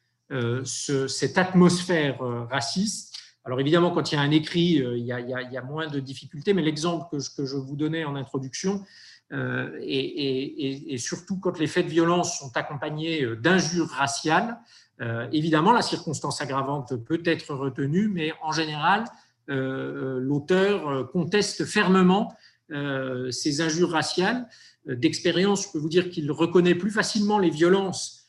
cette 0.63 1.39
atmosphère 1.39 2.19
raciste. 2.51 3.15
Alors 3.45 3.59
évidemment, 3.59 3.89
quand 3.89 4.11
il 4.11 4.15
y 4.15 4.17
a 4.19 4.21
un 4.21 4.29
écrit, 4.29 4.73
il 4.75 5.03
y 5.03 5.11
a, 5.11 5.61
moins 5.63 5.87
de 5.87 5.99
difficultés, 5.99 6.53
mais 6.53 6.61
l'exemple 6.61 7.07
que, 7.11 7.17
que, 7.35 7.47
je 7.47 7.55
vous 7.55 7.75
donnais 7.75 8.05
en 8.05 8.15
introduction, 8.15 8.85
et, 9.31 10.93
et, 10.93 10.97
surtout 10.99 11.39
quand 11.39 11.57
les 11.57 11.65
faits 11.65 11.85
de 11.85 11.91
violence 11.91 12.37
sont 12.37 12.55
accompagnés 12.55 13.35
d'injures 13.37 13.89
raciales, 13.89 14.59
euh, 15.01 15.27
évidemment, 15.31 15.71
la 15.71 15.81
circonstance 15.81 16.41
aggravante 16.41 16.95
peut 16.95 17.21
être 17.25 17.53
retenue, 17.53 18.07
mais 18.07 18.33
en 18.41 18.51
général, 18.51 19.05
euh, 19.49 20.19
l'auteur 20.19 21.09
conteste 21.11 21.65
fermement 21.65 22.35
euh, 22.71 23.31
ces 23.31 23.61
injures 23.61 23.91
raciales. 23.91 24.47
D'expérience, 24.85 25.65
je 25.65 25.71
peux 25.71 25.79
vous 25.79 25.89
dire 25.89 26.09
qu'il 26.09 26.31
reconnaît 26.31 26.75
plus 26.75 26.91
facilement 26.91 27.39
les 27.39 27.49
violences 27.49 28.19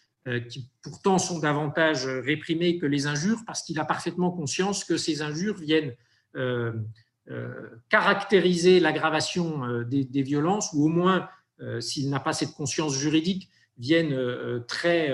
qui 0.49 0.71
pourtant 0.81 1.19
sont 1.19 1.39
davantage 1.39 2.07
réprimées 2.07 2.79
que 2.79 2.87
les 2.87 3.07
injures, 3.07 3.43
parce 3.47 3.63
qu'il 3.63 3.79
a 3.79 3.85
parfaitement 3.85 4.31
conscience 4.31 4.83
que 4.83 4.97
ces 4.97 5.21
injures 5.21 5.59
viennent 5.59 5.95
caractériser 7.89 8.81
l'aggravation 8.81 9.83
des, 9.83 10.23
violences, 10.23 10.73
ou 10.75 10.85
au 10.85 10.89
moins, 10.89 11.29
s'il 11.81 12.11
n'a 12.11 12.21
pas 12.21 12.33
cette 12.33 12.53
conscience 12.53 12.95
juridique, 12.95 13.49
viennent 13.79 14.15
très 14.69 15.11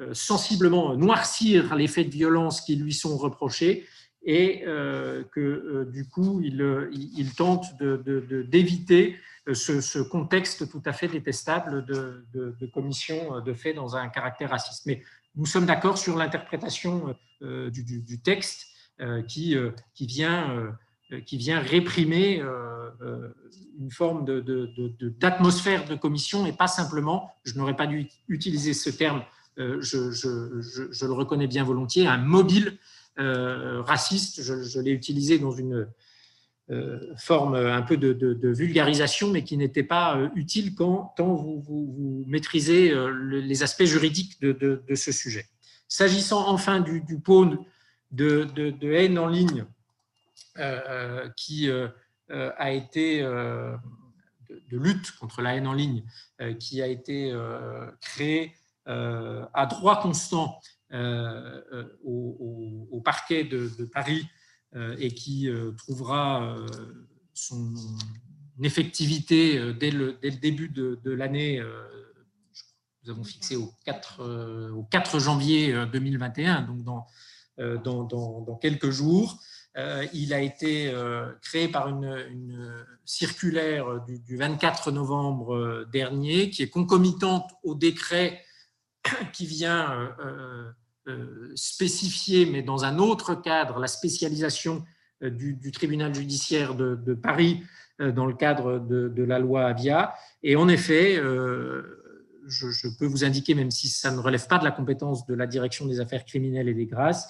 euh, 0.00 0.14
sensiblement 0.14 0.94
noircir 0.94 1.74
les 1.74 1.88
faits 1.88 2.06
de 2.06 2.12
violence 2.12 2.60
qui 2.60 2.76
lui 2.76 2.92
sont 2.92 3.16
reprochés 3.16 3.84
et 4.22 4.62
euh, 4.64 5.24
que 5.32 5.40
euh, 5.40 5.84
du 5.86 6.08
coup 6.08 6.40
il, 6.40 7.34
tente 7.34 7.66
d'éviter 7.82 9.16
ce, 9.52 10.00
contexte 10.02 10.70
tout 10.70 10.82
à 10.84 10.92
fait 10.92 11.08
détestable 11.08 11.84
de, 11.84 12.66
commission 12.72 13.40
de 13.40 13.52
faits 13.54 13.74
dans 13.74 13.96
un 13.96 14.08
caractère 14.08 14.50
raciste. 14.50 14.86
Mais 14.86 15.02
nous 15.34 15.46
sommes 15.46 15.66
d'accord 15.66 15.98
sur 15.98 16.16
l'interprétation 16.16 17.16
du, 17.40 18.20
texte 18.22 18.66
qui, 19.26 19.56
qui, 19.94 20.06
vient, 20.06 20.76
qui 21.26 21.36
vient 21.36 21.60
réprimer 21.60 22.42
une 23.78 23.90
forme 23.90 24.24
d'atmosphère 25.18 25.86
de, 25.86 25.94
commission 25.94 26.46
et 26.46 26.52
pas 26.52 26.66
simplement, 26.66 27.30
je 27.44 27.54
n'aurais 27.56 27.76
pas 27.76 27.86
dû 27.86 28.08
utiliser 28.28 28.74
ce 28.74 28.90
terme 28.90 29.22
euh, 29.58 29.80
je, 29.80 31.04
le 31.04 31.12
reconnais 31.12 31.48
bien 31.48 31.64
volontiers, 31.64 32.06
un 32.06 32.18
mobile 32.18 32.78
euh, 33.18 33.82
raciste. 33.82 34.42
Je, 34.42 34.80
l'ai 34.80 34.92
utilisé 34.92 35.38
dans 35.38 35.50
une 35.50 35.88
euh, 36.70 37.00
forme 37.16 37.56
un 37.56 37.82
peu 37.82 37.96
de, 37.96 38.48
vulgarisation, 38.48 39.30
mais 39.30 39.42
qui 39.42 39.56
n'était 39.56 39.82
pas 39.82 40.30
utile 40.36 40.74
quand, 40.74 41.12
tant 41.16 41.34
vous, 41.34 42.24
maîtrisez 42.28 42.94
les 43.30 43.62
aspects 43.62 43.84
juridiques 43.84 44.40
de, 44.40 44.82
ce 44.94 45.12
sujet. 45.12 45.46
S'agissant 45.88 46.48
enfin 46.48 46.80
du, 46.80 47.00
du 47.00 47.18
de, 48.12 48.92
haine 48.92 49.18
en 49.18 49.26
ligne 49.26 49.64
qui 51.36 51.70
a 52.30 52.70
été 52.72 53.22
de, 53.22 53.78
lutte 54.78 55.12
contre 55.12 55.42
la 55.42 55.54
haine 55.54 55.66
en 55.66 55.72
ligne 55.72 56.04
qui 56.58 56.82
a 56.82 56.86
été 56.86 57.34
créé 58.00 58.54
euh, 58.88 59.44
à 59.52 59.66
droit 59.66 60.00
constant 60.00 60.62
euh, 60.94 61.60
euh, 61.72 61.84
au, 62.02 63.02
parquet 63.04 63.44
de, 63.44 63.84
Paris 63.84 64.26
et 64.98 65.12
qui 65.12 65.48
trouvera 65.78 66.56
son 67.32 67.74
effectivité 68.62 69.72
dès 69.72 69.90
le, 69.90 70.18
début 70.42 70.68
de, 70.68 71.10
l'année 71.10 71.62
nous 73.04 73.10
avons 73.10 73.24
fixé 73.24 73.56
au 73.56 73.72
4, 73.86 74.70
au 74.74 74.82
4 74.84 75.18
janvier 75.18 75.86
2021, 75.90 76.62
donc 76.62 76.82
dans, 77.82 78.58
quelques 78.60 78.90
jours. 78.90 79.40
Il 80.12 80.34
a 80.34 80.40
été 80.40 80.92
créé 81.40 81.68
par 81.68 81.88
une, 81.88 82.84
circulaire 83.04 84.04
du, 84.06 84.18
du, 84.18 84.36
24 84.36 84.90
novembre 84.90 85.86
dernier, 85.92 86.50
qui 86.50 86.62
est 86.62 86.68
concomitante 86.68 87.50
au 87.62 87.74
décret 87.74 88.42
qui 89.32 89.46
vient 89.46 89.92
euh, 89.92 90.08
euh, 90.24 90.72
euh, 91.08 91.52
spécifier, 91.54 92.46
mais 92.46 92.62
dans 92.62 92.84
un 92.84 92.98
autre 92.98 93.34
cadre, 93.34 93.78
la 93.78 93.86
spécialisation 93.86 94.84
du, 95.20 95.72
tribunal 95.72 96.14
judiciaire 96.14 96.76
de, 96.76 97.14
Paris 97.14 97.64
dans 97.98 98.24
le 98.24 98.34
cadre 98.34 98.78
de, 98.78 99.22
la 99.24 99.40
loi 99.40 99.64
Avia. 99.64 100.14
Et 100.44 100.54
en 100.54 100.68
effet, 100.68 101.16
je, 101.16 102.98
peux 102.98 103.06
vous 103.06 103.24
indiquer, 103.24 103.54
même 103.54 103.72
si 103.72 103.88
ça 103.88 104.12
ne 104.12 104.18
relève 104.18 104.46
pas 104.46 104.58
de 104.58 104.64
la 104.64 104.70
compétence 104.70 105.26
de 105.26 105.34
la 105.34 105.48
direction 105.48 105.86
des 105.86 105.98
affaires 105.98 106.24
criminelles 106.24 106.68
et 106.68 106.74
des 106.74 106.86
grâces, 106.86 107.28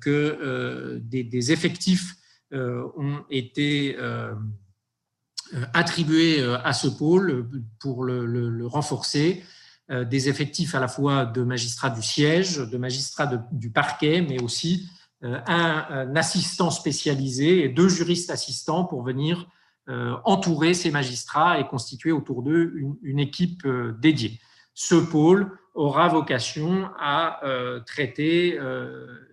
que 0.00 0.98
des, 1.02 1.52
effectifs 1.52 2.16
ont 2.52 3.24
été 3.30 3.96
attribués 5.72 6.42
à 6.64 6.72
ce 6.72 6.88
pôle 6.88 7.48
pour 7.78 8.04
le, 8.04 8.66
renforcer, 8.66 9.44
des 9.88 10.28
effectifs 10.28 10.74
à 10.74 10.80
la 10.80 10.88
fois 10.88 11.24
de 11.24 11.42
magistrats 11.42 11.90
du 11.90 12.02
siège, 12.02 12.58
de 12.58 12.76
magistrats 12.76 13.30
du 13.52 13.70
parquet, 13.70 14.20
mais 14.20 14.42
aussi 14.42 14.88
un, 15.22 16.14
assistant 16.16 16.70
spécialisé 16.70 17.64
et 17.64 17.68
deux 17.68 17.88
juristes 17.88 18.30
assistants 18.30 18.84
pour 18.84 19.02
venir 19.02 19.46
euh, 19.88 20.16
entourer 20.24 20.74
ces 20.74 20.90
magistrats 20.90 21.58
et 21.58 21.66
constituer 21.66 22.12
autour 22.12 22.42
d'eux 22.42 22.74
une, 23.00 23.18
équipe 23.18 23.64
euh, 23.64 23.96
dédiée. 23.98 24.38
Ce 24.74 24.94
pôle 24.94 25.58
aura 25.78 26.08
vocation 26.08 26.90
à 26.98 27.46
euh, 27.46 27.78
traiter 27.80 28.58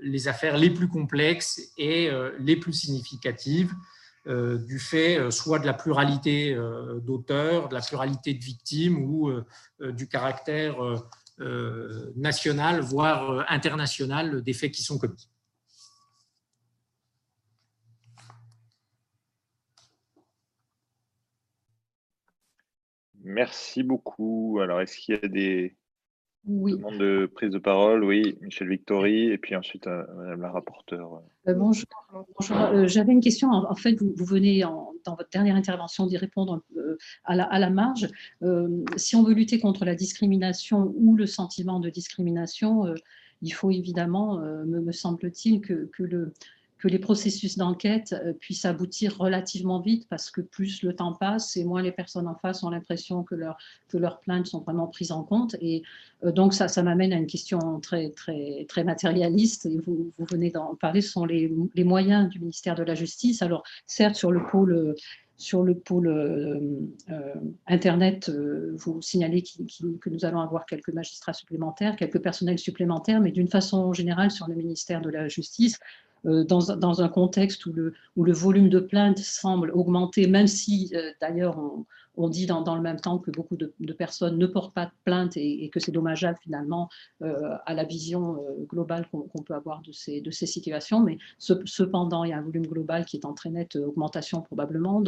les 0.01 0.27
affaires 0.27 0.57
les 0.57 0.69
plus 0.69 0.87
complexes 0.87 1.73
et 1.77 2.09
les 2.39 2.55
plus 2.55 2.73
significatives 2.73 3.73
du 4.27 4.79
fait 4.79 5.29
soit 5.31 5.59
de 5.59 5.65
la 5.65 5.73
pluralité 5.73 6.55
d'auteurs, 7.01 7.69
de 7.69 7.73
la 7.75 7.81
pluralité 7.81 8.33
de 8.33 8.43
victimes 8.43 8.97
ou 8.97 9.31
du 9.79 10.07
caractère 10.07 10.75
national, 12.15 12.81
voire 12.81 13.45
international 13.49 14.41
des 14.41 14.53
faits 14.53 14.71
qui 14.71 14.83
sont 14.83 14.97
commis. 14.97 15.29
Merci 23.25 23.81
beaucoup. 23.81 24.59
Alors, 24.61 24.81
est-ce 24.81 24.97
qu'il 24.97 25.15
y 25.15 25.25
a 25.25 25.27
des 25.27 25.75
demandes 26.45 26.99
de 26.99 27.29
prise 27.33 27.51
de 27.51 27.57
parole 27.57 28.03
Oui, 28.03 28.37
Michel 28.41 28.69
Victory, 28.69 29.31
et 29.31 29.37
puis 29.37 29.55
ensuite 29.55 29.87
euh, 29.87 30.03
Madame 30.15 30.41
la 30.41 30.51
rapporteure. 30.51 31.21
Euh, 31.47 31.53
bonjour. 31.53 31.85
Euh, 32.51 32.87
j'avais 32.87 33.13
une 33.13 33.21
question. 33.21 33.49
En, 33.49 33.75
fait, 33.75 33.93
vous, 33.93 34.13
venez 34.25 34.61
dans 34.61 35.15
votre 35.15 35.29
dernière 35.29 35.55
intervention 35.55 36.05
d'y 36.05 36.17
répondre 36.17 36.61
à, 37.25 37.35
la, 37.35 37.69
marge. 37.69 38.09
si 38.95 39.15
on 39.15 39.23
veut 39.23 39.33
lutter 39.33 39.59
contre 39.59 39.85
la 39.85 39.95
discrimination 39.95 40.93
ou 40.95 41.15
le 41.15 41.25
sentiment 41.25 41.79
de 41.79 41.89
discrimination, 41.89 42.93
il 43.41 43.51
faut 43.51 43.71
évidemment, 43.71 44.39
me, 44.65 44.91
semble-t-il, 44.91 45.61
que, 45.61 45.89
le, 45.99 46.33
que 46.77 46.87
les 46.87 46.99
processus 46.99 47.57
d'enquête 47.57 48.13
euh, 48.13 48.33
puissent 48.33 48.65
aboutir 48.65 49.17
relativement 49.17 49.79
vite 49.79 50.07
parce 50.09 50.29
que 50.29 50.41
plus 50.41 50.83
le 50.83 50.93
temps 50.95 51.13
passe 51.13 51.55
et 51.57 51.63
moins 51.63 51.81
les 51.81 51.91
personnes 51.91 52.27
en 52.27 52.35
face 52.35 52.63
ont 52.63 52.69
l'impression 52.69 53.23
que, 53.23 53.35
leur, 53.35 53.57
que 53.87 53.97
leurs 53.97 54.19
plaintes 54.19 54.47
sont 54.47 54.59
vraiment 54.59 54.87
prises 54.87 55.11
en 55.11 55.23
compte. 55.23 55.55
Et 55.61 55.83
euh, 56.23 56.31
donc, 56.31 56.53
ça, 56.53 56.67
ça 56.67 56.83
m'amène 56.83 57.13
à 57.13 57.17
une 57.17 57.27
question 57.27 57.79
très, 57.79 58.09
très, 58.09 58.65
très 58.67 58.83
matérialiste, 58.83 59.65
et 59.65 59.79
vous, 59.85 60.11
venez 60.19 60.51
d'en 60.51 60.75
parler, 60.75 61.01
ce 61.01 61.11
sont 61.11 61.25
les, 61.25 61.51
les, 61.75 61.83
moyens 61.83 62.29
du 62.29 62.39
ministère 62.39 62.75
de 62.75 62.83
la 62.83 62.95
Justice. 62.95 63.41
Alors, 63.41 63.63
certes, 63.85 64.15
sur 64.15 64.31
le 64.31 64.41
pôle 64.51 64.95
sur 65.37 65.63
le 65.63 65.75
pôle 65.75 66.07
euh, 66.07 66.79
Internet, 67.67 68.31
vous 68.77 69.01
signalez 69.01 69.43
que 69.43 70.09
nous 70.09 70.23
allons 70.23 70.39
avoir 70.39 70.65
quelques 70.65 70.93
magistrats 70.93 71.33
supplémentaires, 71.33 71.97
quelques 71.97 72.21
personnels 72.21 72.57
supplémentaires, 72.57 73.19
mais 73.19 73.31
d'une 73.31 73.49
façon 73.49 73.91
générale, 73.91 74.31
sur 74.31 74.47
le 74.47 74.55
ministère 74.55 75.01
de 75.01 75.09
la 75.09 75.27
Justice, 75.27 75.77
euh, 76.25 76.43
dans, 76.43 77.01
un 77.01 77.09
contexte 77.09 77.65
où 77.65 77.73
le, 77.73 78.33
volume 78.33 78.69
de 78.69 78.79
plaintes 78.79 79.19
semble 79.19 79.71
augmenter, 79.71 80.27
même 80.27 80.47
si 80.47 80.91
euh, 80.95 81.11
d'ailleurs 81.21 81.59
on, 82.17 82.29
dit 82.29 82.45
dans, 82.45 82.75
le 82.75 82.81
même 82.81 82.99
temps 82.99 83.19
que 83.19 83.29
beaucoup 83.31 83.57
de, 83.57 83.73
personnes 83.93 84.37
ne 84.37 84.47
portent 84.47 84.73
pas 84.73 84.85
de 84.85 84.91
plainte 85.03 85.37
et, 85.37 85.69
que 85.69 85.79
c'est 85.79 85.91
dommageable 85.91 86.37
finalement 86.41 86.89
euh, 87.21 87.55
à 87.65 87.73
la 87.73 87.83
vision 87.83 88.39
globale 88.67 89.07
qu'on 89.11 89.43
peut 89.43 89.53
avoir 89.53 89.81
de 89.81 89.91
ces, 89.91 90.21
situations. 90.31 91.01
Mais 91.01 91.17
cependant, 91.37 92.23
il 92.23 92.29
y 92.29 92.33
a 92.33 92.37
un 92.37 92.41
volume 92.41 92.67
global 92.67 93.05
qui 93.05 93.17
est 93.17 93.25
en 93.25 93.33
très 93.33 93.49
nette 93.49 93.75
augmentation 93.75 94.41
probablement. 94.41 95.01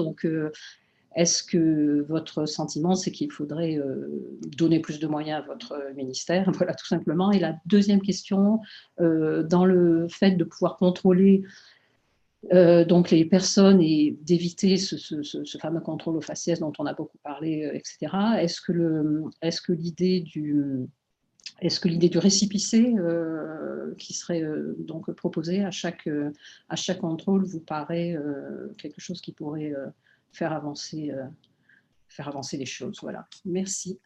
Est-ce 1.15 1.43
que 1.43 2.05
votre 2.07 2.45
sentiment, 2.45 2.95
c'est 2.95 3.11
qu'il 3.11 3.31
faudrait 3.31 3.77
euh, 3.77 4.07
donner 4.55 4.79
plus 4.79 4.99
de 4.99 5.07
moyens 5.07 5.43
à 5.43 5.47
votre 5.47 5.75
ministère? 5.95 6.51
Voilà, 6.57 6.73
tout 6.73 6.85
simplement. 6.85 7.31
Et 7.31 7.39
la 7.39 7.57
deuxième 7.65 8.01
question, 8.01 8.59
euh, 8.99 9.43
dans 9.43 9.65
le 9.65 10.07
fait 10.09 10.31
de 10.31 10.43
pouvoir 10.43 10.77
contrôler 10.77 11.43
euh, 12.53 12.85
donc 12.85 13.09
les 13.09 13.25
personnes 13.25 13.81
et 13.81 14.15
d'éviter 14.21 14.77
ce, 14.77 15.57
fameux 15.59 15.79
contrôle 15.81 16.17
aux 16.17 16.21
faciès 16.21 16.59
dont 16.59 16.73
on 16.77 16.85
a 16.85 16.93
beaucoup 16.93 17.17
parlé, 17.23 17.69
etc. 17.73 18.13
Est-ce 18.39 18.61
que 19.61 19.71
l'idée 19.73 20.21
du 20.21 20.87
est-ce 21.61 21.79
que 21.79 21.87
l'idée 21.87 22.09
du 22.09 22.19
récipicé 22.19 22.93
qui 23.97 24.13
serait 24.13 24.43
donc 24.77 25.11
proposée 25.13 25.63
à 25.63 25.71
chaque, 25.71 26.07
à 26.69 26.75
chaque 26.75 26.99
contrôle 26.99 27.45
vous 27.45 27.61
paraît 27.61 28.15
quelque 28.77 29.01
chose 29.01 29.21
qui 29.21 29.31
pourrait 29.31 29.73
faire 30.31 30.53
avancer, 30.53 31.11
euh, 31.11 31.25
faire 32.07 32.27
avancer 32.27 32.57
les 32.57 32.65
choses. 32.65 32.99
Voilà. 33.01 33.27
Merci. 33.45 33.99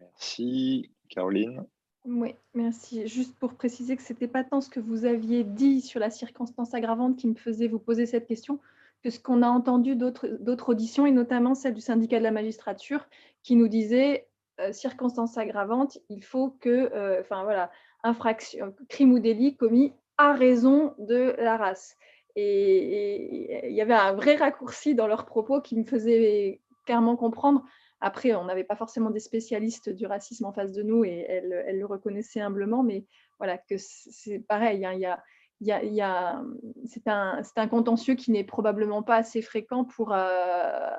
Merci, 0.00 0.90
Caroline. 1.08 1.64
Oui, 2.04 2.34
merci. 2.54 3.06
Juste 3.06 3.36
pour 3.38 3.54
préciser 3.54 3.96
que 3.96 4.02
ce 4.02 4.12
n'était 4.12 4.28
pas 4.28 4.44
tant 4.44 4.60
ce 4.60 4.70
que 4.70 4.80
vous 4.80 5.04
aviez 5.04 5.44
dit 5.44 5.80
sur 5.80 6.00
la 6.00 6.10
circonstance 6.10 6.72
aggravante 6.74 7.16
qui 7.16 7.28
me 7.28 7.34
faisait 7.34 7.68
vous 7.68 7.78
poser 7.78 8.06
cette 8.06 8.26
question, 8.26 8.60
que 9.02 9.10
ce 9.10 9.20
qu'on 9.20 9.42
a 9.42 9.48
entendu 9.48 9.94
d'autres 9.94 10.70
auditions, 10.70 11.06
et 11.06 11.12
notamment 11.12 11.54
celle 11.54 11.74
du 11.74 11.80
syndicat 11.80 12.18
de 12.18 12.24
la 12.24 12.30
magistrature, 12.30 13.06
qui 13.42 13.56
nous 13.56 13.68
disait 13.68 14.26
euh, 14.60 14.72
circonstance 14.72 15.36
aggravante, 15.38 15.98
il 16.08 16.24
faut 16.24 16.50
que, 16.60 16.90
euh, 16.92 17.20
enfin 17.20 17.44
voilà, 17.44 17.70
infraction, 18.02 18.74
crime 18.88 19.12
ou 19.12 19.18
délit 19.18 19.56
commis 19.56 19.92
à 20.16 20.32
raison 20.32 20.94
de 20.98 21.34
la 21.38 21.56
race. 21.56 21.96
Et 22.40 23.68
il 23.68 23.74
y 23.74 23.80
avait 23.80 23.94
un 23.94 24.12
vrai 24.12 24.36
raccourci 24.36 24.94
dans 24.94 25.08
leurs 25.08 25.26
propos 25.26 25.60
qui 25.60 25.76
me 25.76 25.84
faisait 25.84 26.60
clairement 26.86 27.16
comprendre. 27.16 27.64
Après, 28.00 28.32
on 28.34 28.44
n'avait 28.44 28.64
pas 28.64 28.76
forcément 28.76 29.10
des 29.10 29.18
spécialistes 29.18 29.88
du 29.90 30.06
racisme 30.06 30.44
en 30.44 30.52
face 30.52 30.72
de 30.72 30.84
nous 30.84 31.04
et 31.04 31.26
elles, 31.28 31.78
le 31.78 31.86
reconnaissaient 31.86 32.40
humblement, 32.40 32.84
mais 32.84 33.06
voilà, 33.38 33.58
que 33.58 33.74
c'est 33.76 34.38
pareil, 34.38 34.86
il 34.90 35.00
y 35.00 36.00
a, 36.00 36.42
c'est 36.86 37.08
un, 37.08 37.42
un, 37.56 37.68
contentieux 37.68 38.14
qui 38.14 38.30
n'est 38.30 38.44
probablement 38.44 39.02
pas 39.02 39.16
assez 39.16 39.42
fréquent 39.42 39.84
pour 39.84 40.12
euh, 40.12 40.90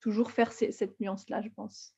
toujours 0.00 0.30
faire 0.30 0.52
cette 0.52 1.00
nuance-là, 1.00 1.42
je 1.42 1.48
pense. 1.48 1.97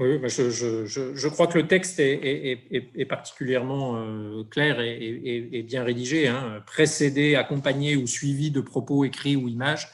Oui, 0.00 0.18
je, 0.26 1.28
crois 1.28 1.46
que 1.46 1.58
le 1.58 1.66
texte 1.66 2.00
est, 2.00 3.04
particulièrement 3.06 3.96
euh, 3.96 4.44
clair 4.44 4.80
et, 4.80 5.62
bien 5.62 5.84
rédigé. 5.84 6.26
Hein. 6.26 6.62
Précédé, 6.64 7.34
accompagné 7.34 7.96
ou 7.96 8.06
suivi 8.06 8.50
de 8.50 8.62
propos 8.62 9.04
écrits 9.04 9.36
ou 9.36 9.46
images, 9.46 9.90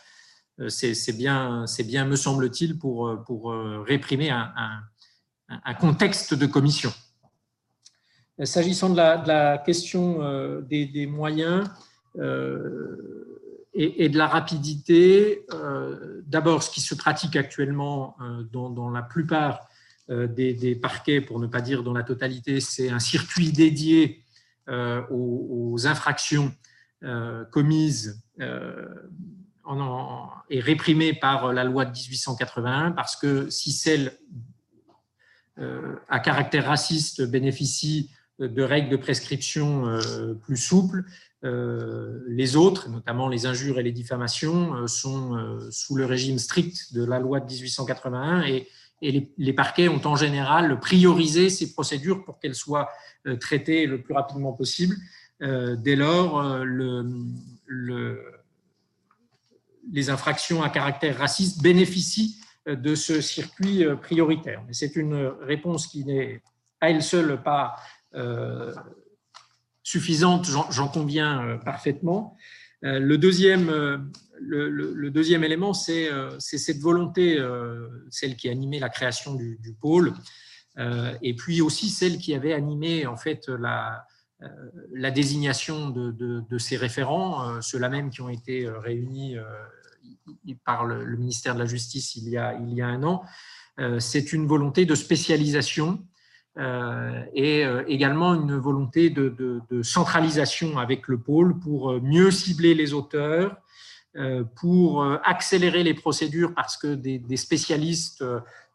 euh, 0.60 0.68
c'est 0.68 1.12
bien, 1.12 1.66
me 2.04 2.14
semble-t-il, 2.14 2.78
pour, 2.78 3.08
euh, 3.08 3.82
réprimer 3.84 4.30
un, 4.30 5.74
contexte 5.80 6.34
de 6.34 6.46
commission. 6.46 6.92
S'agissant 8.44 8.90
de, 8.90 8.96
la, 8.96 9.58
question 9.58 10.20
des, 10.60 11.08
moyens 11.10 11.68
et, 13.74 14.08
de 14.08 14.16
la 14.16 14.28
rapidité, 14.28 15.44
d'abord, 16.26 16.62
ce 16.62 16.70
qui 16.70 16.80
se 16.80 16.94
pratique 16.94 17.34
actuellement 17.34 18.16
dans 18.52 18.90
la 18.90 19.02
plupart 19.02 19.66
euh, 20.08 20.28
des, 20.28 20.76
parquets, 20.76 21.20
pour 21.20 21.40
ne 21.40 21.48
pas 21.48 21.60
dire 21.60 21.82
dans 21.82 21.92
la 21.92 22.04
totalité, 22.04 22.60
c'est 22.60 22.90
un 22.90 23.00
circuit 23.00 23.50
dédié 23.50 24.22
euh, 24.68 25.02
aux, 25.10 25.88
infractions 25.88 26.52
euh, 27.02 27.44
commises 27.46 28.22
et 30.48 30.60
réprimées 30.60 31.12
par 31.12 31.52
la 31.52 31.64
loi 31.64 31.84
de 31.84 31.90
1881, 31.90 32.92
parce 32.92 33.16
que 33.16 33.50
si 33.50 33.72
celle 33.72 34.12
à 36.08 36.20
caractère 36.20 36.66
raciste 36.66 37.22
bénéficie 37.22 38.10
de 38.38 38.62
règles 38.62 38.90
de 38.90 38.96
prescription 38.96 39.98
plus 40.42 40.58
souples, 40.58 41.04
les 41.42 42.56
autres, 42.56 42.90
notamment 42.90 43.28
les 43.28 43.46
injures 43.46 43.78
et 43.78 43.82
les 43.82 43.92
diffamations, 43.92 44.86
sont 44.86 45.58
sous 45.70 45.96
le 45.96 46.04
régime 46.04 46.38
strict 46.38 46.92
de 46.92 47.02
la 47.04 47.18
loi 47.18 47.40
de 47.40 47.46
1881 47.46 48.42
et 48.42 48.68
et 49.02 49.30
les, 49.36 49.52
parquets 49.52 49.88
ont 49.88 50.00
en 50.04 50.16
général 50.16 50.80
priorisé 50.80 51.50
ces 51.50 51.72
procédures 51.72 52.24
pour 52.24 52.38
qu'elles 52.38 52.54
soient 52.54 52.88
euh, 53.26 53.36
traitées 53.36 53.86
le 53.86 54.00
plus 54.00 54.14
rapidement 54.14 54.52
possible. 54.52 54.96
Euh, 55.42 55.76
dès 55.76 55.96
lors, 55.96 56.40
euh, 56.40 56.64
le, 56.64 58.22
les 59.92 60.10
infractions 60.10 60.62
à 60.62 60.70
caractère 60.70 61.18
raciste 61.18 61.62
bénéficient 61.62 62.40
de 62.66 62.94
ce 62.94 63.20
circuit 63.20 63.84
prioritaire. 64.02 64.62
Mais 64.66 64.72
c'est 64.72 64.96
une 64.96 65.14
réponse 65.42 65.86
qui 65.86 66.04
n'est 66.04 66.42
à 66.80 66.90
elle 66.90 67.02
seule 67.02 67.40
pas 67.40 67.76
suffisante, 69.84 70.48
j'en 70.70 70.88
conviens 70.88 71.60
parfaitement. 71.64 72.36
Le 72.82 73.16
deuxième, 73.16 73.70
le, 74.40 75.10
deuxième 75.10 75.44
élément, 75.44 75.72
c'est 75.72 76.10
cette 76.38 76.78
volonté, 76.78 77.42
celle 78.10 78.36
qui 78.36 78.48
a 78.48 78.52
animé 78.52 78.78
la 78.78 78.88
création 78.88 79.34
du, 79.34 79.76
pôle, 79.80 80.12
et 81.22 81.34
puis 81.34 81.60
aussi 81.60 81.88
celle 81.88 82.18
qui 82.18 82.34
avait 82.34 82.52
animé 82.52 83.06
en 83.06 83.16
fait 83.16 83.48
la, 83.48 84.04
désignation 85.10 85.90
de, 85.90 86.58
ces 86.58 86.76
référents, 86.76 87.60
ceux-là 87.62 87.88
même 87.88 88.10
qui 88.10 88.20
ont 88.20 88.28
été 88.28 88.68
réunis 88.68 89.36
par 90.64 90.84
le, 90.84 91.16
ministère 91.16 91.54
de 91.54 91.60
la 91.60 91.66
Justice 91.66 92.14
il 92.16 92.28
y 92.28 92.36
a, 92.36 92.86
un 92.86 93.02
an, 93.02 93.22
c'est 93.98 94.32
une 94.32 94.46
volonté 94.46 94.84
de 94.84 94.94
spécialisation 94.94 95.98
euh, 95.98 96.14
et 96.58 97.66
euh, 97.66 97.84
également 97.86 98.34
une 98.34 98.56
volonté 98.56 99.10
de, 99.10 99.82
centralisation 99.82 100.78
avec 100.78 101.06
le 101.06 101.18
pôle 101.18 101.58
pour 101.58 101.90
euh, 101.90 102.00
mieux 102.00 102.30
cibler 102.30 102.74
les 102.74 102.92
auteurs, 102.92 103.56
pour 104.54 105.04
accélérer 105.24 105.82
les 105.82 105.92
procédures 105.92 106.54
parce 106.54 106.78
que 106.78 106.94
des, 106.94 107.36
spécialistes 107.36 108.24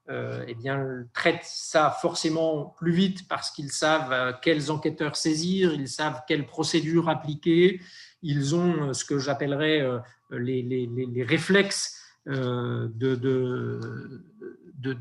eh 0.07 0.53
bien, 0.53 0.85
traitent 1.15 1.45
ça 1.45 1.97
forcément 1.99 2.75
plus 2.77 2.91
vite 2.91 3.27
parce 3.27 3.49
qu'ils 3.49 3.71
savent 3.71 4.37
quels 4.43 4.71
enquêteurs 4.71 5.15
saisir, 5.15 5.73
ils 5.73 5.87
savent 5.87 6.21
quelles 6.27 6.45
procédures 6.45 7.09
appliquer, 7.09 7.81
ils 8.21 8.53
ont 8.53 8.93
ce 8.93 9.03
que 9.03 9.17
j'appellerais 9.17 9.81
les, 10.29 10.61
les, 10.61 11.23
réflexes 11.23 11.99
de, 12.27 13.15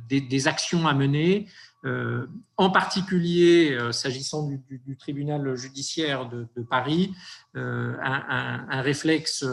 des, 0.08 0.48
actions 0.48 0.86
à 0.86 0.94
mener, 0.94 1.48
euh, 1.86 2.26
en 2.58 2.68
particulier 2.68 3.72
euh, 3.72 3.90
s'agissant 3.90 4.46
du, 4.46 4.96
tribunal 4.98 5.56
judiciaire 5.56 6.28
de, 6.28 6.46
Paris, 6.62 7.14
euh, 7.56 7.94
un, 8.02 8.82
réflexe 8.82 9.46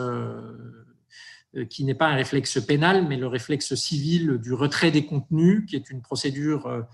qui 1.69 1.86
n'est 1.86 1.95
pas 1.95 2.07
un 2.07 2.15
réflexe 2.15 2.59
pénal, 2.59 3.07
mais 3.07 3.15
le 3.15 3.28
réflexe 3.28 3.75
civil 3.75 4.39
du 4.39 4.53
retrait 4.53 4.91
des 4.91 5.05
contenus, 5.05 5.65
qui 5.67 5.78
est 5.78 5.89
une 5.89 6.01
procédure 6.01 6.86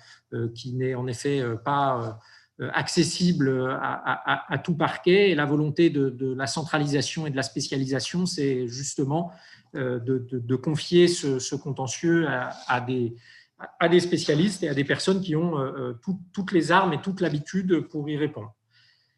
qui 0.54 0.74
n'est 0.74 0.94
en 0.96 1.08
effet 1.08 1.44
pas 1.66 2.20
accessible 2.60 3.78
à, 3.82 4.62
tout 4.64 4.76
parquet. 4.76 5.32
Et 5.32 5.36
la 5.36 5.46
volonté 5.46 5.90
de, 5.90 6.34
la 6.34 6.48
centralisation 6.48 7.26
et 7.26 7.32
de 7.32 7.36
la 7.36 7.44
spécialisation, 7.44 8.26
c'est 8.26 8.68
justement 8.68 9.32
de, 9.74 10.56
confier 10.56 11.08
ce, 11.08 11.56
contentieux 11.56 12.28
à, 12.30 12.80
des, 12.82 13.16
à 13.80 13.90
des 13.90 14.00
spécialistes 14.00 14.64
et 14.64 14.70
à 14.70 14.74
des 14.74 14.84
personnes 14.84 15.22
qui 15.22 15.36
ont 15.36 15.58
euh, 15.58 15.94
euh, 16.06 16.16
toutes 16.32 16.52
les 16.52 16.72
armes 16.72 16.94
et 16.94 17.02
toute 17.02 17.22
l'habitude 17.22 17.82
pour 17.90 18.10
y 18.10 18.18
répondre. 18.18 18.54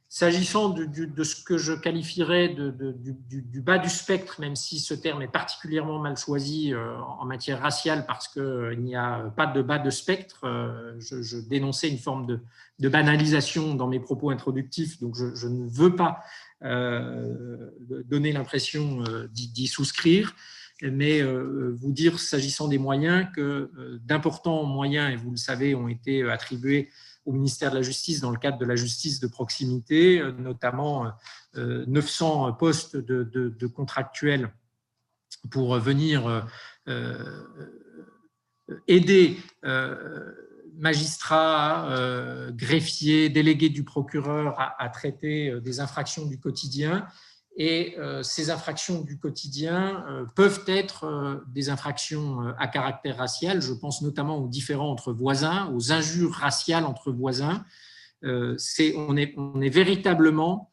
S'agissant 0.08 0.70
de 0.70 1.24
ce 1.24 1.44
que 1.44 1.58
je 1.58 1.74
qualifierais 1.74 2.50
du, 2.50 3.62
bas 3.62 3.80
du 3.80 3.90
spectre, 3.90 4.40
même 4.40 4.56
si 4.56 4.80
ce 4.80 4.94
terme 4.94 5.24
est 5.24 5.32
particulièrement 5.32 6.00
mal 6.00 6.16
choisi 6.16 6.74
euh, 6.74 6.96
en 7.00 7.26
matière 7.26 7.60
raciale 7.60 8.06
parce 8.06 8.28
qu'il 8.30 8.80
n'y 8.82 8.96
a 8.96 9.34
pas 9.36 9.48
de 9.48 9.62
bas 9.62 9.80
de 9.80 9.90
spectre, 9.90 10.46
je, 11.00 11.38
dénonçais 11.40 11.90
une 11.90 11.98
forme 11.98 12.28
de, 12.28 12.88
banalisation 12.88 13.74
dans 13.74 13.88
mes 13.88 14.00
propos 14.00 14.30
introductifs, 14.30 15.02
donc 15.02 15.16
je, 15.16 15.48
ne 15.48 15.68
veux 15.68 15.96
pas 15.96 16.24
donner 16.62 18.32
l'impression 18.32 19.04
d'y 19.34 19.68
souscrire 19.68 20.34
mais 20.82 21.22
euh, 21.22 21.74
vous 21.78 21.92
dire, 21.92 22.20
s'agissant 22.20 22.68
des 22.68 22.78
moyens, 22.78 23.28
que 23.34 23.42
euh, 23.78 24.00
d'importants 24.04 24.64
moyens, 24.64 25.14
et 25.14 25.16
vous 25.16 25.32
le 25.32 25.38
savez, 25.38 25.74
ont 25.76 25.88
été 25.88 26.22
euh, 26.22 26.32
attribués 26.32 26.90
au 27.26 27.32
ministère 27.32 27.72
de 27.72 27.78
la 27.78 27.82
Justice 27.82 28.20
dans 28.20 28.32
le 28.32 28.38
cadre 28.38 28.58
de 28.58 28.66
la 28.66 28.76
justice 28.76 29.20
de 29.20 29.26
proximité, 29.26 30.22
notamment 30.38 31.12
900 31.56 32.54
postes 32.54 32.98
de, 32.98 33.66
contractuels 33.66 34.54
pour 35.50 35.76
venir 35.80 36.48
aider 38.88 39.40
magistrats, 40.78 41.90
greffiers, 42.52 43.30
délégués 43.30 43.70
du 43.70 43.84
procureur 43.84 44.54
à 44.60 44.88
traiter 44.90 45.60
des 45.62 45.80
infractions 45.80 46.28
du 46.28 46.40
quotidien 46.40 47.08
et 47.58 47.98
euh, 47.98 48.22
ces 48.22 48.50
infractions 48.50 49.02
du 49.02 49.18
quotidien 49.18 50.04
euh, 50.10 50.26
peuvent 50.36 50.64
être 50.68 51.06
euh, 51.06 51.38
des 51.48 51.70
infractions 51.70 52.54
à 52.58 52.68
caractère 52.68 53.18
racial. 53.18 53.62
Je 53.62 53.74
pense 53.74 54.02
notamment 54.02 54.38
aux 54.38 54.48
différends 54.48 54.92
entre 54.92 55.14
voisins, 55.14 55.72
aux 55.74 55.92
injures 55.92 56.34
raciales 56.34 56.86
entre 56.86 57.12
voisins. 57.12 57.64
On, 58.24 59.16
est, 59.16 59.70
véritablement 59.70 60.72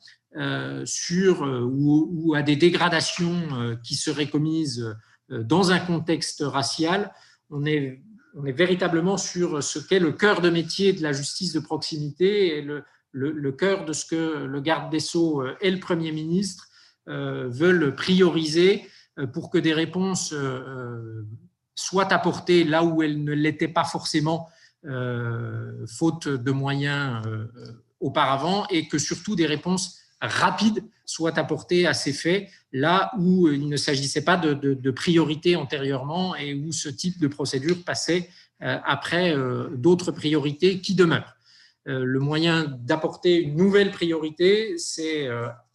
sur 0.84 1.42
ou, 1.42 2.32
à 2.34 2.40
des 2.40 2.56
dégradations 2.56 3.76
qui 3.84 3.94
seraient 3.94 4.30
commises 4.30 4.96
dans 5.28 5.70
un 5.70 5.78
contexte 5.78 6.42
racial. 6.42 7.12
On 7.50 7.66
est, 7.66 8.00
véritablement 8.34 9.18
sur 9.18 9.62
ce 9.62 9.78
qu'est 9.78 9.98
le 9.98 10.12
cœur 10.12 10.40
de 10.40 10.48
métier 10.48 10.94
de 10.94 11.02
la 11.02 11.12
justice 11.12 11.52
de 11.52 11.60
proximité 11.60 12.56
et 12.56 12.62
le, 12.62 13.52
cœur 13.52 13.84
de 13.84 13.92
ce 13.92 14.06
que 14.06 14.46
le 14.46 14.60
garde 14.62 14.90
des 14.90 15.00
Sceaux 15.00 15.44
et 15.60 15.70
le 15.70 15.78
Premier 15.78 16.12
ministre 16.12 16.68
veulent 17.06 17.94
prioriser 17.94 18.86
euh, 19.18 19.26
pour 19.26 19.50
que 19.50 19.58
des 19.58 19.74
réponses 19.74 20.32
euh, 20.32 21.26
soient 21.74 22.12
apportées 22.12 22.64
là 22.64 22.82
où 22.82 23.02
elles 23.02 23.22
ne 23.22 23.32
l'étaient 23.32 23.68
pas 23.68 23.84
forcément, 23.84 24.48
faute 25.86 26.26
de 26.26 26.50
moyens 26.50 27.22
auparavant, 28.00 28.66
et 28.68 28.88
que 28.88 28.98
surtout 28.98 29.36
des 29.36 29.46
réponses 29.46 30.00
rapides 30.20 30.82
soient 31.06 31.38
apportées 31.38 31.86
à 31.86 31.94
ces 31.94 32.12
faits, 32.12 32.48
là 32.72 33.12
où 33.16 33.46
il 33.46 33.68
ne 33.68 33.76
s'agissait 33.76 34.24
pas 34.24 34.36
de, 34.36 34.54
de, 34.54 34.90
priorité 34.90 35.54
antérieurement 35.54 36.34
et 36.34 36.52
où 36.54 36.72
ce 36.72 36.88
type 36.88 37.20
de 37.20 37.28
procédure 37.28 37.84
passait 37.84 38.28
après 38.58 39.36
d'autres 39.76 40.10
priorités 40.10 40.80
qui 40.80 40.96
demeurent. 40.96 41.36
Le 41.84 42.20
moyen 42.20 42.78
d'apporter 42.80 43.40
une 43.40 43.56
nouvelle 43.56 43.90
priorité, 43.90 44.78
c'est 44.78 45.28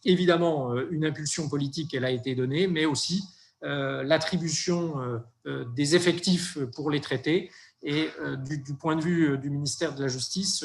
évidemment 0.04 0.72
euh, 0.72 0.88
une 0.90 1.04
impulsion 1.04 1.48
politique, 1.48 1.94
elle 1.94 2.04
a 2.04 2.10
été 2.10 2.34
donnée, 2.34 2.66
mais 2.66 2.84
aussi 2.84 3.24
euh, 3.64 4.02
l'attribution 4.02 5.20
euh, 5.46 5.64
des 5.74 5.96
effectifs 5.96 6.58
pour 6.74 6.90
les 6.90 7.00
traiter. 7.00 7.50
Et 7.84 8.08
du, 8.44 8.74
point 8.74 8.96
de 8.96 9.02
vue 9.02 9.38
du 9.38 9.50
ministère 9.50 9.94
de 9.94 10.02
la 10.02 10.08
Justice, 10.08 10.64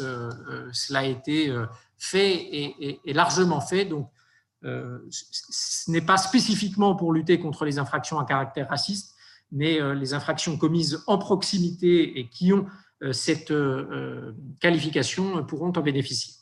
cela 0.71 0.99
a 0.99 1.05
été 1.05 1.53
fait 1.95 2.33
et, 3.05 3.13
largement 3.13 3.61
fait. 3.61 3.85
Donc, 3.85 4.09
ce 4.63 5.91
n'est 5.91 6.01
pas 6.01 6.17
spécifiquement 6.17 6.95
pour 6.95 7.13
lutter 7.13 7.37
contre 7.37 7.65
les 7.65 7.77
infractions 7.77 8.17
à 8.17 8.25
caractère 8.25 8.67
raciste, 8.67 9.13
mais 9.51 9.79
les 9.93 10.15
infractions 10.15 10.57
commises 10.57 11.03
en 11.05 11.19
proximité 11.19 12.17
et 12.17 12.29
qui 12.29 12.51
ont 12.51 12.65
cette 13.11 13.53
qualification 14.59 15.43
pourront 15.43 15.73
en 15.75 15.81
bénéficier. 15.81 16.33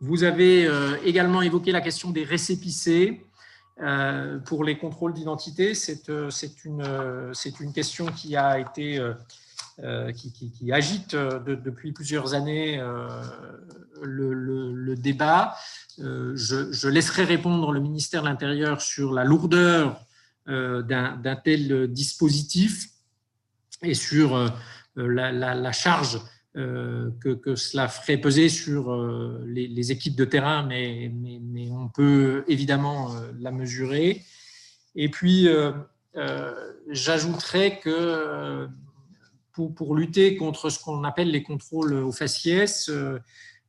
Vous 0.00 0.22
avez 0.22 0.64
euh, 0.66 0.96
également 1.04 1.42
évoqué 1.42 1.72
la 1.72 1.80
question 1.80 2.10
des 2.10 2.22
récépissés 2.22 3.20
euh, 3.82 4.38
pour 4.38 4.62
les 4.62 4.78
contrôles 4.78 5.12
d'identité. 5.12 5.74
C'est 5.74 6.08
euh, 6.08 6.30
une, 6.64 6.84
une, 7.60 7.72
question 7.72 8.06
qui 8.06 8.36
a 8.36 8.60
été 8.60 9.00
qui, 10.14 10.72
agite 10.72 11.14
depuis 11.14 11.92
plusieurs 11.92 12.34
années 12.34 12.80
le, 14.02 14.94
débat. 14.96 15.56
Je, 15.98 16.88
laisserai 16.88 17.24
répondre 17.24 17.72
le 17.72 17.80
ministère 17.80 18.22
de 18.22 18.28
l'Intérieur 18.28 18.80
sur 18.80 19.12
la 19.12 19.24
lourdeur 19.24 20.00
d'un 20.48 21.36
tel 21.44 21.92
dispositif 21.92 22.88
et 23.82 23.94
sur 23.94 24.50
la, 24.96 25.30
la 25.32 25.72
charge 25.72 26.20
euh, 26.58 27.10
que, 27.20 27.54
cela 27.54 27.86
ferait 27.88 28.16
peser 28.16 28.48
sur 28.48 28.92
euh, 28.92 29.44
les, 29.46 29.92
équipes 29.92 30.16
de 30.16 30.24
terrain, 30.24 30.64
mais, 30.64 31.12
on 31.70 31.88
peut 31.88 32.42
évidemment 32.48 33.14
euh, 33.14 33.30
la 33.38 33.52
mesurer. 33.52 34.24
Et 34.96 35.08
puis, 35.08 35.46
j'ajouterais 36.88 37.78
que 37.78 38.66
pour, 39.52 39.94
lutter 39.94 40.36
contre 40.36 40.70
ce 40.70 40.82
qu'on 40.82 41.04
appelle 41.04 41.30
les 41.30 41.44
contrôles 41.44 41.92
au 41.92 42.10
faciès, 42.10 42.90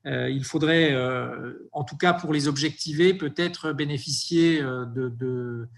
il 0.05 0.43
faudrait, 0.43 0.95
en 1.71 1.83
tout 1.83 1.97
cas 1.97 2.13
pour 2.13 2.33
les 2.33 2.47
objectiver, 2.47 3.13
peut-être 3.13 3.73
bénéficier 3.73 4.61
de 4.61 5.13
euh, 5.21 5.69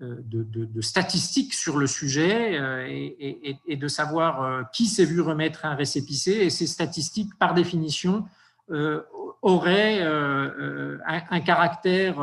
de, 0.00 0.80
statistiques 0.80 1.54
sur 1.54 1.78
le 1.78 1.86
sujet 1.86 2.58
euh, 2.58 2.86
et, 2.88 3.76
de 3.76 3.88
savoir 3.88 4.42
euh, 4.42 4.62
qui 4.72 4.86
s'est 4.86 5.04
vu 5.04 5.20
remettre 5.20 5.64
un 5.64 5.74
récépissé. 5.74 6.32
Et 6.32 6.50
ces 6.50 6.66
statistiques, 6.66 7.36
par 7.38 7.54
définition, 7.54 8.24
auraient 9.42 10.00
un, 10.00 11.40
caractère 11.40 12.16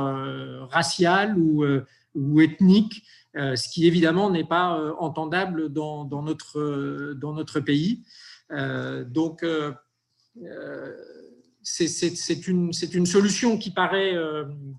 racial 0.71 1.37
ou, 1.37 2.41
ethnique, 2.41 3.03
ce 3.35 3.69
qui 3.69 3.85
évidemment 3.85 4.31
n'est 4.31 4.47
pas 4.47 4.95
entendable 4.97 5.69
dans, 5.69 6.07
notre, 6.23 7.13
dans 7.13 7.33
notre 7.33 7.59
pays. 7.59 8.03
Donc, 8.49 9.45
c'est 11.63 12.47
une, 12.47 12.71
une, 12.93 13.05
solution 13.05 13.57
qui 13.57 13.71
paraît, 13.71 14.15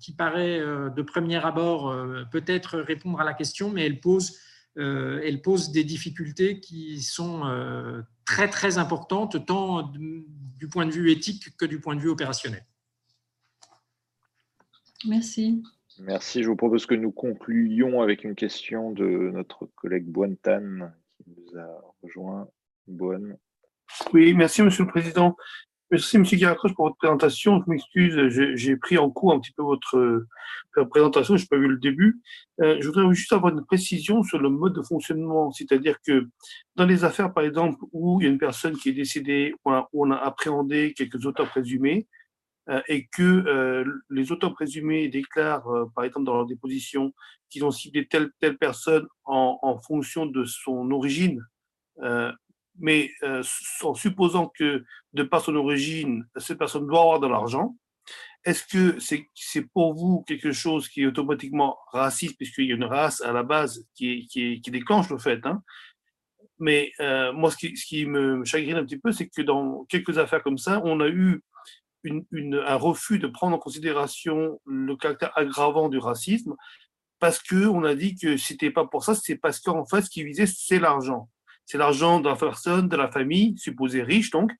qui 0.00 0.12
paraît 0.12 0.58
de 0.58 1.02
premier 1.02 1.36
abord 1.36 1.94
peut-être 2.30 2.78
répondre 2.78 3.20
à 3.20 3.24
la 3.24 3.34
question, 3.34 3.70
mais 3.70 3.86
elle 3.86 4.00
pose, 4.00 4.36
elle 4.76 5.42
pose 5.42 5.70
des 5.70 5.84
difficultés 5.84 6.60
qui 6.60 7.00
sont 7.00 7.42
très 8.24 8.48
très 8.48 8.78
importantes, 8.78 9.46
tant 9.46 9.82
du 9.82 10.68
point 10.68 10.86
de 10.86 10.92
vue 10.92 11.10
éthique 11.10 11.56
que 11.56 11.64
du 11.64 11.80
point 11.80 11.94
de 11.94 12.00
vue 12.00 12.08
opérationnel. 12.08 12.64
Merci. 15.06 15.62
Merci. 15.98 16.42
Je 16.42 16.48
vous 16.48 16.56
propose 16.56 16.86
que 16.86 16.94
nous 16.94 17.12
concluions 17.12 18.00
avec 18.02 18.24
une 18.24 18.34
question 18.34 18.90
de 18.92 19.30
notre 19.32 19.66
collègue 19.76 20.06
Bointan 20.06 20.90
qui 21.16 21.24
nous 21.36 21.58
a 21.58 21.94
rejoint. 22.02 22.48
Bonne. 22.86 23.36
Oui, 24.12 24.32
merci 24.34 24.62
Monsieur 24.62 24.84
le 24.84 24.90
Président. 24.90 25.36
Merci 25.92 26.18
Monsieur 26.18 26.38
Garacroche 26.38 26.72
pour 26.72 26.86
votre 26.86 26.96
présentation. 26.96 27.62
Je 27.62 27.70
m'excuse, 27.70 28.54
j'ai 28.54 28.76
pris 28.78 28.96
en 28.96 29.10
cours 29.10 29.34
un 29.34 29.40
petit 29.40 29.52
peu 29.52 29.62
votre 29.62 29.98
euh, 29.98 30.26
présentation, 30.86 31.36
je 31.36 31.42
n'ai 31.42 31.48
pas 31.48 31.58
vu 31.58 31.68
le 31.68 31.76
début. 31.76 32.22
Euh, 32.62 32.78
je 32.80 32.86
voudrais 32.88 33.14
juste 33.14 33.30
avoir 33.34 33.52
une 33.52 33.62
précision 33.62 34.22
sur 34.22 34.38
le 34.38 34.48
mode 34.48 34.72
de 34.72 34.80
fonctionnement, 34.80 35.52
c'est-à-dire 35.52 35.98
que 36.00 36.28
dans 36.76 36.86
les 36.86 37.04
affaires, 37.04 37.34
par 37.34 37.44
exemple, 37.44 37.78
où 37.92 38.18
il 38.20 38.24
y 38.24 38.26
a 38.26 38.30
une 38.30 38.38
personne 38.38 38.74
qui 38.74 38.88
est 38.88 38.94
décédée, 38.94 39.54
où 39.66 39.70
on 39.92 40.10
a 40.10 40.16
appréhendé 40.16 40.94
quelques 40.96 41.26
auteurs 41.26 41.50
présumés, 41.50 42.08
euh, 42.70 42.80
et 42.88 43.06
que 43.08 43.22
euh, 43.22 43.84
les 44.08 44.32
auteurs 44.32 44.54
présumés 44.54 45.08
déclarent, 45.08 45.68
euh, 45.68 45.84
par 45.94 46.04
exemple, 46.04 46.24
dans 46.24 46.36
leur 46.36 46.46
déposition, 46.46 47.12
qu'ils 47.50 47.66
ont 47.66 47.70
ciblé 47.70 48.06
telle 48.06 48.30
telle 48.40 48.56
personne 48.56 49.06
en, 49.24 49.58
en 49.60 49.78
fonction 49.78 50.24
de 50.24 50.44
son 50.44 50.90
origine, 50.90 51.44
mais 52.78 53.10
en 53.82 53.94
supposant 53.94 54.48
que 54.48 54.84
de 55.12 55.22
par 55.22 55.40
son 55.42 55.54
origine, 55.56 56.26
cette 56.36 56.58
personne 56.58 56.86
doit 56.86 57.00
avoir 57.00 57.20
de 57.20 57.26
l'argent, 57.26 57.76
est-ce 58.44 58.64
que 58.64 58.98
c'est 58.98 59.62
pour 59.72 59.94
vous 59.94 60.24
quelque 60.26 60.52
chose 60.52 60.88
qui 60.88 61.02
est 61.02 61.06
automatiquement 61.06 61.78
raciste, 61.92 62.36
puisqu'il 62.36 62.66
y 62.66 62.72
a 62.72 62.74
une 62.74 62.84
race 62.84 63.20
à 63.20 63.32
la 63.32 63.44
base 63.44 63.86
qui, 63.94 64.26
qui, 64.26 64.70
déclenche 64.70 65.10
le 65.10 65.18
fait 65.18 65.44
hein 65.46 65.62
Mais 66.58 66.92
euh, 66.98 67.32
moi, 67.32 67.52
ce 67.52 67.56
qui, 67.56 68.06
me 68.06 68.44
chagrine 68.44 68.76
un 68.76 68.84
petit 68.84 68.98
peu, 68.98 69.12
c'est 69.12 69.28
que 69.28 69.42
dans 69.42 69.84
quelques 69.84 70.18
affaires 70.18 70.42
comme 70.42 70.58
ça, 70.58 70.82
on 70.84 71.00
a 71.00 71.08
eu 71.08 71.42
un 72.04 72.74
refus 72.74 73.20
de 73.20 73.28
prendre 73.28 73.54
en 73.54 73.60
considération 73.60 74.60
le 74.66 74.96
caractère 74.96 75.30
aggravant 75.38 75.88
du 75.88 75.98
racisme 75.98 76.56
parce 77.20 77.40
que 77.40 77.66
on 77.68 77.84
a 77.84 77.94
dit 77.94 78.16
que 78.16 78.36
c'était 78.36 78.72
pas 78.72 78.84
pour 78.84 79.04
ça, 79.04 79.14
c'est 79.14 79.36
parce 79.36 79.60
qu'en 79.60 79.86
fait, 79.86 80.02
ce 80.02 80.10
qui 80.10 80.24
visait, 80.24 80.46
c'est 80.46 80.80
l'argent. 80.80 81.28
C'est 81.66 81.78
l'argent 81.78 82.20
de 82.20 82.28
la 82.28 82.36
personne, 82.36 82.88
de 82.88 82.96
la 82.96 83.10
famille, 83.10 83.56
supposée 83.58 84.02
riche 84.02 84.30
donc, 84.30 84.52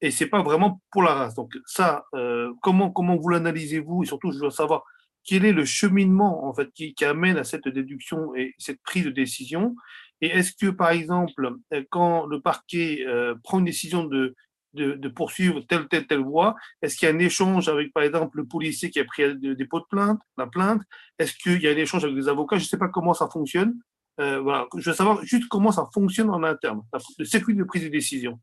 et 0.00 0.10
c'est 0.10 0.26
pas 0.26 0.42
vraiment 0.42 0.80
pour 0.90 1.02
la 1.02 1.14
race. 1.14 1.34
Donc 1.34 1.52
ça, 1.66 2.04
euh, 2.14 2.52
comment 2.62 2.92
vous 2.92 3.28
l'analysez-vous? 3.28 4.02
Et 4.02 4.06
surtout, 4.06 4.30
je 4.30 4.38
veux 4.38 4.50
savoir 4.50 4.84
quel 5.24 5.44
est 5.44 5.52
le 5.52 5.64
cheminement 5.64 6.46
en 6.46 6.54
fait 6.54 6.70
qui, 6.72 6.94
amène 7.04 7.36
à 7.36 7.44
cette 7.44 7.68
déduction 7.68 8.34
et 8.34 8.54
cette 8.58 8.80
prise 8.82 9.04
de 9.04 9.10
décision? 9.10 9.74
Et 10.20 10.28
est-ce 10.28 10.52
que 10.52 10.70
par 10.70 10.90
exemple, 10.90 11.56
quand 11.90 12.26
le 12.26 12.40
parquet 12.40 13.04
euh, 13.06 13.34
prend 13.42 13.58
une 13.58 13.64
décision 13.64 14.04
de 14.04 14.34
de, 14.76 15.08
poursuivre 15.08 15.60
telle, 15.60 15.88
telle, 15.88 16.06
telle 16.06 16.20
voie 16.20 16.54
Est-ce 16.82 16.96
qu'il 16.96 17.08
y 17.08 17.10
a 17.10 17.14
un 17.14 17.18
échange 17.18 17.68
avec, 17.68 17.92
par 17.92 18.02
exemple, 18.02 18.36
le 18.36 18.46
policier 18.46 18.90
qui 18.90 19.00
a 19.00 19.04
pris 19.04 19.34
des 19.38 19.56
dépôt 19.56 19.80
de 19.80 19.86
plainte, 19.88 20.20
la 20.36 20.46
plainte? 20.46 20.82
Est-ce 21.18 21.34
qu'il 21.34 21.62
y 21.62 21.68
a 21.68 21.70
un 21.70 21.76
échange 21.76 22.04
avec 22.04 22.16
des 22.16 22.28
avocats? 22.28 22.58
Je 22.58 22.64
ne 22.64 22.68
sais 22.68 22.78
pas 22.78 22.88
comment 22.88 23.14
ça 23.14 23.28
fonctionne. 23.28 23.74
Euh. 24.20 24.64
Je 24.78 24.90
veux 24.90 24.96
savoir 24.96 25.22
juste 25.24 25.48
comment 25.48 25.72
ça 25.72 25.88
fonctionne 25.92 26.30
en 26.30 26.42
interne, 26.42 26.82
le 27.18 27.24
circuit 27.24 27.54
de 27.54 27.64
prise 27.64 27.84
de 27.84 27.88
décision. 27.88 28.40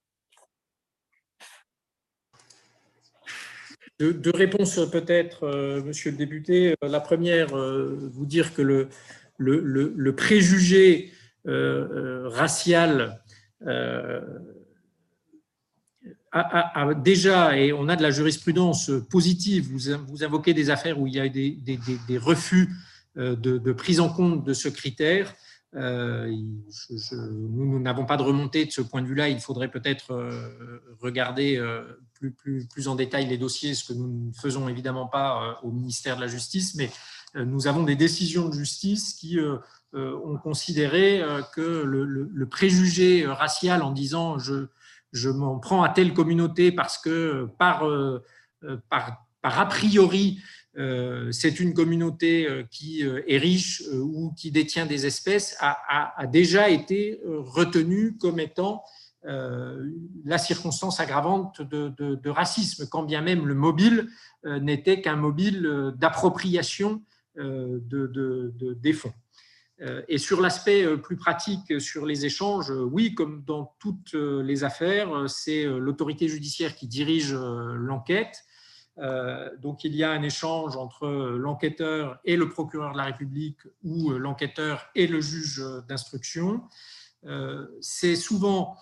Deux, 3.99 4.31
réponses 4.33 4.79
peut-être, 4.91 5.43
euh, 5.43 5.81
monsieur 5.83 6.11
le 6.11 6.17
député. 6.17 6.75
Euh, 6.83 6.87
la 6.89 6.99
première, 6.99 7.55
vous 7.55 8.25
dire 8.25 8.53
que 8.53 8.61
le, 9.37 10.15
préjugé 10.15 11.11
racial 11.45 13.21
déjà, 17.03 17.57
et 17.57 17.71
on 17.71 17.87
a 17.87 17.95
de 17.95 18.01
la 18.01 18.11
jurisprudence 18.11 18.91
positive, 19.09 19.69
vous, 19.71 19.95
vous 20.07 20.23
invoquez 20.23 20.53
des 20.53 20.69
affaires 20.69 20.99
où 20.99 21.07
il 21.07 21.13
y 21.13 21.19
a 21.19 21.29
des, 21.29 21.51
des, 22.07 22.17
refus 22.17 22.69
de, 23.15 23.71
prise 23.71 23.99
en 23.99 24.09
compte 24.09 24.43
de 24.43 24.53
ce 24.53 24.69
critère. 24.69 25.33
Euh, 25.75 26.31
nous 27.01 27.79
n'avons 27.79 28.05
pas 28.05 28.17
de 28.17 28.23
remontée 28.23 28.65
de 28.65 28.71
ce 28.71 28.81
point 28.81 29.01
de 29.01 29.07
vue-là. 29.07 29.29
Il 29.29 29.39
faudrait 29.39 29.69
peut-être 29.69 30.11
euh, 30.11 30.79
regarder 30.99 31.61
plus, 32.13 32.67
plus, 32.67 32.87
en 32.87 32.95
détail 32.95 33.27
les 33.27 33.37
dossiers, 33.37 33.73
ce 33.73 33.91
que 33.91 33.97
nous 33.97 34.27
ne 34.27 34.33
faisons 34.33 34.69
évidemment 34.69 35.07
pas 35.07 35.59
au 35.63 35.71
ministère 35.71 36.15
de 36.15 36.21
la 36.21 36.27
Justice, 36.27 36.75
mais 36.75 36.89
nous 37.35 37.67
avons 37.67 37.83
des 37.83 37.95
décisions 37.95 38.47
de 38.47 38.53
justice 38.53 39.13
qui 39.15 39.39
ont 39.93 40.37
considéré 40.37 41.21
que 41.55 41.61
le, 41.83 42.45
préjugé 42.47 43.25
racial 43.25 43.81
en 43.81 43.91
disant 43.91 44.37
je, 44.37 45.29
m'en 45.29 45.59
prends 45.59 45.83
à 45.83 45.89
telle 45.89 46.13
communauté 46.13 46.71
parce 46.71 46.97
que 46.97 47.49
par, 47.57 47.87
euh, 47.87 48.23
euh, 48.63 48.77
a 49.43 49.65
priori, 49.65 50.39
euh, 50.39 50.62
c'est 50.75 51.59
une 51.59 51.73
communauté 51.73 52.47
qui 52.71 53.01
est 53.01 53.37
riche 53.37 53.83
ou 53.91 54.33
qui 54.35 54.49
détient 54.49 54.87
des 54.87 55.05
espèces, 55.05 55.55
a, 55.59 56.25
déjà 56.27 56.69
été 56.69 57.19
retenue 57.23 58.17
comme 58.17 58.39
étant 58.39 58.83
la 59.23 60.37
circonstance 60.39 60.99
aggravante 60.99 61.61
de, 61.61 62.29
racisme, 62.29 62.87
quand 62.89 63.03
bien 63.03 63.21
même 63.21 63.45
le 63.45 63.53
mobile 63.53 64.07
n'était 64.45 64.99
qu'un 64.99 65.15
mobile 65.15 65.93
d'appropriation 65.95 67.03
de, 67.37 68.53
des 68.81 68.93
fonds. 68.93 69.13
Euh, 69.81 70.01
et 70.07 70.17
sur 70.17 70.39
l'aspect 70.39 70.83
euh, 70.83 70.97
plus 70.97 71.17
pratique, 71.17 71.81
sur 71.81 72.05
les 72.05 72.25
échanges, 72.25 72.71
euh, 72.71 72.83
oui, 72.83 73.15
comme 73.15 73.43
dans 73.45 73.75
toutes 73.79 74.13
les 74.13 74.63
affaires, 74.63 75.29
c'est 75.29 75.65
l'autorité 75.65 76.27
judiciaire 76.27 76.75
qui 76.75 76.87
dirige 76.87 77.33
l'enquête. 77.33 78.43
Donc 78.97 79.83
il 79.83 79.95
y 79.95 80.03
a 80.03 80.11
un 80.11 80.21
échange 80.21 80.77
entre 80.77 81.07
l'enquêteur 81.07 82.19
et 82.25 82.35
le 82.37 82.49
procureur 82.49 82.93
de 82.93 82.97
la 82.97 83.05
République 83.05 83.59
ou 83.83 84.11
l'enquêteur 84.11 84.89
et 84.93 85.07
le 85.07 85.19
juge 85.19 85.63
d'instruction. 85.87 86.61
C'est 87.81 88.15
souvent 88.15 88.77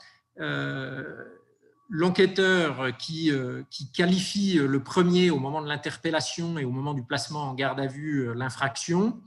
l'enquêteur 1.89 2.97
qui, 2.97 3.31
qui, 3.69 3.91
qualifie 3.91 4.55
le 4.55 4.83
premier 4.83 5.29
au 5.29 5.39
moment 5.39 5.61
de 5.61 5.67
l'interpellation 5.67 6.57
et 6.57 6.65
au 6.65 6.71
moment 6.71 6.93
du 6.93 7.03
placement 7.03 7.43
en 7.43 7.53
garde 7.53 7.79
à 7.79 7.87
vue 7.87 8.33
l'infraction. 8.35 9.21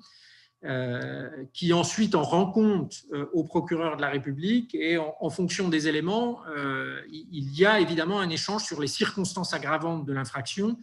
Euh, 0.66 1.28
qui 1.52 1.74
ensuite 1.74 2.14
en 2.14 2.22
rend 2.22 2.50
compte 2.50 3.02
euh, 3.12 3.26
au 3.34 3.44
procureur 3.44 3.98
de 3.98 4.00
la 4.00 4.08
République 4.08 4.74
et 4.74 4.96
en, 4.96 5.28
fonction 5.28 5.68
des 5.68 5.88
éléments, 5.88 6.40
euh, 6.56 7.02
il 7.10 7.54
y 7.54 7.66
a 7.66 7.80
évidemment 7.80 8.18
un 8.18 8.30
échange 8.30 8.64
sur 8.64 8.80
les 8.80 8.86
circonstances 8.86 9.52
aggravantes 9.52 10.06
de 10.06 10.12
l'infraction 10.14 10.78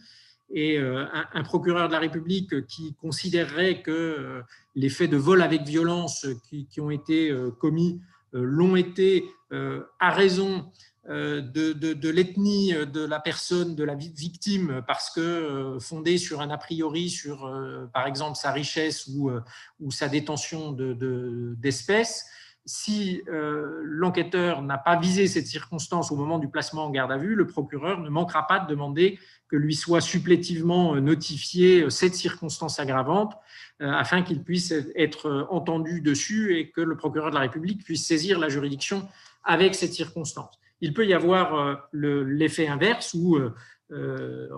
et 0.54 0.78
un, 0.78 1.42
procureur 1.42 1.88
de 1.88 1.94
la 1.94 1.98
République 1.98 2.66
qui 2.66 2.94
considérerait 3.00 3.80
que 3.80 4.42
les 4.76 4.90
faits 4.90 5.10
de 5.10 5.16
vol 5.16 5.40
avec 5.40 5.62
violence 5.62 6.26
qui 6.70 6.80
ont 6.80 6.90
été 6.90 7.34
commis 7.58 8.02
l'ont 8.34 8.76
été 8.76 9.24
à 9.50 10.10
raison 10.10 10.70
euh, 11.08 11.40
de, 11.40 12.08
l'ethnie 12.10 12.72
de 12.74 13.04
la 13.04 13.18
personne, 13.18 13.74
de 13.74 13.82
la 13.82 13.96
victime, 13.96 14.82
parce 14.86 15.10
que 15.10 15.20
euh, 15.20 15.80
fondée 15.80 16.16
sur 16.16 16.40
un 16.40 16.50
a 16.50 16.58
priori 16.58 17.10
sur, 17.10 17.44
euh, 17.44 17.90
par 17.92 18.06
exemple, 18.06 18.36
sa 18.36 18.52
richesse 18.52 19.08
ou, 19.08 19.90
sa 19.90 20.08
détention 20.08 20.70
d'espèces, 20.72 22.24
si 22.64 23.20
l'enquêteur 23.26 24.62
n'a 24.62 24.78
pas 24.78 24.96
visé 24.96 25.26
cette 25.26 25.48
circonstance 25.48 26.12
au 26.12 26.16
moment 26.16 26.38
du 26.38 26.48
placement 26.48 26.84
en 26.84 26.90
garde 26.90 27.10
à 27.10 27.16
vue, 27.16 27.34
le 27.34 27.48
procureur 27.48 27.98
ne 27.98 28.08
manquera 28.08 28.46
pas 28.46 28.60
de 28.60 28.68
demander 28.68 29.18
que 29.48 29.56
lui 29.56 29.74
soit 29.74 30.00
supplétivement 30.00 30.94
notifié 30.94 31.90
cette 31.90 32.14
circonstance 32.14 32.78
aggravante 32.78 33.34
afin 33.80 34.22
qu'il 34.22 34.44
puisse 34.44 34.72
être 34.94 35.48
entendu 35.50 36.00
dessus 36.00 36.56
et 36.56 36.70
que 36.70 36.80
le 36.80 36.96
procureur 36.96 37.30
de 37.30 37.34
la 37.34 37.40
République 37.40 37.82
puisse 37.82 38.06
saisir 38.06 38.38
la 38.38 38.48
juridiction 38.48 39.08
avec 39.42 39.74
cette 39.74 39.92
circonstance 39.92 40.61
il 40.82 40.92
peut 40.92 41.06
y 41.06 41.14
avoir 41.14 41.54
euh, 41.54 41.76
l'effet 41.92 42.66
inverse 42.66 43.14
où 43.14 43.36
euh, 43.36 43.54
euh, 43.92 44.48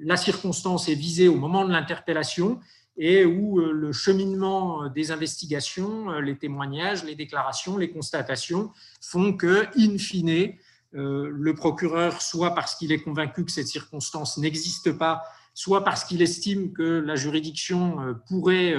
la 0.00 0.16
circonstance 0.16 0.88
est 0.88 0.94
visée 0.94 1.28
au 1.28 1.36
moment 1.36 1.64
de 1.64 1.70
l'interpellation 1.70 2.58
et 2.96 3.26
où 3.26 3.58
le 3.58 3.92
cheminement 3.92 4.88
des 4.88 5.10
investigations, 5.10 6.12
les 6.18 6.38
témoignages, 6.38 7.04
les 7.04 7.14
déclarations, 7.14 7.76
les 7.76 7.90
constatations 7.90 8.70
font 9.02 9.34
que, 9.34 9.66
in 9.78 9.98
fine, 9.98 10.54
le 10.92 11.52
procureur, 11.52 12.22
soit 12.22 12.54
parce 12.54 12.74
qu'il 12.74 12.92
est 12.92 13.00
convaincu 13.00 13.44
que 13.44 13.50
cette 13.50 13.66
circonstance 13.66 14.38
n'existe 14.38 14.92
pas, 14.92 15.24
soit 15.52 15.84
parce 15.84 16.04
qu'il 16.04 16.22
estime 16.22 16.72
que 16.72 17.00
la 17.00 17.16
juridiction 17.16 18.16
pourrait 18.30 18.74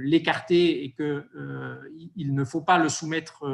l'écarter 0.00 0.82
et 0.82 0.92
qu'il 0.96 2.34
ne 2.34 2.44
faut 2.44 2.62
pas 2.62 2.78
le 2.78 2.88
soumettre 2.88 3.44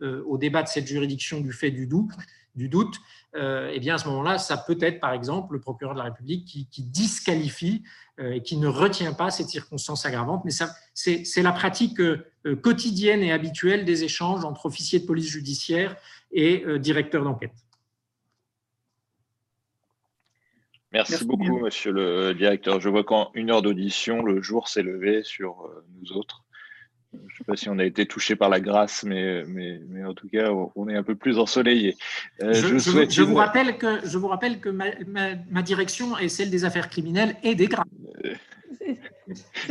au 0.00 0.38
débat 0.38 0.62
de 0.62 0.68
cette 0.68 0.86
juridiction 0.86 1.40
du 1.40 1.52
fait 1.52 1.70
du 1.70 1.86
doute, 1.86 2.10
du 2.54 2.68
doute, 2.68 2.96
eh 3.34 3.78
bien 3.80 3.96
à 3.96 3.98
ce 3.98 4.08
moment-là, 4.08 4.38
ça 4.38 4.56
peut 4.56 4.78
être 4.80 5.00
par 5.00 5.12
exemple 5.12 5.54
le 5.54 5.60
procureur 5.60 5.94
de 5.94 5.98
la 5.98 6.04
République 6.04 6.44
qui, 6.44 6.68
qui 6.68 6.82
disqualifie 6.82 7.84
et 8.18 8.42
qui 8.42 8.56
ne 8.56 8.66
retient 8.66 9.12
pas 9.12 9.30
cette 9.30 9.48
circonstance 9.48 10.06
aggravante. 10.06 10.44
Mais 10.44 10.52
c'est 10.94 11.42
la 11.42 11.52
pratique 11.52 12.00
quotidienne 12.62 13.22
et 13.22 13.32
habituelle 13.32 13.84
des 13.84 14.04
échanges 14.04 14.44
entre 14.44 14.66
officiers 14.66 15.00
de 15.00 15.06
police 15.06 15.28
judiciaire 15.28 15.96
et 16.32 16.64
directeurs 16.78 17.24
d'enquête. 17.24 17.52
Merci, 20.92 21.24
beaucoup, 21.26 21.58
monsieur 21.58 21.92
le 21.92 22.34
directeur. 22.34 22.80
Je 22.80 22.88
vois 22.88 23.04
qu'en 23.04 23.30
une 23.34 23.50
heure 23.50 23.60
d'audition, 23.60 24.22
le 24.22 24.40
jour 24.40 24.68
s'est 24.68 24.82
levé 24.82 25.22
sur 25.22 25.66
euh, 25.66 25.84
nous 26.00 26.12
autres. 26.12 26.44
Je 27.12 27.18
ne 27.18 27.28
sais 27.38 27.44
pas 27.46 27.56
si 27.56 27.68
on 27.68 27.78
a 27.78 27.84
été 27.84 28.06
touché 28.06 28.36
par 28.36 28.50
la 28.50 28.60
grâce, 28.60 29.02
mais, 29.02 29.44
mais, 29.46 29.80
mais 29.88 30.04
en 30.04 30.12
tout 30.12 30.28
cas, 30.28 30.50
on 30.76 30.88
est 30.88 30.96
un 30.96 31.02
peu 31.02 31.14
plus 31.14 31.38
ensoleillé. 31.38 31.96
Euh, 32.42 32.52
je, 32.52 33.22
vous 33.22 33.34
rappelle 33.34 33.78
que, 33.78 34.06
je 34.06 34.18
vous 34.18 34.28
rappelle 34.28 34.60
que 34.60 34.68
ma, 34.68 35.62
direction 35.62 36.18
est 36.18 36.28
celle 36.28 36.50
des 36.50 36.64
affaires 36.64 36.90
criminelles 36.90 37.36
et 37.42 37.54
des 37.54 37.66
grâces. 37.66 37.86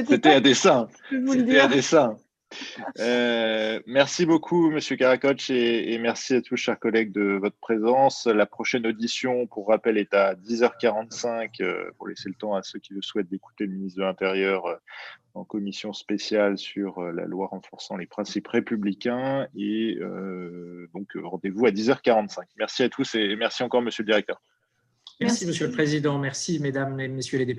C'était 0.07 0.29
à 0.29 0.39
dessein. 0.39 0.88
C'était 1.11 1.59
à 1.59 1.67
dessein. 1.67 2.17
Euh, 2.99 3.79
merci 3.85 4.25
beaucoup, 4.25 4.71
Monsieur 4.71 4.95
Karakoch, 4.95 5.49
et, 5.49 5.97
merci 5.99 6.35
à 6.35 6.41
tous, 6.41 6.55
chers 6.55 6.79
collègues, 6.79 7.11
de 7.11 7.37
votre 7.39 7.57
présence. 7.57 8.25
La 8.25 8.45
prochaine 8.45 8.87
audition, 8.87 9.45
pour 9.47 9.67
rappel, 9.67 9.97
est 9.97 10.13
à 10.13 10.35
10h45, 10.35 11.61
euh, 11.61 11.91
pour 11.97 12.07
laisser 12.07 12.29
le 12.29 12.35
temps 12.35 12.55
à 12.55 12.63
ceux 12.63 12.79
qui 12.79 12.93
le 12.93 13.01
souhaitent 13.01 13.29
d'écouter 13.29 13.65
le 13.65 13.73
ministre 13.73 13.99
de 13.99 14.05
l'Intérieur 14.05 14.65
euh, 14.65 14.75
en 15.33 15.43
commission 15.43 15.93
spéciale 15.93 16.57
sur 16.57 17.01
la 17.01 17.25
loi 17.25 17.47
renforçant 17.47 17.97
les 17.97 18.07
principes 18.07 18.47
républicains. 18.47 19.47
Et 19.55 19.99
donc, 20.95 21.09
rendez-vous 21.15 21.67
à 21.67 21.69
10h45. 21.69 22.39
Merci 22.57 22.81
à 22.81 22.89
tous 22.89 23.13
et 23.13 23.35
merci 23.35 23.61
encore, 23.61 23.83
Monsieur 23.83 24.01
le 24.01 24.07
Directeur. 24.07 24.41
Merci, 25.19 25.45
merci 25.45 25.47
Monsieur 25.47 25.67
le 25.67 25.73
Président. 25.73 26.17
Merci, 26.19 26.59
Mesdames 26.59 26.99
et 26.99 27.07
Messieurs 27.07 27.37
les 27.39 27.45
députés. 27.45 27.55